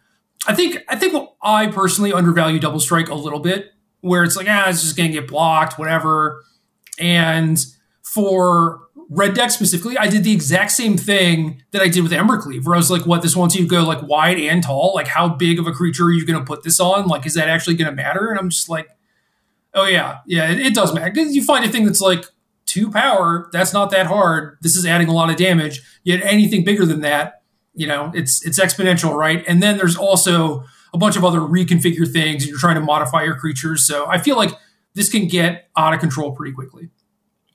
I 0.47 0.53
think 0.53 0.77
I 0.87 0.95
think 0.95 1.13
I 1.41 1.67
personally 1.67 2.13
undervalue 2.13 2.59
double 2.59 2.79
strike 2.79 3.09
a 3.09 3.15
little 3.15 3.39
bit, 3.39 3.73
where 4.01 4.23
it's 4.23 4.35
like, 4.35 4.47
ah, 4.49 4.69
it's 4.69 4.81
just 4.81 4.95
gonna 4.95 5.09
get 5.09 5.27
blocked, 5.27 5.77
whatever. 5.77 6.43
And 6.99 7.63
for 8.03 8.81
red 9.09 9.33
deck 9.33 9.49
specifically, 9.51 9.97
I 9.97 10.07
did 10.07 10.23
the 10.23 10.31
exact 10.31 10.71
same 10.71 10.95
thing 10.95 11.63
that 11.71 11.81
I 11.81 11.87
did 11.87 12.03
with 12.03 12.11
Embercleave, 12.11 12.65
where 12.65 12.75
I 12.75 12.77
was 12.77 12.91
like, 12.91 13.05
what, 13.05 13.21
this 13.21 13.35
wants 13.35 13.55
you 13.55 13.63
to 13.63 13.67
go 13.67 13.83
like 13.83 14.01
wide 14.03 14.39
and 14.39 14.63
tall? 14.63 14.93
Like, 14.93 15.07
how 15.07 15.27
big 15.29 15.59
of 15.59 15.67
a 15.67 15.71
creature 15.71 16.05
are 16.05 16.11
you 16.11 16.25
to 16.25 16.45
put 16.45 16.63
this 16.63 16.79
on? 16.79 17.07
Like, 17.07 17.25
is 17.25 17.33
that 17.33 17.49
actually 17.49 17.75
to 17.87 17.91
matter? 17.91 18.29
And 18.29 18.39
I'm 18.39 18.49
just 18.49 18.69
like, 18.69 18.87
oh, 19.73 19.85
yeah, 19.85 20.19
yeah, 20.25 20.51
it, 20.51 20.59
it 20.59 20.75
does 20.75 20.93
matter. 20.93 21.11
You 21.19 21.43
find 21.43 21.65
a 21.65 21.69
thing 21.69 21.85
that's 21.85 22.01
like 22.01 22.25
two 22.65 22.91
power, 22.91 23.49
that's 23.51 23.73
not 23.73 23.89
that 23.91 24.05
hard. 24.05 24.57
This 24.61 24.75
is 24.75 24.85
adding 24.85 25.07
a 25.07 25.13
lot 25.13 25.31
of 25.31 25.37
damage. 25.37 25.81
Yet 26.03 26.21
anything 26.23 26.63
bigger 26.63 26.85
than 26.85 27.01
that, 27.01 27.38
you 27.73 27.87
know, 27.87 28.11
it's 28.13 28.45
it's 28.45 28.59
exponential, 28.59 29.13
right? 29.13 29.43
And 29.47 29.61
then 29.61 29.77
there's 29.77 29.95
also 29.95 30.63
a 30.93 30.97
bunch 30.97 31.15
of 31.15 31.23
other 31.23 31.39
reconfigure 31.39 32.11
things, 32.11 32.47
you're 32.47 32.57
trying 32.57 32.75
to 32.75 32.81
modify 32.81 33.23
your 33.23 33.35
creatures. 33.35 33.85
So 33.85 34.07
I 34.07 34.17
feel 34.17 34.35
like 34.35 34.51
this 34.95 35.09
can 35.09 35.27
get 35.27 35.69
out 35.77 35.93
of 35.93 35.99
control 35.99 36.31
pretty 36.31 36.53
quickly. 36.53 36.89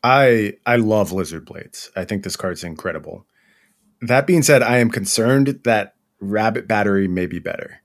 I 0.02 0.54
I 0.66 0.76
love 0.76 1.12
lizard 1.12 1.44
blades. 1.44 1.90
I 1.96 2.04
think 2.04 2.22
this 2.22 2.36
card's 2.36 2.62
incredible. 2.62 3.26
That 4.00 4.26
being 4.26 4.42
said, 4.42 4.62
I 4.62 4.78
am 4.78 4.90
concerned 4.90 5.60
that 5.64 5.94
rabbit 6.20 6.68
battery 6.68 7.08
may 7.08 7.26
be 7.26 7.38
better, 7.38 7.80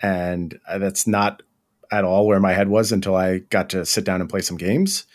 and 0.00 0.58
uh, 0.68 0.78
that's 0.78 1.06
not 1.06 1.42
at 1.92 2.04
all 2.04 2.26
where 2.26 2.40
my 2.40 2.52
head 2.52 2.68
was 2.68 2.92
until 2.92 3.16
I 3.16 3.38
got 3.38 3.68
to 3.70 3.84
sit 3.84 4.04
down 4.04 4.20
and 4.20 4.30
play 4.30 4.40
some 4.40 4.56
games. 4.56 5.06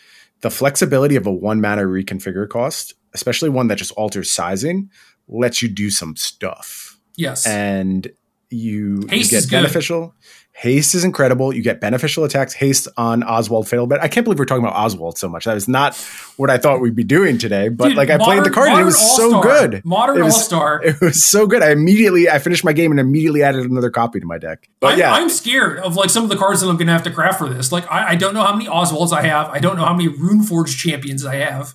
The 0.42 0.50
flexibility 0.50 1.16
of 1.16 1.26
a 1.26 1.32
one 1.32 1.62
mana 1.62 1.82
reconfigure 1.82 2.48
cost, 2.48 2.92
especially 3.14 3.48
one 3.48 3.68
that 3.68 3.78
just 3.78 3.92
alters 3.92 4.30
sizing, 4.30 4.90
lets 5.28 5.62
you 5.62 5.68
do 5.68 5.90
some 5.90 6.16
stuff. 6.16 6.98
Yes, 7.16 7.46
and 7.46 8.06
you, 8.50 9.02
you 9.10 9.24
get 9.28 9.50
beneficial. 9.50 10.14
Haste 10.52 10.94
is 10.94 11.04
incredible. 11.04 11.52
You 11.54 11.60
get 11.60 11.82
beneficial 11.82 12.24
attacks. 12.24 12.54
Haste 12.54 12.88
on 12.96 13.22
Oswald 13.22 13.68
Fatal 13.68 13.86
Bit. 13.86 14.00
I 14.00 14.08
can't 14.08 14.24
believe 14.24 14.38
we're 14.38 14.46
talking 14.46 14.64
about 14.64 14.74
Oswald 14.74 15.18
so 15.18 15.28
much. 15.28 15.44
That 15.44 15.52
was 15.52 15.68
not 15.68 15.94
what 16.38 16.48
I 16.48 16.56
thought 16.56 16.80
we'd 16.80 16.94
be 16.96 17.04
doing 17.04 17.36
today. 17.36 17.68
But 17.68 17.88
Dude, 17.88 17.96
like 17.98 18.08
I 18.08 18.16
played 18.16 18.42
the 18.42 18.48
card 18.48 18.70
and 18.70 18.80
it 18.80 18.84
was 18.84 19.16
so 19.16 19.42
good. 19.42 19.84
Modern 19.84 20.16
It 20.16 20.22
was- 20.22 20.32
All 20.34 20.40
Star. 20.40 20.80
It 20.84 20.98
was 21.02 21.22
so 21.22 21.46
good. 21.46 21.62
I 21.62 21.72
immediately 21.72 22.30
I 22.30 22.38
finished 22.38 22.64
my 22.64 22.72
game 22.72 22.90
and 22.90 22.98
immediately 22.98 23.42
added 23.42 23.70
another 23.70 23.90
copy 23.90 24.18
to 24.18 24.24
my 24.24 24.38
deck. 24.38 24.70
But 24.80 24.94
I'm, 24.94 24.98
yeah, 24.98 25.12
I'm 25.12 25.28
scared 25.28 25.76
of 25.78 25.94
like 25.96 26.08
some 26.08 26.22
of 26.24 26.30
the 26.30 26.36
cards 26.36 26.62
that 26.62 26.68
I'm 26.68 26.76
going 26.78 26.86
to 26.86 26.92
have 26.94 27.02
to 27.02 27.10
craft 27.10 27.38
for 27.38 27.50
this. 27.50 27.70
Like, 27.70 27.90
I, 27.92 28.12
I 28.12 28.14
don't 28.16 28.32
know 28.32 28.42
how 28.42 28.56
many 28.56 28.66
Oswalds 28.66 29.12
I 29.12 29.22
have. 29.26 29.50
I 29.50 29.58
don't 29.58 29.76
know 29.76 29.84
how 29.84 29.92
many 29.94 30.08
Runeforge 30.08 30.74
champions 30.78 31.26
I 31.26 31.34
have. 31.36 31.74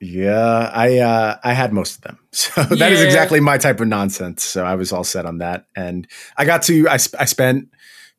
Yeah, 0.00 0.70
I 0.72 0.98
uh, 0.98 1.38
I 1.42 1.52
had 1.54 1.72
most 1.72 1.96
of 1.96 2.00
them, 2.02 2.18
so 2.32 2.62
that 2.62 2.92
is 2.92 3.00
Yeah. 3.00 3.06
exactly 3.06 3.40
my 3.40 3.58
type 3.58 3.80
of 3.80 3.88
nonsense. 3.88 4.44
So 4.44 4.64
I 4.64 4.74
was 4.76 4.92
all 4.92 5.04
set 5.04 5.26
on 5.26 5.38
that, 5.38 5.66
and 5.76 6.06
I 6.36 6.44
got 6.44 6.62
to 6.64 6.88
I, 6.88 6.96
sp- 6.98 7.16
I 7.18 7.24
spent 7.24 7.68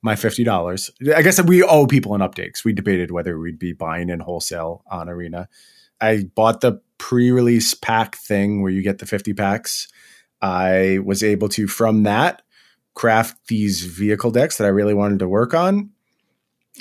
my 0.02 0.16
fifty 0.16 0.44
dollars. 0.44 0.90
I 1.16 1.22
guess 1.22 1.42
we 1.42 1.64
owe 1.64 1.88
people 1.88 2.16
an 2.16 2.22
update 2.22 2.54
'cause 2.54 2.66
we 2.66 2.74
debated 2.74 3.12
whether 3.12 3.40
we'd 3.40 3.60
be 3.60 3.74
buying 3.74 4.10
in 4.10 4.20
wholesale 4.20 4.84
on 4.92 5.10
Arena. 5.10 5.48
I 6.02 6.26
bought 6.36 6.62
the 6.62 6.82
pre-release 6.98 7.74
pack 7.74 8.16
thing 8.18 8.62
where 8.62 8.72
you 8.72 8.82
get 8.82 8.98
the 9.00 9.06
fifty 9.06 9.34
packs. 9.34 9.88
I 10.42 11.00
was 11.04 11.24
able 11.24 11.50
to 11.50 11.68
from 11.68 12.04
that 12.04 12.42
craft 12.94 13.38
these 13.48 13.84
vehicle 13.84 14.32
decks 14.32 14.58
that 14.58 14.66
I 14.66 14.70
really 14.70 14.94
wanted 14.94 15.20
to 15.20 15.28
work 15.30 15.54
on. 15.54 15.92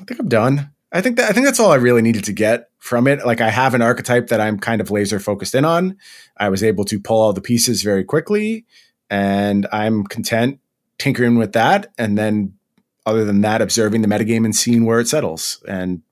I 0.01 0.05
think 0.05 0.19
I'm 0.21 0.29
done. 0.29 0.71
I 0.91 1.01
think 1.01 1.17
that 1.17 1.29
I 1.29 1.33
think 1.33 1.47
that's 1.47 1.61
all 1.61 1.71
I 1.71 1.77
really 1.77 2.03
needed 2.03 2.25
to 2.25 2.33
get 2.33 2.71
from 2.79 3.07
it. 3.07 3.25
Like 3.27 3.41
I 3.41 3.51
have 3.51 3.75
an 3.75 3.83
archetype 3.83 4.29
that 4.29 4.41
I'm 4.41 4.59
kind 4.59 4.81
of 4.81 4.91
laser 4.91 5.21
focused 5.21 5.55
in 5.55 5.65
on. 5.65 5.99
I 6.37 6.49
was 6.49 6.63
able 6.63 6.85
to 6.87 6.99
pull 6.99 7.21
all 7.21 7.33
the 7.33 7.41
pieces 7.41 7.83
very 7.83 8.05
quickly, 8.05 8.65
and 9.11 9.67
I'm 9.73 10.05
content 10.05 10.61
tinkering 10.99 11.37
with 11.37 11.53
that. 11.53 11.93
And 11.99 12.17
then, 12.17 12.55
other 13.07 13.25
than 13.25 13.43
that, 13.43 13.63
observing 13.63 14.03
the 14.03 14.09
metagame 14.09 14.45
and 14.45 14.55
seeing 14.55 14.85
where 14.85 15.01
it 15.01 15.09
settles. 15.09 15.63
And 15.69 16.03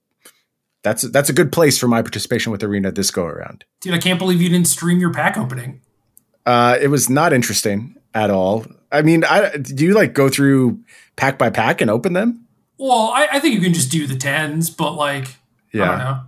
that's 0.83 1.03
that's 1.11 1.29
a 1.29 1.35
good 1.35 1.53
place 1.53 1.79
for 1.79 1.89
my 1.89 2.03
participation 2.03 2.53
with 2.53 2.63
Arena 2.63 2.93
this 2.93 3.11
go 3.11 3.25
around. 3.25 3.65
Dude, 3.81 3.95
I 3.95 3.99
can't 3.99 4.19
believe 4.19 4.41
you 4.41 4.49
didn't 4.49 4.69
stream 4.69 4.99
your 4.99 5.13
pack 5.13 5.37
opening. 5.37 5.81
Uh, 6.45 6.79
it 6.81 6.89
was 6.89 7.11
not 7.11 7.33
interesting 7.33 7.97
at 8.15 8.31
all. 8.31 8.65
I 8.93 9.03
mean, 9.03 9.25
I, 9.25 9.57
do 9.57 9.85
you 9.85 9.95
like 9.95 10.15
go 10.15 10.29
through 10.29 10.81
pack 11.17 11.39
by 11.39 11.51
pack 11.51 11.81
and 11.81 11.91
open 11.91 12.13
them? 12.13 12.46
Well, 12.79 13.11
I, 13.15 13.29
I 13.33 13.41
think 13.41 13.55
you 13.55 13.61
can 13.61 13.73
just 13.73 13.91
do 13.91 14.07
the 14.07 14.17
tens, 14.17 14.71
but 14.71 14.93
like, 14.93 15.37
I 15.73 15.79
don't 15.87 15.99
know. 15.99 16.21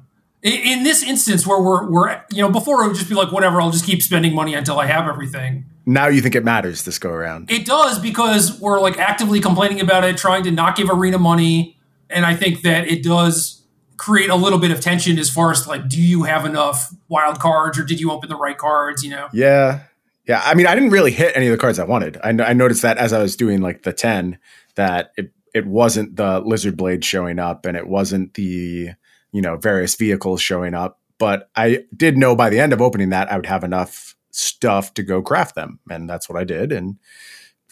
In, 0.42 0.78
in 0.78 0.82
this 0.84 1.03
instance, 1.03 1.46
where 1.46 1.61
we're 1.61 1.90
we're 1.90 2.22
you 2.30 2.42
know 2.42 2.51
before 2.51 2.84
it 2.84 2.88
would 2.88 2.96
just 2.96 3.09
be 3.09 3.14
like 3.14 3.32
whatever, 3.32 3.61
I'll 3.61 3.70
just 3.70 3.84
keep 3.84 4.03
spending 4.03 4.34
money 4.34 4.55
until 4.55 4.78
I 4.78 4.86
have 4.86 5.09
everything. 5.09 5.66
Now 5.84 6.09
you 6.09 6.20
think 6.20 6.34
it 6.34 6.44
matters 6.44 6.84
this 6.84 6.99
go 6.99 7.11
around? 7.11 7.51
It 7.51 7.64
does 7.64 7.99
because 7.99 8.61
we're 8.61 8.78
like 8.80 8.99
actively 8.99 9.40
complaining 9.40 9.80
about 9.80 10.05
it, 10.05 10.16
trying 10.16 10.44
to 10.44 10.51
not 10.51 10.76
give 10.76 10.90
Arena 10.90 11.18
money, 11.18 11.78
and 12.11 12.24
I 12.26 12.36
think 12.36 12.62
that 12.62 12.88
it 12.88 13.03
does 13.03 13.59
create 13.99 14.30
a 14.30 14.36
little 14.36 14.59
bit 14.59 14.70
of 14.70 14.80
tension 14.80 15.18
as 15.18 15.28
far 15.28 15.51
as 15.51 15.66
like, 15.66 15.88
do 15.88 16.01
you 16.01 16.22
have 16.22 16.46
enough 16.46 16.94
wild 17.09 17.40
cards 17.40 17.78
or 17.78 17.84
did 17.84 18.01
you 18.01 18.11
open 18.11 18.28
the 18.28 18.36
right 18.36 18.57
cards? 18.57 19.03
You 19.03 19.11
know, 19.11 19.28
Yeah. 19.32 19.80
Yeah. 20.26 20.40
I 20.44 20.55
mean, 20.55 20.66
I 20.66 20.74
didn't 20.74 20.90
really 20.90 21.11
hit 21.11 21.34
any 21.34 21.46
of 21.46 21.53
the 21.53 21.59
cards 21.59 21.78
I 21.78 21.84
wanted. 21.84 22.18
I, 22.22 22.28
I 22.28 22.53
noticed 22.53 22.82
that 22.82 22.96
as 22.99 23.12
I 23.12 23.20
was 23.20 23.34
doing 23.34 23.61
like 23.61 23.82
the 23.82 23.92
10, 23.92 24.38
that 24.76 25.12
it, 25.16 25.32
it 25.59 25.66
wasn't 25.66 26.16
the 26.16 26.40
lizard 26.40 26.76
blade 26.76 27.04
showing 27.04 27.38
up 27.38 27.66
and 27.66 27.76
it 27.76 27.88
wasn't 27.88 28.34
the, 28.34 28.90
you 29.32 29.42
know, 29.42 29.56
various 29.56 29.96
vehicles 29.96 30.40
showing 30.40 30.72
up. 30.72 31.00
But 31.18 31.50
I 31.56 31.84
did 31.94 32.16
know 32.16 32.36
by 32.36 32.48
the 32.48 32.61
end 32.61 32.72
of 32.72 32.80
opening 32.80 33.11
that 33.11 33.30
I 33.30 33.36
would 33.36 33.46
have 33.46 33.64
enough 33.64 34.14
stuff 34.30 34.94
to 34.94 35.02
go 35.02 35.20
craft 35.20 35.56
them. 35.56 35.80
And 35.90 36.09
that's 36.09 36.28
what 36.28 36.38
I 36.38 36.44
did. 36.44 36.70
And 36.70 36.98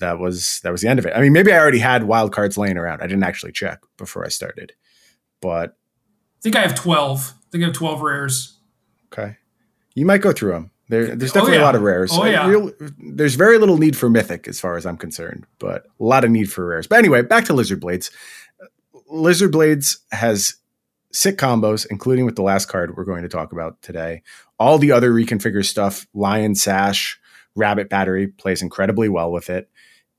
that 0.00 0.18
was 0.18 0.60
that 0.64 0.72
was 0.72 0.82
the 0.82 0.88
end 0.88 0.98
of 0.98 1.06
it. 1.06 1.12
I 1.14 1.20
mean, 1.20 1.32
maybe 1.32 1.52
I 1.52 1.58
already 1.58 1.78
had 1.78 2.04
wild 2.04 2.32
cards 2.32 2.58
laying 2.58 2.76
around. 2.76 3.02
I 3.02 3.06
didn't 3.06 3.22
actually 3.22 3.52
check 3.52 3.80
before 3.96 4.24
I 4.24 4.28
started. 4.28 4.72
But 5.40 5.70
I 5.70 6.42
think 6.42 6.56
I 6.56 6.62
have 6.62 6.74
twelve. 6.74 7.34
I 7.36 7.46
think 7.52 7.62
I 7.62 7.68
have 7.68 7.76
twelve 7.76 8.02
rares. 8.02 8.58
Okay. 9.12 9.36
You 9.94 10.04
might 10.04 10.20
go 10.20 10.32
through 10.32 10.52
them. 10.52 10.70
There, 10.88 11.16
there's 11.16 11.32
Oh, 11.32 11.34
definitely 11.34 11.56
yeah. 11.58 11.62
a 11.62 11.66
lot 11.66 11.74
of 11.74 11.82
rares. 11.82 12.10
Oh, 12.14 12.22
Uh, 12.22 12.26
yeah. 12.26 12.46
real- 12.48 12.72
there's 12.98 13.34
very 13.34 13.58
little 13.58 13.76
need 13.76 13.96
for 13.96 14.08
mythic 14.08 14.46
as 14.46 14.60
far 14.60 14.76
as 14.76 14.86
I'm 14.86 14.96
concerned, 14.96 15.44
but 15.58 15.86
a 15.98 16.04
lot 16.04 16.24
of 16.24 16.30
need 16.30 16.50
for 16.52 16.64
rares. 16.66 16.86
But 16.86 16.98
anyway, 16.98 17.22
back 17.22 17.44
to 17.46 17.54
Lizard 17.54 17.80
Blades. 17.80 18.10
Lizard 19.08 19.52
Blades 19.52 19.98
has 20.12 20.54
sick 21.12 21.38
combos, 21.38 21.86
including 21.90 22.24
with 22.24 22.36
the 22.36 22.42
last 22.42 22.66
card 22.66 22.96
we're 22.96 23.04
going 23.04 23.22
to 23.22 23.28
talk 23.28 23.52
about 23.52 23.80
today. 23.82 24.22
All 24.58 24.78
the 24.78 24.92
other 24.92 25.12
reconfigure 25.12 25.64
stuff, 25.64 26.06
Lion 26.14 26.54
Sash, 26.54 27.18
Rabbit 27.54 27.88
Battery 27.88 28.28
plays 28.28 28.62
incredibly 28.62 29.08
well 29.08 29.32
with 29.32 29.48
it. 29.50 29.70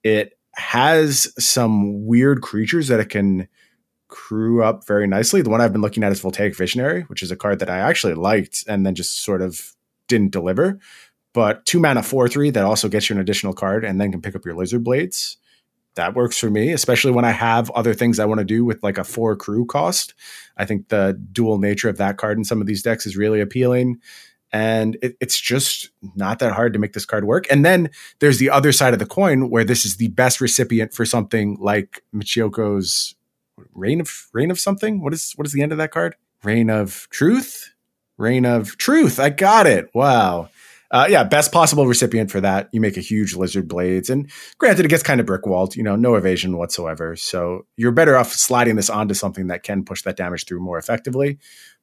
It 0.04 0.38
has 0.56 1.32
some 1.38 2.06
weird 2.08 2.42
creatures 2.42 2.88
that 2.88 3.00
it 3.00 3.10
can 3.10 3.48
crew 4.08 4.64
up 4.64 4.88
very 4.88 5.06
nicely. 5.06 5.42
The 5.42 5.50
one 5.50 5.62
I've 5.62 5.74
been 5.74 5.82
looking 5.82 6.04
at 6.04 6.12
is 6.12 6.20
Voltaic 6.22 6.56
Visionary, 6.56 7.02
which 7.04 7.22
is 7.22 7.30
a 7.30 7.36
card 7.36 7.60
that 7.60 7.70
I 7.70 7.78
actually 7.80 8.14
liked 8.16 8.64
and 8.68 8.86
then 8.86 8.96
just 8.96 9.24
sort 9.24 9.42
of 9.42 9.74
didn't 10.08 10.32
deliver. 10.32 10.80
But 11.34 11.66
two 11.66 11.80
mana, 11.80 12.02
four, 12.02 12.28
three, 12.28 12.50
that 12.50 12.66
also 12.66 12.90
gets 12.90 13.10
you 13.10 13.16
an 13.16 13.22
additional 13.22 13.54
card 13.54 13.86
and 13.86 14.02
then 14.02 14.12
can 14.12 14.22
pick 14.22 14.36
up 14.36 14.46
your 14.46 14.56
Lizard 14.56 14.84
Blades. 14.84 15.38
That 15.96 16.16
works 16.16 16.38
for 16.38 16.50
me, 16.50 16.72
especially 16.72 17.12
when 17.12 17.26
I 17.26 17.32
have 17.32 17.70
other 17.72 17.94
things 17.94 18.20
I 18.20 18.26
want 18.26 18.40
to 18.40 18.46
do 18.46 18.64
with 18.64 18.82
like 18.84 18.98
a 18.98 19.04
four 19.04 19.36
crew 19.36 19.66
cost. 19.66 20.14
I 20.56 20.66
think 20.66 20.90
the 20.90 21.20
dual 21.32 21.58
nature 21.58 21.90
of 21.90 21.98
that 21.98 22.18
card 22.18 22.38
in 22.38 22.44
some 22.44 22.62
of 22.62 22.68
these 22.68 22.84
decks 22.84 23.06
is 23.06 23.18
really 23.18 23.42
appealing. 23.42 24.00
And 24.52 24.98
it, 25.02 25.18
it's 25.20 25.40
just 25.40 25.90
not 26.16 26.40
that 26.40 26.54
hard 26.54 26.74
to 26.74 26.80
make 26.80 26.94
this 26.94 27.06
card 27.06 27.26
work. 27.26 27.46
And 27.52 27.66
then 27.66 27.90
there's 28.20 28.40
the 28.40 28.50
other 28.50 28.72
side 28.72 28.94
of 28.94 29.00
the 29.00 29.06
coin 29.06 29.50
where 29.50 29.64
this 29.64 29.86
is 29.86 29.98
the 29.98 30.08
best 30.10 30.40
recipient 30.40 30.94
for 30.94 31.06
something 31.06 31.58
like 31.60 32.04
Michiko's 32.16 33.16
Reign 33.74 34.02
of 34.02 34.28
Reign 34.34 34.52
of 34.52 34.60
something. 34.60 35.04
What 35.04 35.14
is 35.14 35.34
what 35.34 35.46
is 35.46 35.54
the 35.54 35.62
end 35.62 35.72
of 35.72 35.78
that 35.80 35.92
card? 35.92 36.16
Reign 36.44 36.70
of 36.70 37.08
Truth. 37.10 37.74
Reign 38.18 38.46
of 38.46 38.78
Truth. 38.78 39.20
I 39.20 39.30
got 39.30 39.68
it. 39.68 39.90
Wow. 39.94 40.50
Uh, 40.90 41.08
yeah, 41.10 41.24
best 41.24 41.52
possible 41.52 41.86
recipient 41.86 42.32
for 42.32 42.40
that. 42.40 42.70
You 42.72 42.80
make 42.80 42.96
a 42.96 43.02
huge 43.02 43.36
lizard 43.36 43.68
blades, 43.68 44.10
and 44.10 44.32
granted, 44.58 44.86
it 44.86 44.90
gets 44.90 45.04
kind 45.04 45.20
of 45.20 45.26
brick 45.26 45.46
walled. 45.46 45.76
You 45.76 45.84
know, 45.84 45.98
no 45.98 46.16
evasion 46.16 46.58
whatsoever. 46.58 47.16
So 47.16 47.66
you're 47.76 47.92
better 47.92 48.16
off 48.16 48.32
sliding 48.32 48.78
this 48.78 48.90
onto 48.90 49.14
something 49.14 49.48
that 49.48 49.64
can 49.64 49.84
push 49.84 50.04
that 50.04 50.16
damage 50.16 50.46
through 50.46 50.62
more 50.62 50.78
effectively. 50.78 51.40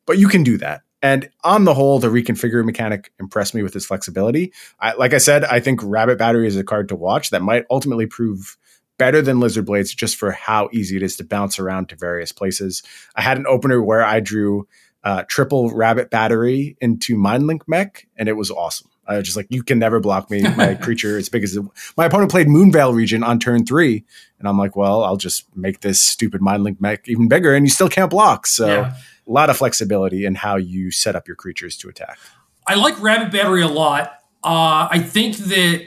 But 0.07 0.18
you 0.18 0.28
can 0.28 0.43
do 0.43 0.57
that. 0.59 0.82
And 1.03 1.28
on 1.43 1.64
the 1.64 1.74
whole, 1.74 1.99
the 1.99 2.09
reconfigure 2.09 2.64
mechanic 2.64 3.12
impressed 3.20 3.55
me 3.55 3.62
with 3.62 3.76
its 3.76 3.85
flexibility. 3.85 4.55
I, 4.80 4.95
like 4.95 5.12
I 5.12 5.18
said, 5.18 5.45
I 5.45 5.61
think 5.61 5.80
Rabbit 5.82 6.16
Battery 6.16 6.47
is 6.47 6.57
a 6.57 6.64
card 6.64 6.89
to 6.89 6.97
watch 6.97 7.28
that 7.28 7.43
might 7.43 7.66
ultimately 7.70 8.07
prove 8.07 8.57
better 8.97 9.20
than 9.20 9.39
Lizard 9.39 9.66
Blades 9.66 9.95
just 9.95 10.16
for 10.16 10.30
how 10.30 10.70
easy 10.72 10.97
it 10.97 11.03
is 11.03 11.16
to 11.16 11.24
bounce 11.24 11.59
around 11.59 11.91
to 11.91 11.97
various 11.97 12.32
places. 12.32 12.82
I 13.16 13.20
had 13.20 13.37
an 13.37 13.47
opener 13.47 13.82
where 13.82 14.03
I 14.03 14.20
drew 14.20 14.66
uh, 15.05 15.22
triple 15.28 15.70
Rabbit 15.70 16.11
Battery 16.11 16.76
into 16.80 17.16
Mindlink 17.16 17.61
Mech, 17.68 18.07
and 18.16 18.28
it 18.28 18.32
was 18.32 18.50
awesome. 18.50 18.88
I 19.07 19.18
was 19.18 19.24
just 19.26 19.36
like, 19.36 19.46
you 19.50 19.62
can 19.62 19.78
never 19.78 20.00
block 20.00 20.30
me. 20.30 20.42
My 20.57 20.74
creature 20.80 21.18
as 21.18 21.28
big 21.28 21.44
as 21.44 21.55
it. 21.55 21.62
My 21.96 22.07
opponent 22.07 22.30
played 22.30 22.48
Moonveil 22.48 22.94
Regent 22.94 23.22
on 23.22 23.38
turn 23.38 23.66
three, 23.66 24.02
and 24.38 24.48
I'm 24.48 24.57
like, 24.59 24.76
well, 24.76 25.05
I'll 25.05 25.18
just 25.18 25.55
make 25.55 25.80
this 25.80 26.00
stupid 26.00 26.40
Mindlink 26.40 26.80
Mech 26.80 27.07
even 27.07 27.28
bigger, 27.28 27.55
and 27.55 27.66
you 27.66 27.70
still 27.70 27.88
can't 27.90 28.11
block. 28.11 28.46
So 28.46 28.66
Yeah. 28.66 28.94
a 29.26 29.30
lot 29.30 29.50
of 29.50 29.59
flexibility 29.59 30.24
in 30.24 30.36
how 30.36 30.57
you 30.57 30.90
set 30.90 31.14
up 31.16 31.26
your 31.28 31.36
creatures 31.36 31.76
to 31.78 31.88
attack. 31.90 32.18
I 32.66 32.76
like 32.76 32.98
Rabbit 33.02 33.30
Battery 33.30 33.61
a 33.62 33.68
lot. 33.68 34.20
Uh, 34.42 34.88
I 34.90 35.00
think 35.00 35.36
that 35.36 35.86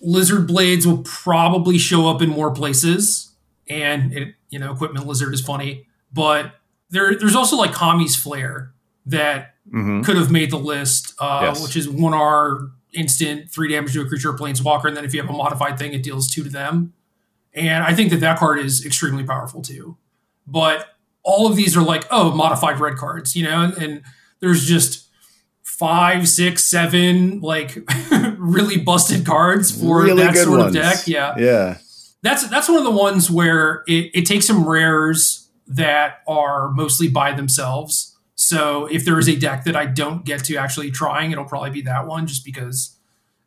Lizard 0.00 0.46
Blades 0.48 0.86
will 0.86 1.02
probably 1.04 1.78
show 1.78 2.08
up 2.08 2.20
in 2.20 2.30
more 2.30 2.50
places, 2.52 3.30
and 3.68 4.12
it, 4.12 4.34
you 4.48 4.58
know, 4.58 4.72
Equipment 4.72 5.06
Lizard 5.06 5.32
is 5.34 5.40
funny, 5.40 5.86
but 6.12 6.52
there, 6.90 7.14
there's 7.18 7.36
also 7.36 7.56
like 7.56 7.72
Kami's 7.72 8.16
Flare 8.16 8.72
that 9.06 9.54
Mhm. 9.72 10.04
could 10.04 10.16
have 10.16 10.30
made 10.30 10.50
the 10.50 10.58
list, 10.58 11.14
uh, 11.20 11.40
Yes. 11.44 11.62
which 11.62 11.76
is 11.76 11.88
one 11.88 12.14
R 12.14 12.70
instant, 12.92 13.50
three 13.50 13.68
damage 13.72 13.92
to 13.92 14.00
a 14.00 14.04
creature 14.06 14.30
or 14.30 14.36
planeswalker, 14.38 14.86
and 14.86 14.96
then 14.96 15.04
if 15.04 15.14
you 15.14 15.20
have 15.20 15.30
a 15.30 15.32
modified 15.32 15.78
thing, 15.78 15.92
it 15.92 16.02
deals 16.02 16.28
two 16.28 16.42
to 16.42 16.48
them. 16.50 16.92
And 17.54 17.84
I 17.84 17.94
think 17.94 18.10
that 18.10 18.20
that 18.20 18.38
card 18.38 18.58
is 18.58 18.84
extremely 18.84 19.22
powerful 19.24 19.62
too. 19.62 19.96
But 20.46 20.86
all 21.22 21.46
of 21.46 21.54
these 21.56 21.76
are 21.76 21.82
like, 21.82 22.04
oh, 22.10 22.32
modified 22.32 22.80
red 22.80 22.96
cards, 22.96 23.36
you 23.36 23.44
know, 23.44 23.72
and 23.78 24.02
there's 24.40 24.66
just 24.66 25.06
five, 25.62 26.28
six, 26.28 26.64
seven, 26.64 27.40
like 27.40 27.78
really 28.38 28.76
busted 28.78 29.24
cards 29.24 29.70
for 29.70 30.02
Really 30.02 30.22
that 30.24 30.36
sort 30.36 30.58
ones. 30.60 30.74
of 30.76 30.82
deck. 30.82 31.06
Yeah 31.06 31.34
Yeah. 31.38 31.76
that's 32.22 32.46
that's 32.48 32.68
one 32.68 32.78
of 32.78 32.84
the 32.84 32.90
ones 32.90 33.30
where 33.30 33.82
it, 33.86 34.10
it 34.14 34.26
takes 34.26 34.46
some 34.46 34.68
rares 34.68 35.48
that 35.70 36.18
are 36.28 36.70
mostly 36.72 37.08
by 37.08 37.32
themselves. 37.32 38.16
So 38.34 38.86
if 38.86 39.04
there 39.04 39.18
is 39.18 39.28
a 39.28 39.36
deck 39.36 39.64
that 39.64 39.76
I 39.76 39.86
don't 39.86 40.24
get 40.24 40.44
to 40.44 40.56
actually 40.56 40.90
trying, 40.90 41.30
it'll 41.30 41.44
probably 41.44 41.70
be 41.70 41.82
that 41.82 42.06
one, 42.06 42.26
just 42.26 42.44
because 42.44 42.96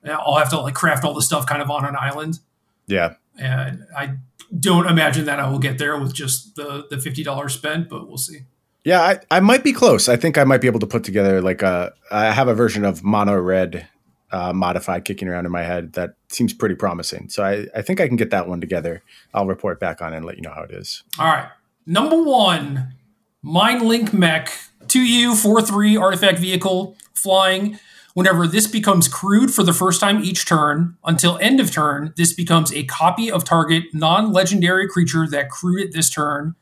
uh, 0.07 0.11
I'll 0.11 0.37
have 0.37 0.49
to 0.51 0.59
like 0.59 0.73
craft 0.73 1.03
all 1.03 1.13
the 1.13 1.21
stuff 1.21 1.45
kind 1.45 1.61
of 1.61 1.69
on 1.69 1.85
an 1.85 1.95
island, 1.99 2.39
Yeah. 2.87 3.15
and 3.37 3.85
I 3.95 4.15
don't 4.57 4.87
imagine 4.87 5.25
that 5.25 5.39
I 5.39 5.49
will 5.49 5.59
get 5.59 5.77
there 5.79 5.97
with 5.99 6.13
just 6.13 6.55
the 6.55 6.85
the 6.89 6.97
fifty 6.99 7.23
dollars 7.23 7.53
spent, 7.53 7.89
but 7.89 8.07
we'll 8.07 8.17
see. 8.17 8.39
Yeah, 8.85 9.01
I, 9.01 9.19
I 9.31 9.39
might 9.39 9.63
be 9.63 9.71
close. 9.73 10.07
I 10.09 10.15
think 10.17 10.37
I 10.37 10.43
might 10.43 10.59
be 10.61 10.67
able 10.67 10.81
to 10.81 10.87
put 10.87 11.03
together 11.03 11.41
like 11.41 11.61
a. 11.61 11.93
I 12.11 12.31
have 12.31 12.47
a 12.47 12.53
version 12.53 12.83
of 12.85 13.03
mono 13.03 13.35
red 13.39 13.87
uh, 14.31 14.51
modified 14.53 15.05
kicking 15.05 15.27
around 15.27 15.45
in 15.45 15.51
my 15.51 15.63
head 15.63 15.93
that 15.93 16.15
seems 16.29 16.53
pretty 16.53 16.75
promising. 16.75 17.29
So 17.29 17.43
I, 17.43 17.65
I 17.75 17.81
think 17.81 17.99
I 18.01 18.07
can 18.07 18.17
get 18.17 18.29
that 18.31 18.47
one 18.47 18.59
together. 18.61 19.01
I'll 19.33 19.47
report 19.47 19.79
back 19.79 20.01
on 20.01 20.13
it 20.13 20.17
and 20.17 20.25
let 20.25 20.35
you 20.35 20.41
know 20.41 20.51
how 20.53 20.63
it 20.63 20.71
is. 20.71 21.03
All 21.17 21.25
right. 21.27 21.47
Number 21.85 22.21
one, 22.21 22.93
Mind 23.41 23.81
Link 23.81 24.13
Mech, 24.13 24.51
2U, 24.87 25.35
4 25.35 25.61
3 25.61 25.97
artifact 25.97 26.39
vehicle, 26.39 26.95
flying. 27.13 27.77
Whenever 28.13 28.45
this 28.45 28.67
becomes 28.67 29.07
crewed 29.07 29.51
for 29.51 29.63
the 29.63 29.73
first 29.73 29.99
time 29.99 30.23
each 30.23 30.45
turn, 30.45 30.95
until 31.03 31.37
end 31.39 31.59
of 31.59 31.71
turn, 31.71 32.13
this 32.15 32.31
becomes 32.31 32.71
a 32.71 32.83
copy 32.83 33.29
of 33.29 33.43
target 33.43 33.85
non 33.91 34.31
legendary 34.31 34.87
creature 34.87 35.27
that 35.27 35.49
crewed 35.49 35.81
it 35.81 35.93
this 35.93 36.09
turn, 36.09 36.55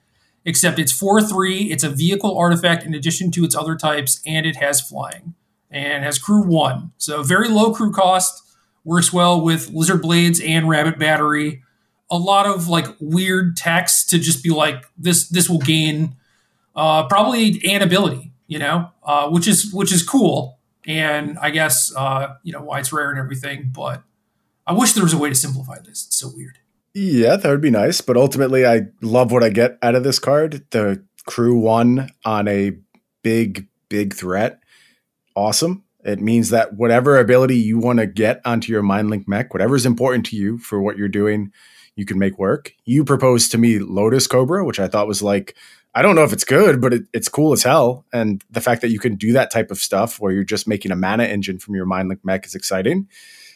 except 0.44 0.80
it's 0.80 0.92
4 0.92 1.22
3, 1.22 1.72
it's 1.72 1.84
a 1.84 1.90
vehicle 1.90 2.36
artifact 2.38 2.84
in 2.84 2.96
addition 2.96 3.30
to 3.32 3.44
its 3.44 3.56
other 3.56 3.76
types, 3.76 4.22
and 4.26 4.46
it 4.46 4.56
has 4.56 4.82
flying. 4.82 5.36
And 5.70 6.04
has 6.04 6.18
crew 6.18 6.42
1. 6.42 6.94
So 6.98 7.22
very 7.22 7.48
low 7.48 7.74
crew 7.74 7.94
cost, 7.94 8.44
works 8.84 9.14
well 9.14 9.40
with 9.40 9.70
Lizard 9.70 10.02
Blades 10.02 10.42
and 10.42 10.68
Rabbit 10.68 10.98
Battery. 10.98 11.62
A 12.12 12.18
lot 12.18 12.46
of 12.46 12.68
like 12.68 12.86
weird 13.00 13.58
text 13.58 14.10
to 14.12 14.20
just 14.20 14.44
be 14.44 14.50
like, 14.50 14.84
this 14.98 15.28
this 15.30 15.50
will 15.50 15.60
gain 15.60 16.16
uh, 16.76 17.08
probably 17.08 17.62
an 17.66 17.82
ability, 17.82 18.34
you 18.48 18.60
know, 18.60 18.92
uh, 19.04 19.30
which 19.30 19.48
is 19.48 19.74
which 19.74 19.92
is 19.94 20.04
cool 20.04 20.60
and 20.86 21.38
I 21.40 21.52
guess 21.52 21.94
uh, 21.96 22.36
you 22.44 22.52
know 22.52 22.62
why 22.62 22.80
it's 22.80 22.92
rare 22.92 23.10
and 23.10 23.20
everything. 23.20 23.72
But 23.74 24.04
I 24.66 24.74
wish 24.74 24.94
there 24.94 25.04
was 25.04 25.14
a 25.14 25.18
way 25.18 25.30
to 25.30 25.36
simplify 25.36 25.80
this. 25.80 26.06
It's 26.08 26.18
so 26.18 26.30
weird. 26.36 26.60
Yeah, 26.94 27.38
that 27.38 27.50
would 27.50 27.62
be 27.62 27.70
nice. 27.70 28.02
But 28.02 28.18
ultimately, 28.18 28.66
I 28.66 28.88
love 29.02 29.32
what 29.32 29.44
I 29.44 29.50
get 29.50 29.78
out 29.82 29.96
of 29.96 30.04
this 30.04 30.20
card. 30.20 30.66
The 30.72 31.04
crew 31.26 31.58
one 31.60 32.10
on 32.26 32.48
a 32.48 32.78
big, 33.24 33.68
big 33.90 34.14
threat. 34.14 34.60
Awesome. 35.36 35.84
It 36.04 36.20
means 36.20 36.50
that 36.50 36.74
whatever 36.74 37.20
ability 37.20 37.58
you 37.58 37.78
want 37.78 38.00
to 38.00 38.08
get 38.08 38.42
onto 38.44 38.74
your 38.74 38.82
MindLink 38.82 39.28
mech, 39.28 39.54
whatever 39.54 39.76
is 39.76 39.86
important 39.86 40.26
to 40.28 40.36
you 40.36 40.58
for 40.58 40.82
what 40.82 40.98
you're 40.98 41.08
doing, 41.08 41.52
you 41.96 42.06
can 42.06 42.18
make 42.18 42.40
work. 42.40 42.74
You 42.86 43.04
proposed 43.04 43.52
to 43.52 43.58
me 43.58 43.80
Lotus 43.80 44.28
Cobra, 44.28 44.66
which 44.66 44.80
I 44.80 44.88
thought 44.88 45.08
was 45.08 45.22
like 45.22 45.56
I 45.94 46.02
don't 46.02 46.16
know 46.16 46.24
if 46.24 46.32
it's 46.32 46.46
good, 46.46 46.80
but 46.80 46.94
it, 46.94 47.04
it's 47.14 47.28
cool 47.28 47.52
as 47.52 47.64
hell. 47.64 48.06
And 48.14 48.44
the 48.50 48.62
fact 48.62 48.82
that 48.82 48.92
you 48.92 49.00
can 49.00 49.16
do 49.16 49.34
that 49.34 49.52
type 49.52 49.72
of 49.72 49.78
stuff 49.78 50.20
where 50.20 50.32
you're 50.32 50.44
just 50.44 50.68
making 50.68 50.92
a 50.92 50.96
mana 50.96 51.26
engine 51.26 51.60
from 51.60 51.76
your 51.76 51.86
MindLink 51.86 52.20
mech 52.24 52.46
is 52.46 52.56
exciting. 52.56 53.10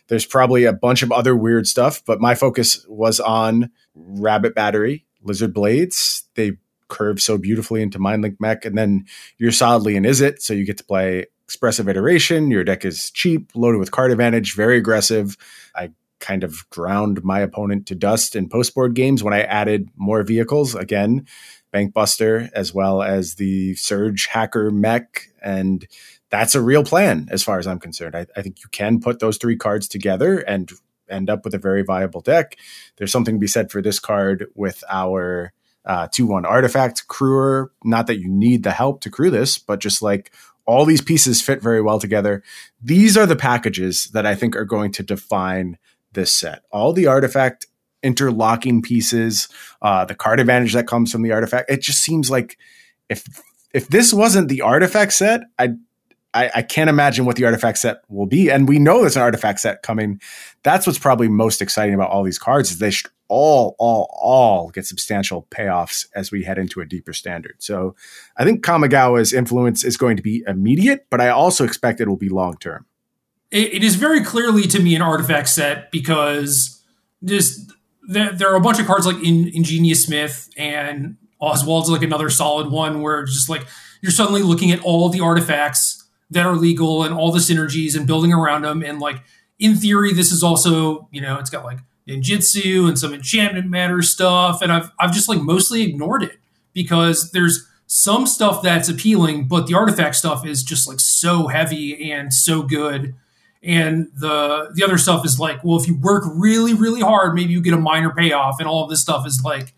There's 0.07 0.25
probably 0.25 0.65
a 0.65 0.73
bunch 0.73 1.01
of 1.01 1.11
other 1.11 1.35
weird 1.35 1.65
stuff, 1.65 2.03
but 2.05 2.19
my 2.19 2.35
focus 2.35 2.85
was 2.89 3.19
on 3.19 3.71
Rabbit 3.95 4.53
Battery, 4.53 5.05
Lizard 5.23 5.53
Blades. 5.53 6.25
They 6.35 6.53
curve 6.89 7.21
so 7.21 7.37
beautifully 7.37 7.81
into 7.81 7.99
MindLink 7.99 8.35
mech. 8.39 8.65
And 8.65 8.77
then 8.77 9.05
you're 9.37 9.51
solidly 9.51 9.95
in 9.95 10.03
Izzet, 10.03 10.41
so 10.41 10.53
you 10.53 10.65
get 10.65 10.77
to 10.77 10.83
play 10.83 11.25
Expressive 11.45 11.87
Iteration. 11.87 12.51
Your 12.51 12.65
deck 12.65 12.83
is 12.83 13.11
cheap, 13.11 13.51
loaded 13.55 13.79
with 13.79 13.91
card 13.91 14.11
advantage, 14.11 14.55
very 14.55 14.77
aggressive. 14.77 15.37
I 15.73 15.91
kind 16.19 16.43
of 16.43 16.69
ground 16.69 17.23
my 17.23 17.39
opponent 17.39 17.85
to 17.87 17.95
dust 17.95 18.35
in 18.35 18.49
post 18.49 18.73
board 18.73 18.93
games 18.93 19.23
when 19.23 19.33
I 19.33 19.41
added 19.41 19.89
more 19.95 20.23
vehicles. 20.23 20.75
Again, 20.75 21.27
Bankbuster 21.73 22.49
as 22.53 22.73
well 22.73 23.03
as 23.03 23.35
the 23.35 23.73
Surgehacker 23.73 24.71
Mech. 24.71 25.27
And 25.41 25.85
that's 26.29 26.55
a 26.55 26.61
real 26.61 26.83
plan 26.83 27.27
as 27.31 27.43
far 27.43 27.59
as 27.59 27.67
I'm 27.67 27.79
concerned. 27.79 28.15
I, 28.15 28.25
I, 28.35 28.41
think 28.41 28.59
you 28.59 28.69
can 28.71 28.99
put 28.99 29.19
those 29.19 29.37
three 29.37 29.57
cards 29.57 29.87
together 29.87 30.39
and 30.39 30.71
end 31.09 31.29
up 31.29 31.43
with 31.43 31.53
a 31.53 31.59
very 31.59 31.83
viable 31.83 32.21
deck. 32.21 32.57
There's 32.97 33.11
something 33.11 33.35
to 33.35 33.39
be 33.39 33.47
said 33.47 33.71
for 33.71 33.81
this 33.81 33.99
card 33.99 34.47
with 34.55 34.83
our 34.89 35.53
uh, 35.85 36.07
2 36.11 36.25
1 36.25 36.45
artifact 36.45 37.07
crewer. 37.07 37.71
Not 37.83 38.07
that 38.07 38.19
you 38.19 38.29
need 38.29 38.63
the 38.63 38.71
help 38.71 39.01
to 39.01 39.09
crew 39.09 39.29
this, 39.29 39.57
but 39.57 39.79
just 39.79 40.01
like 40.01 40.31
all 40.65 40.85
these 40.85 41.01
pieces 41.01 41.41
fit 41.41 41.61
very 41.61 41.81
well 41.81 41.99
together. 41.99 42.41
These 42.81 43.17
are 43.17 43.27
the 43.27 43.35
packages 43.35 44.05
that 44.05 44.25
I 44.25 44.33
think 44.33 44.55
are 44.55 44.65
going 44.65 44.91
to 44.93 45.03
define 45.03 45.77
this 46.15 46.31
set. 46.31 46.63
All 46.71 46.93
the 46.93 47.07
artifact 47.07 47.67
interlocking 48.05 48.81
pieces, 48.81 49.49
uh, 49.81 50.05
the 50.05 50.15
card 50.15 50.39
advantage 50.39 50.73
that 50.73 50.87
comes 50.87 51.11
from 51.11 51.23
the 51.23 51.31
artifact. 51.31 51.69
It 51.69 51.81
just 51.81 52.01
seems 52.01 52.29
like 52.29 52.57
if 53.09 53.23
if 53.73 53.87
this 53.89 54.13
wasn't 54.13 54.47
the 54.47 54.61
artifact 54.61 55.13
set, 55.13 55.41
I, 55.59 55.73
I 56.33 56.51
I 56.55 56.61
can't 56.61 56.89
imagine 56.89 57.25
what 57.25 57.35
the 57.35 57.45
artifact 57.45 57.79
set 57.79 58.01
will 58.07 58.27
be. 58.27 58.49
And 58.49 58.69
we 58.69 58.79
know 58.79 59.01
there's 59.01 59.15
an 59.15 59.23
artifact 59.23 59.59
set 59.59 59.81
coming. 59.81 60.21
That's 60.63 60.85
what's 60.85 60.99
probably 60.99 61.27
most 61.27 61.61
exciting 61.61 61.95
about 61.95 62.11
all 62.11 62.23
these 62.23 62.39
cards 62.39 62.71
is 62.71 62.79
they 62.79 62.91
should 62.91 63.09
all 63.27 63.75
all 63.79 64.07
all 64.21 64.69
get 64.69 64.85
substantial 64.85 65.47
payoffs 65.49 66.07
as 66.15 66.31
we 66.31 66.43
head 66.43 66.59
into 66.59 66.81
a 66.81 66.85
deeper 66.85 67.11
standard. 67.11 67.55
So 67.57 67.95
I 68.37 68.43
think 68.43 68.63
Kamigawa's 68.63 69.33
influence 69.33 69.83
is 69.83 69.97
going 69.97 70.17
to 70.17 70.23
be 70.23 70.43
immediate, 70.47 71.07
but 71.09 71.21
I 71.21 71.29
also 71.29 71.63
expect 71.63 71.99
it 71.99 72.07
will 72.07 72.17
be 72.17 72.29
long 72.29 72.57
term. 72.57 72.85
It, 73.51 73.75
it 73.75 73.83
is 73.83 73.95
very 73.95 74.23
clearly 74.23 74.63
to 74.63 74.79
me 74.79 74.95
an 74.95 75.01
artifact 75.01 75.49
set 75.49 75.91
because 75.91 76.81
just 77.23 77.71
there, 78.07 78.31
there 78.31 78.51
are 78.51 78.55
a 78.55 78.61
bunch 78.61 78.79
of 78.79 78.85
cards 78.85 79.05
like 79.05 79.23
in 79.23 79.49
Ingenious 79.53 80.03
Smith 80.03 80.49
and 80.57 81.17
Oswald's 81.41 81.89
like 81.89 82.01
another 82.01 82.29
solid 82.29 82.71
one 82.71 83.01
where 83.01 83.23
just 83.25 83.49
like 83.49 83.65
you're 84.01 84.11
suddenly 84.11 84.41
looking 84.41 84.71
at 84.71 84.83
all 84.83 85.09
the 85.09 85.21
artifacts 85.21 86.05
that 86.29 86.45
are 86.45 86.55
legal 86.55 87.03
and 87.03 87.13
all 87.13 87.31
the 87.31 87.39
synergies 87.39 87.95
and 87.95 88.07
building 88.07 88.33
around 88.33 88.63
them. 88.63 88.83
And 88.83 88.99
like 88.99 89.17
in 89.59 89.75
theory, 89.75 90.13
this 90.13 90.31
is 90.31 90.43
also, 90.43 91.07
you 91.11 91.21
know, 91.21 91.37
it's 91.37 91.49
got 91.49 91.63
like 91.63 91.79
ninjutsu 92.07 92.87
and 92.87 92.97
some 92.97 93.13
enchantment 93.13 93.69
matter 93.69 94.01
stuff. 94.01 94.61
And 94.61 94.71
I've 94.71 94.91
I've 94.99 95.13
just 95.13 95.29
like 95.29 95.41
mostly 95.41 95.83
ignored 95.83 96.23
it 96.23 96.37
because 96.73 97.31
there's 97.31 97.67
some 97.87 98.25
stuff 98.25 98.61
that's 98.63 98.89
appealing, 98.89 99.47
but 99.47 99.67
the 99.67 99.75
artifact 99.75 100.15
stuff 100.15 100.45
is 100.45 100.63
just 100.63 100.87
like 100.87 100.99
so 100.99 101.47
heavy 101.47 102.11
and 102.11 102.33
so 102.33 102.63
good 102.63 103.15
and 103.65 104.07
the 104.15 104.71
the 104.75 104.83
other 104.83 104.97
stuff 104.97 105.25
is 105.25 105.39
like 105.39 105.63
well 105.63 105.77
if 105.77 105.87
you 105.87 105.97
work 105.97 106.23
really 106.35 106.73
really 106.73 107.01
hard 107.01 107.33
maybe 107.33 107.51
you 107.51 107.61
get 107.61 107.73
a 107.73 107.77
minor 107.77 108.11
payoff 108.11 108.59
and 108.59 108.67
all 108.69 108.83
of 108.83 108.89
this 108.89 109.01
stuff 109.01 109.25
is 109.25 109.41
like 109.43 109.73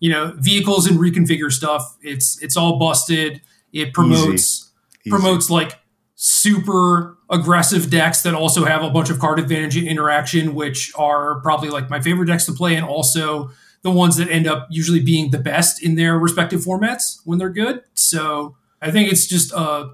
you 0.00 0.10
know 0.10 0.34
vehicles 0.38 0.86
and 0.86 0.98
reconfigure 0.98 1.50
stuff 1.50 1.96
it's 2.02 2.42
it's 2.42 2.56
all 2.56 2.78
busted 2.78 3.40
it 3.72 3.94
promotes 3.94 4.70
Easy. 5.04 5.10
promotes 5.10 5.46
Easy. 5.46 5.54
like 5.54 5.78
super 6.16 7.16
aggressive 7.30 7.90
decks 7.90 8.22
that 8.22 8.34
also 8.34 8.64
have 8.64 8.82
a 8.82 8.90
bunch 8.90 9.08
of 9.08 9.20
card 9.20 9.38
advantage 9.38 9.76
interaction 9.76 10.54
which 10.54 10.92
are 10.96 11.40
probably 11.40 11.70
like 11.70 11.88
my 11.88 12.00
favorite 12.00 12.26
decks 12.26 12.44
to 12.44 12.52
play 12.52 12.74
and 12.74 12.84
also 12.84 13.50
the 13.82 13.90
ones 13.90 14.16
that 14.16 14.28
end 14.28 14.48
up 14.48 14.66
usually 14.68 15.00
being 15.00 15.30
the 15.30 15.38
best 15.38 15.80
in 15.80 15.94
their 15.94 16.18
respective 16.18 16.60
formats 16.60 17.20
when 17.24 17.38
they're 17.38 17.48
good 17.48 17.82
so 17.94 18.56
i 18.82 18.90
think 18.90 19.12
it's 19.12 19.28
just 19.28 19.52
a 19.52 19.90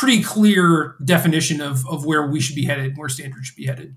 pretty 0.00 0.22
clear 0.22 0.96
definition 1.04 1.60
of, 1.60 1.86
of 1.86 2.06
where 2.06 2.26
we 2.26 2.40
should 2.40 2.56
be 2.56 2.64
headed, 2.64 2.96
where 2.96 3.10
standard 3.10 3.44
should 3.44 3.54
be 3.54 3.66
headed. 3.66 3.94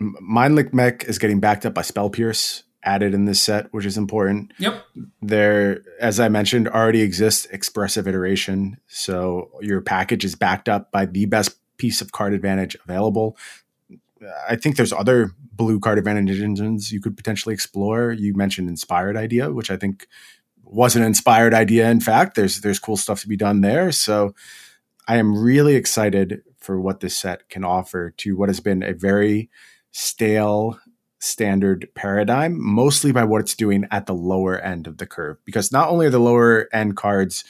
Mindlink 0.00 0.72
Mech 0.72 1.04
is 1.04 1.18
getting 1.18 1.40
backed 1.40 1.66
up 1.66 1.74
by 1.74 1.82
Spell 1.82 2.08
Pierce 2.08 2.62
added 2.82 3.12
in 3.12 3.26
this 3.26 3.42
set, 3.42 3.70
which 3.70 3.84
is 3.84 3.98
important. 3.98 4.54
Yep. 4.58 4.82
There, 5.20 5.82
as 6.00 6.20
I 6.20 6.30
mentioned, 6.30 6.68
already 6.68 7.02
exists 7.02 7.44
expressive 7.50 8.08
iteration. 8.08 8.78
So 8.86 9.50
your 9.60 9.82
package 9.82 10.24
is 10.24 10.34
backed 10.34 10.70
up 10.70 10.90
by 10.90 11.04
the 11.04 11.26
best 11.26 11.58
piece 11.76 12.00
of 12.00 12.12
card 12.12 12.32
advantage 12.32 12.74
available. 12.84 13.36
I 14.48 14.56
think 14.56 14.76
there's 14.76 14.92
other 14.92 15.32
blue 15.52 15.80
card 15.80 15.98
advantage 15.98 16.40
engines 16.40 16.92
you 16.92 17.02
could 17.02 17.14
potentially 17.14 17.52
explore. 17.52 18.10
You 18.10 18.32
mentioned 18.32 18.70
inspired 18.70 19.18
idea, 19.18 19.52
which 19.52 19.70
I 19.70 19.76
think 19.76 20.06
was 20.62 20.96
an 20.96 21.02
inspired 21.02 21.52
idea. 21.52 21.90
In 21.90 22.00
fact, 22.00 22.36
there's 22.36 22.62
there's 22.62 22.78
cool 22.78 22.96
stuff 22.96 23.20
to 23.20 23.28
be 23.28 23.36
done 23.36 23.60
there. 23.60 23.92
So 23.92 24.34
I 25.06 25.16
am 25.16 25.36
really 25.36 25.76
excited 25.76 26.42
for 26.58 26.80
what 26.80 27.00
this 27.00 27.16
set 27.16 27.48
can 27.48 27.64
offer 27.64 28.10
to 28.18 28.36
what 28.36 28.48
has 28.48 28.60
been 28.60 28.82
a 28.82 28.92
very 28.92 29.50
stale 29.92 30.78
standard 31.20 31.88
paradigm, 31.94 32.56
mostly 32.60 33.12
by 33.12 33.24
what 33.24 33.40
it's 33.40 33.54
doing 33.54 33.86
at 33.90 34.06
the 34.06 34.14
lower 34.14 34.58
end 34.58 34.86
of 34.86 34.98
the 34.98 35.06
curve. 35.06 35.38
Because 35.44 35.72
not 35.72 35.88
only 35.88 36.06
are 36.06 36.10
the 36.10 36.18
lower 36.18 36.68
end 36.72 36.96
cards 36.96 37.44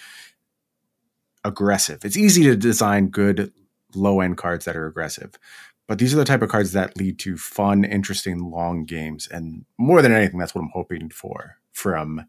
aggressive, 1.45 2.05
it's 2.05 2.17
easy 2.17 2.45
to 2.45 2.57
design 2.57 3.09
good 3.09 3.53
low 3.95 4.21
end 4.21 4.37
cards 4.37 4.65
that 4.67 4.77
are 4.77 4.87
aggressive. 4.87 5.39
But 5.89 5.99
these 5.99 6.13
are 6.13 6.17
the 6.19 6.25
type 6.25 6.43
of 6.43 6.49
cards 6.49 6.73
that 6.73 6.97
lead 6.97 7.19
to 7.21 7.37
fun, 7.37 7.85
interesting, 7.85 8.51
long 8.51 8.85
games. 8.85 9.29
And 9.29 9.65
more 9.79 10.03
than 10.03 10.13
anything, 10.13 10.39
that's 10.39 10.55
what 10.55 10.63
I'm 10.63 10.71
hoping 10.75 11.11
for 11.11 11.57
from 11.73 12.27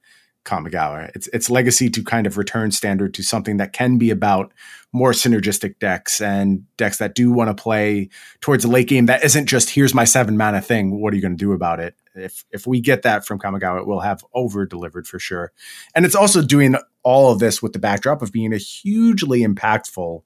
Kamigawa. 0.47 1.11
It's 1.13 1.27
its 1.27 1.49
legacy 1.49 1.89
to 1.89 2.03
kind 2.03 2.25
of 2.25 2.37
return 2.37 2.71
standard 2.71 3.13
to 3.15 3.23
something 3.23 3.57
that 3.57 3.73
can 3.73 3.97
be 3.97 4.09
about 4.09 4.53
more 4.93 5.11
synergistic 5.11 5.77
decks 5.79 6.21
and 6.21 6.63
decks 6.77 6.97
that 6.97 7.13
do 7.13 7.31
want 7.31 7.55
to 7.55 7.61
play 7.61 8.09
towards 8.41 8.63
a 8.63 8.67
late 8.67 8.87
game 8.87 9.05
that 9.07 9.23
isn't 9.23 9.45
just 9.45 9.69
here's 9.69 9.93
my 9.93 10.05
seven 10.05 10.37
mana 10.37 10.61
thing. 10.61 10.99
What 11.01 11.13
are 11.13 11.15
you 11.15 11.21
going 11.21 11.37
to 11.37 11.45
do 11.45 11.51
about 11.51 11.79
it? 11.79 11.95
If 12.15 12.45
if 12.51 12.65
we 12.65 12.79
get 12.79 13.03
that 13.03 13.25
from 13.25 13.39
Kamigawa, 13.39 13.81
it 13.81 13.87
will 13.87 13.99
have 13.99 14.23
over 14.33 14.65
delivered 14.65 15.05
for 15.05 15.19
sure. 15.19 15.51
And 15.93 16.05
it's 16.05 16.15
also 16.15 16.41
doing 16.41 16.75
all 17.03 17.31
of 17.31 17.39
this 17.39 17.61
with 17.61 17.73
the 17.73 17.79
backdrop 17.79 18.21
of 18.21 18.31
being 18.31 18.53
a 18.53 18.57
hugely 18.57 19.41
impactful 19.41 20.23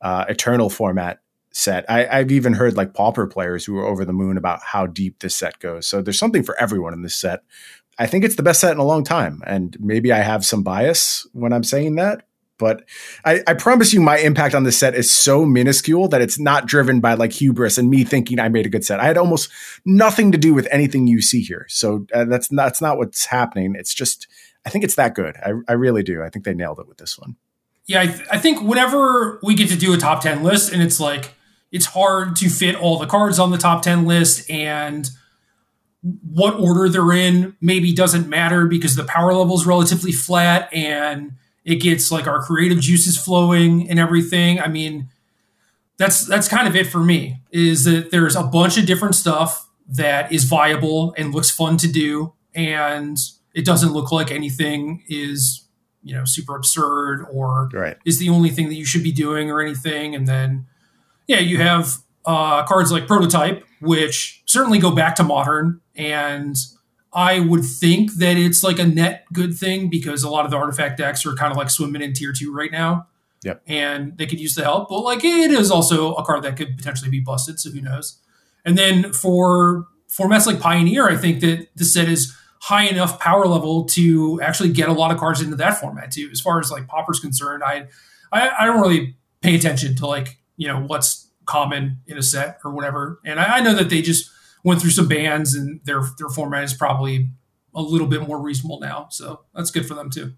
uh, 0.00 0.24
Eternal 0.28 0.70
format 0.70 1.20
set. 1.56 1.88
I, 1.88 2.18
have 2.18 2.30
even 2.30 2.52
heard 2.52 2.76
like 2.76 2.92
pauper 2.92 3.26
players 3.26 3.64
who 3.64 3.78
are 3.78 3.86
over 3.86 4.04
the 4.04 4.12
moon 4.12 4.36
about 4.36 4.60
how 4.62 4.86
deep 4.86 5.20
this 5.20 5.34
set 5.34 5.58
goes. 5.58 5.86
So 5.86 6.02
there's 6.02 6.18
something 6.18 6.42
for 6.42 6.58
everyone 6.60 6.92
in 6.92 7.02
this 7.02 7.16
set. 7.16 7.40
I 7.98 8.06
think 8.06 8.24
it's 8.24 8.36
the 8.36 8.42
best 8.42 8.60
set 8.60 8.72
in 8.72 8.78
a 8.78 8.84
long 8.84 9.04
time. 9.04 9.42
And 9.46 9.76
maybe 9.80 10.12
I 10.12 10.18
have 10.18 10.44
some 10.44 10.62
bias 10.62 11.26
when 11.32 11.52
I'm 11.52 11.64
saying 11.64 11.96
that, 11.96 12.26
But 12.58 12.84
I, 13.24 13.42
I, 13.46 13.54
promise 13.54 13.92
you, 13.92 14.00
my 14.00 14.18
impact 14.18 14.54
on 14.54 14.64
this 14.64 14.78
set 14.78 14.94
is 14.94 15.10
so 15.10 15.44
minuscule 15.44 16.08
that 16.08 16.22
it's 16.22 16.38
not 16.38 16.66
driven 16.66 17.00
by 17.00 17.14
like 17.14 17.32
hubris 17.32 17.78
and 17.78 17.90
me 17.90 18.04
thinking 18.04 18.38
I 18.38 18.48
made 18.48 18.66
a 18.66 18.70
good 18.70 18.84
set. 18.84 19.00
I 19.00 19.04
had 19.04 19.18
almost 19.18 19.50
nothing 19.84 20.32
to 20.32 20.38
do 20.38 20.54
with 20.54 20.66
anything 20.70 21.06
you 21.06 21.20
see 21.20 21.42
here. 21.42 21.66
So 21.68 22.06
uh, 22.14 22.24
that's 22.24 22.50
not, 22.50 22.64
that's 22.64 22.80
not 22.80 22.98
what's 22.98 23.26
happening. 23.26 23.74
It's 23.76 23.94
just, 23.94 24.26
I 24.64 24.70
think 24.70 24.84
it's 24.84 24.94
that 24.96 25.14
good. 25.14 25.36
I, 25.36 25.52
I 25.68 25.72
really 25.74 26.02
do. 26.02 26.22
I 26.22 26.30
think 26.30 26.44
they 26.44 26.54
nailed 26.54 26.78
it 26.78 26.88
with 26.88 26.98
this 26.98 27.18
one. 27.18 27.36
Yeah, 27.86 28.00
I, 28.00 28.06
th- 28.06 28.28
I 28.32 28.38
think 28.38 28.62
whenever 28.62 29.38
we 29.42 29.54
get 29.54 29.68
to 29.68 29.76
do 29.76 29.92
a 29.94 29.96
top 29.96 30.22
10 30.22 30.42
list 30.42 30.72
and 30.72 30.82
it's 30.82 30.98
like, 30.98 31.34
it's 31.70 31.86
hard 31.86 32.36
to 32.36 32.48
fit 32.48 32.74
all 32.74 32.98
the 32.98 33.06
cards 33.06 33.38
on 33.38 33.50
the 33.50 33.58
top 33.58 33.82
10 33.82 34.06
list 34.06 34.48
and 34.50 35.10
what 36.30 36.54
order 36.54 36.88
they're 36.88 37.12
in 37.12 37.56
maybe 37.60 37.92
doesn't 37.92 38.28
matter 38.28 38.66
because 38.66 38.96
the 38.96 39.04
power 39.04 39.32
level 39.32 39.56
is 39.56 39.66
relatively 39.66 40.12
flat 40.12 40.72
and 40.72 41.32
it 41.64 41.76
gets 41.76 42.12
like 42.12 42.26
our 42.26 42.42
creative 42.42 42.80
juices 42.80 43.18
flowing 43.18 43.90
and 43.90 43.98
everything. 43.98 44.60
I 44.60 44.68
mean, 44.68 45.08
that's 45.98 46.24
that's 46.26 46.48
kind 46.48 46.68
of 46.68 46.76
it 46.76 46.86
for 46.86 47.00
me. 47.00 47.40
Is 47.50 47.84
that 47.84 48.10
there's 48.10 48.36
a 48.36 48.44
bunch 48.44 48.78
of 48.78 48.86
different 48.86 49.14
stuff 49.14 49.68
that 49.88 50.32
is 50.32 50.44
viable 50.44 51.14
and 51.16 51.34
looks 51.34 51.50
fun 51.50 51.76
to 51.78 51.88
do, 51.88 52.32
and 52.54 53.18
it 53.54 53.64
doesn't 53.64 53.92
look 53.92 54.12
like 54.12 54.30
anything 54.30 55.02
is 55.08 55.66
you 56.02 56.14
know 56.14 56.24
super 56.24 56.54
absurd 56.54 57.26
or 57.32 57.68
right. 57.72 57.96
is 58.04 58.18
the 58.18 58.28
only 58.28 58.50
thing 58.50 58.68
that 58.68 58.74
you 58.74 58.84
should 58.84 59.02
be 59.02 59.12
doing 59.12 59.50
or 59.50 59.60
anything. 59.60 60.14
And 60.14 60.28
then 60.28 60.66
yeah, 61.26 61.40
you 61.40 61.58
have 61.58 61.96
uh, 62.24 62.64
cards 62.64 62.92
like 62.92 63.06
Prototype, 63.06 63.64
which 63.80 64.42
certainly 64.56 64.78
go 64.78 64.90
back 64.90 65.14
to 65.16 65.22
modern 65.22 65.82
and 65.94 66.56
I 67.12 67.40
would 67.40 67.62
think 67.62 68.14
that 68.14 68.38
it's 68.38 68.62
like 68.62 68.78
a 68.78 68.86
net 68.86 69.26
good 69.34 69.54
thing 69.54 69.90
because 69.90 70.22
a 70.22 70.30
lot 70.30 70.46
of 70.46 70.50
the 70.50 70.56
artifact 70.56 70.96
decks 70.96 71.26
are 71.26 71.34
kind 71.34 71.50
of 71.50 71.58
like 71.58 71.68
swimming 71.68 72.00
in 72.00 72.14
tier 72.14 72.32
two 72.32 72.54
right 72.54 72.72
now. 72.72 73.06
Yep. 73.44 73.62
And 73.66 74.16
they 74.16 74.24
could 74.24 74.40
use 74.40 74.54
the 74.54 74.62
help. 74.62 74.88
But 74.88 75.00
like 75.00 75.24
it 75.24 75.50
is 75.50 75.70
also 75.70 76.14
a 76.14 76.24
card 76.24 76.42
that 76.44 76.56
could 76.56 76.76
potentially 76.78 77.10
be 77.10 77.20
busted, 77.20 77.60
so 77.60 77.70
who 77.70 77.82
knows? 77.82 78.18
And 78.64 78.78
then 78.78 79.12
for 79.12 79.86
formats 80.10 80.46
like 80.46 80.58
Pioneer, 80.58 81.06
I 81.06 81.16
think 81.16 81.40
that 81.40 81.68
the 81.76 81.84
set 81.84 82.08
is 82.08 82.34
high 82.60 82.84
enough 82.84 83.20
power 83.20 83.46
level 83.46 83.84
to 83.84 84.40
actually 84.40 84.72
get 84.72 84.88
a 84.88 84.92
lot 84.94 85.10
of 85.10 85.18
cards 85.18 85.42
into 85.42 85.56
that 85.56 85.78
format 85.78 86.10
too. 86.10 86.30
As 86.32 86.40
far 86.40 86.60
as 86.60 86.70
like 86.70 86.86
Pauper's 86.86 87.20
concerned, 87.20 87.62
I 87.62 87.88
I, 88.32 88.50
I 88.60 88.64
don't 88.64 88.80
really 88.80 89.16
pay 89.42 89.54
attention 89.54 89.96
to 89.96 90.06
like, 90.06 90.38
you 90.56 90.66
know, 90.66 90.80
what's 90.80 91.30
common 91.46 92.00
in 92.06 92.18
a 92.18 92.22
set 92.22 92.58
or 92.64 92.72
whatever. 92.72 93.20
And 93.24 93.38
I, 93.38 93.58
I 93.58 93.60
know 93.60 93.74
that 93.74 93.90
they 93.90 94.02
just 94.02 94.30
went 94.66 94.82
through 94.82 94.90
some 94.90 95.06
bans 95.06 95.54
and 95.54 95.80
their 95.84 96.02
their 96.18 96.28
format 96.28 96.64
is 96.64 96.74
probably 96.74 97.30
a 97.72 97.80
little 97.80 98.08
bit 98.08 98.26
more 98.26 98.42
reasonable 98.42 98.80
now. 98.80 99.06
So 99.10 99.42
that's 99.54 99.70
good 99.70 99.86
for 99.86 99.94
them 99.94 100.10
too. 100.10 100.32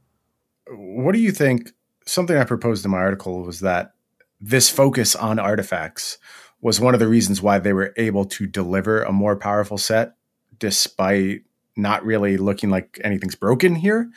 What 0.71 1.13
do 1.13 1.19
you 1.19 1.33
think? 1.33 1.73
Something 2.05 2.37
I 2.37 2.45
proposed 2.45 2.85
in 2.85 2.91
my 2.91 2.99
article 2.99 3.43
was 3.43 3.61
that 3.61 3.95
this 4.39 4.69
focus 4.69 5.17
on 5.17 5.39
artifacts 5.39 6.19
was 6.61 6.79
one 6.79 6.93
of 6.93 7.01
the 7.01 7.09
reasons 7.09 7.41
why 7.41 7.59
they 7.59 7.73
were 7.73 7.95
able 7.97 8.27
to 8.27 8.47
deliver 8.47 9.03
a 9.03 9.13
more 9.13 9.35
powerful 9.35 9.79
set 9.79 10.15
despite 10.59 11.43
not 11.77 12.05
really 12.05 12.37
looking 12.37 12.69
like 12.69 13.01
anything's 13.03 13.35
broken 13.35 13.75
here 13.75 14.11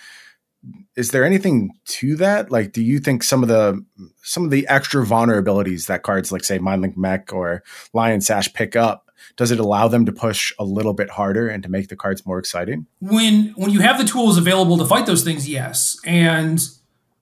is 0.96 1.12
there 1.12 1.26
anything 1.26 1.72
to 1.86 2.16
that? 2.18 2.52
Like, 2.52 2.72
do 2.72 2.84
you 2.84 3.00
think 3.00 3.24
some 3.24 3.42
of 3.42 3.50
the 3.50 3.84
some 4.22 4.44
of 4.44 4.52
the 4.52 4.68
extra 4.68 5.06
vulnerabilities 5.06 5.88
that 5.88 6.04
cards 6.04 6.32
like 6.32 6.44
say 6.44 6.60
Mindlink 6.60 6.98
Mech 6.98 7.34
or 7.34 7.64
Lion 7.94 8.22
Sash 8.22 8.54
pick 8.54 8.76
up, 8.76 9.11
does 9.36 9.52
it 9.52 9.60
allow 9.60 9.88
them 9.88 10.06
to 10.06 10.12
push 10.12 10.54
a 10.60 10.64
little 10.64 10.94
bit 10.94 11.10
harder 11.10 11.48
and 11.48 11.64
to 11.64 11.70
make 11.70 11.88
the 11.90 11.96
cards 11.96 12.26
more 12.26 12.40
exciting? 12.40 12.86
When 13.00 13.54
when 13.56 13.72
you 13.72 13.80
have 13.82 13.98
the 13.98 14.04
tools 14.04 14.38
available 14.38 14.78
to 14.78 14.86
fight 14.86 15.06
those 15.06 15.24
things, 15.24 15.48
yes. 15.48 15.98
And 16.06 16.62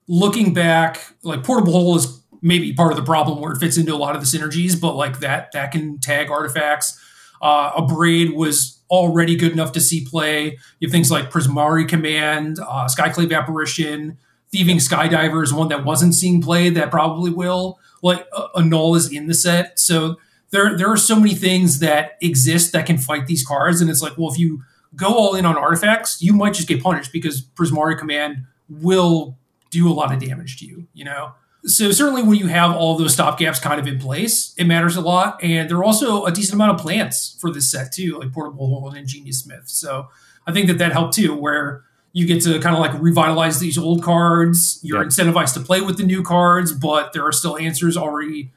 looking 0.08 0.52
back, 0.52 1.14
like 1.22 1.44
Portable 1.44 1.72
Hole 1.72 1.96
is 1.96 2.20
maybe 2.42 2.72
part 2.72 2.92
of 2.92 2.96
the 2.96 3.04
problem 3.04 3.40
where 3.40 3.52
it 3.52 3.58
fits 3.58 3.76
into 3.76 3.94
a 3.94 3.96
lot 3.96 4.16
of 4.16 4.20
the 4.20 4.38
synergies, 4.38 4.80
but 4.80 4.94
like 4.94 5.20
that 5.20 5.52
that 5.52 5.72
can 5.72 5.98
tag 5.98 6.30
artifacts. 6.30 6.98
Uh, 7.42 7.72
Abrade 7.72 8.34
was 8.34 8.82
already 8.90 9.36
good 9.36 9.52
enough 9.52 9.72
to 9.72 9.80
see 9.80 10.04
play. 10.04 10.58
You 10.78 10.88
have 10.88 10.92
things 10.92 11.10
like 11.10 11.30
Prismari 11.30 11.88
Command, 11.88 12.58
uh, 12.60 12.86
Skyclave 12.86 13.34
Apparition, 13.34 14.18
Thieving 14.52 14.78
Skydiver 14.78 15.44
is 15.44 15.54
one 15.54 15.68
that 15.68 15.84
wasn't 15.84 16.14
seeing 16.14 16.42
play 16.42 16.70
that 16.70 16.90
probably 16.90 17.30
will. 17.30 17.78
Like 18.02 18.26
uh, 18.32 18.48
Annul 18.56 18.96
is 18.96 19.12
in 19.12 19.26
the 19.26 19.34
set, 19.34 19.78
so 19.78 20.16
there 20.50 20.76
there 20.76 20.90
are 20.90 20.96
so 20.96 21.16
many 21.16 21.34
things 21.34 21.78
that 21.80 22.18
exist 22.20 22.72
that 22.72 22.86
can 22.86 22.98
fight 22.98 23.26
these 23.26 23.46
cards, 23.46 23.80
and 23.80 23.90
it's 23.90 24.02
like, 24.02 24.16
well, 24.18 24.30
if 24.30 24.38
you 24.38 24.62
go 24.96 25.08
all 25.08 25.34
in 25.34 25.46
on 25.46 25.56
artifacts, 25.56 26.20
you 26.20 26.32
might 26.32 26.54
just 26.54 26.68
get 26.68 26.82
punished 26.82 27.12
because 27.12 27.42
Prismari 27.42 27.98
Command 27.98 28.44
will 28.68 29.36
do 29.70 29.88
a 29.88 29.94
lot 29.94 30.12
of 30.12 30.18
damage 30.20 30.58
to 30.58 30.66
you. 30.66 30.86
You 30.92 31.04
know, 31.04 31.32
so 31.64 31.92
certainly 31.92 32.22
when 32.22 32.38
you 32.38 32.48
have 32.48 32.74
all 32.74 32.96
those 32.96 33.16
stopgaps 33.16 33.60
kind 33.60 33.80
of 33.80 33.86
in 33.86 33.98
place, 33.98 34.54
it 34.56 34.64
matters 34.64 34.96
a 34.96 35.00
lot. 35.00 35.42
And 35.42 35.68
there 35.68 35.76
are 35.76 35.84
also 35.84 36.24
a 36.24 36.32
decent 36.32 36.54
amount 36.54 36.72
of 36.72 36.80
plants 36.80 37.36
for 37.40 37.52
this 37.52 37.70
set 37.70 37.92
too, 37.92 38.18
like 38.18 38.32
Portable 38.32 38.66
Hole 38.66 38.88
and 38.88 38.96
Ingenious 38.96 39.40
Smith. 39.40 39.68
So 39.68 40.08
I 40.46 40.52
think 40.52 40.66
that 40.68 40.78
that 40.78 40.92
helped 40.92 41.14
too, 41.14 41.34
where 41.34 41.84
you 42.12 42.26
get 42.26 42.42
to 42.42 42.58
kind 42.58 42.74
of 42.74 42.80
like 42.80 43.00
revitalize 43.00 43.60
these 43.60 43.78
old 43.78 44.02
cards. 44.02 44.80
You're 44.82 45.04
incentivized 45.04 45.54
to 45.54 45.60
play 45.60 45.80
with 45.80 45.96
the 45.96 46.02
new 46.02 46.22
cards, 46.22 46.72
but 46.72 47.12
there 47.12 47.24
are 47.24 47.32
still 47.32 47.56
answers 47.58 47.96
already 47.96 48.50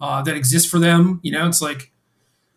uh, 0.00 0.22
that 0.22 0.36
exist 0.36 0.68
for 0.68 0.78
them. 0.78 1.20
You 1.22 1.32
know, 1.32 1.46
it's 1.46 1.62
like 1.62 1.92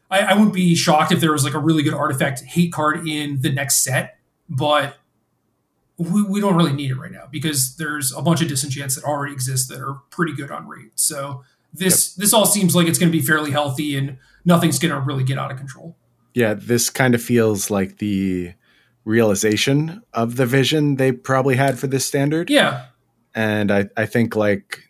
I, 0.10 0.20
I 0.20 0.34
wouldn't 0.34 0.54
be 0.54 0.76
shocked 0.76 1.12
if 1.12 1.20
there 1.20 1.32
was 1.32 1.44
like 1.44 1.54
a 1.54 1.60
really 1.60 1.84
good 1.84 1.94
artifact 1.94 2.42
hate 2.42 2.72
card 2.74 3.08
in 3.08 3.42
the 3.42 3.52
next 3.52 3.84
set, 3.84 4.18
but 4.50 4.98
we, 5.98 6.24
we 6.24 6.42
don't 6.42 6.56
really 6.56 6.74
need 6.74 6.92
it 6.92 6.96
right 6.96 7.12
now 7.12 7.28
because 7.32 7.76
there's 7.78 8.14
a 8.16 8.22
bunch 8.22 8.42
of 8.42 8.48
disenchants 8.48 8.96
that 8.96 9.04
already 9.04 9.34
exist 9.34 9.70
that 9.70 9.80
are 9.80 10.02
pretty 10.10 10.34
good 10.34 10.52
on 10.52 10.68
rate. 10.68 10.92
So 10.96 11.44
this 11.74 12.16
yep. 12.16 12.22
this 12.22 12.34
all 12.34 12.46
seems 12.46 12.76
like 12.76 12.88
it's 12.88 13.00
going 13.00 13.12
to 13.12 13.18
be 13.18 13.24
fairly 13.24 13.52
healthy 13.52 13.96
and 13.96 14.18
nothing's 14.44 14.80
going 14.80 14.94
to 14.94 15.00
really 15.00 15.24
get 15.24 15.38
out 15.38 15.52
of 15.52 15.58
control. 15.58 15.96
Yeah, 16.34 16.54
this 16.54 16.90
kind 16.90 17.14
of 17.14 17.22
feels 17.22 17.70
like 17.70 17.98
the 17.98 18.54
realization 19.04 20.02
of 20.14 20.36
the 20.36 20.46
vision 20.46 20.96
they 20.96 21.12
probably 21.12 21.56
had 21.56 21.80
for 21.80 21.88
this 21.88 22.06
standard. 22.06 22.50
Yeah. 22.50 22.86
And 23.34 23.72
I, 23.72 23.90
I 23.98 24.06
think 24.06 24.36
like 24.36 24.84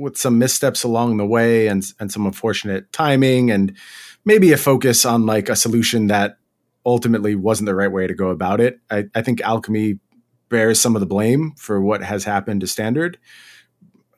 with 0.00 0.16
some 0.16 0.38
missteps 0.38 0.82
along 0.82 1.16
the 1.16 1.26
way 1.26 1.66
and 1.66 1.84
and 2.00 2.10
some 2.10 2.26
unfortunate 2.26 2.92
timing 2.92 3.50
and 3.50 3.76
maybe 4.24 4.52
a 4.52 4.56
focus 4.56 5.04
on 5.04 5.26
like 5.26 5.48
a 5.48 5.56
solution 5.56 6.08
that 6.08 6.38
ultimately 6.84 7.34
wasn't 7.34 7.66
the 7.66 7.74
right 7.74 7.92
way 7.92 8.06
to 8.06 8.14
go 8.14 8.30
about 8.30 8.60
it. 8.60 8.80
I, 8.90 9.04
I 9.14 9.22
think 9.22 9.40
alchemy 9.42 9.98
bears 10.48 10.80
some 10.80 10.96
of 10.96 11.00
the 11.00 11.06
blame 11.06 11.52
for 11.56 11.80
what 11.80 12.02
has 12.02 12.24
happened 12.24 12.62
to 12.62 12.66
standard. 12.66 13.18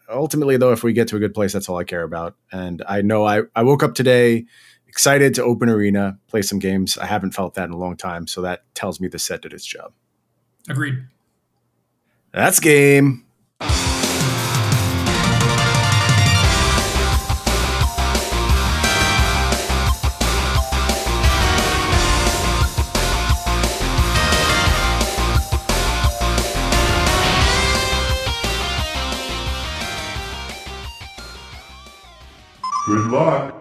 Ultimately, 0.08 0.56
though, 0.56 0.72
if 0.72 0.82
we 0.82 0.92
get 0.92 1.08
to 1.08 1.16
a 1.16 1.18
good 1.18 1.34
place, 1.34 1.52
that's 1.52 1.68
all 1.68 1.78
I 1.78 1.84
care 1.84 2.02
about. 2.02 2.36
And 2.50 2.82
I 2.86 3.02
know 3.02 3.24
I, 3.24 3.42
I 3.54 3.62
woke 3.62 3.82
up 3.82 3.94
today 3.94 4.46
excited 4.92 5.34
to 5.34 5.42
open 5.42 5.70
arena, 5.70 6.18
play 6.28 6.42
some 6.42 6.58
games. 6.58 6.98
I 6.98 7.06
haven't 7.06 7.30
felt 7.30 7.54
that 7.54 7.64
in 7.64 7.70
a 7.70 7.78
long 7.78 7.96
time. 7.96 8.26
So 8.26 8.42
that 8.42 8.62
tells 8.74 9.00
me 9.00 9.08
the 9.08 9.18
set 9.18 9.40
did 9.40 9.54
its 9.54 9.64
job. 9.64 9.92
Agreed. 10.68 11.02
That's 12.32 12.60
game. 12.60 13.24
lot 33.12 33.51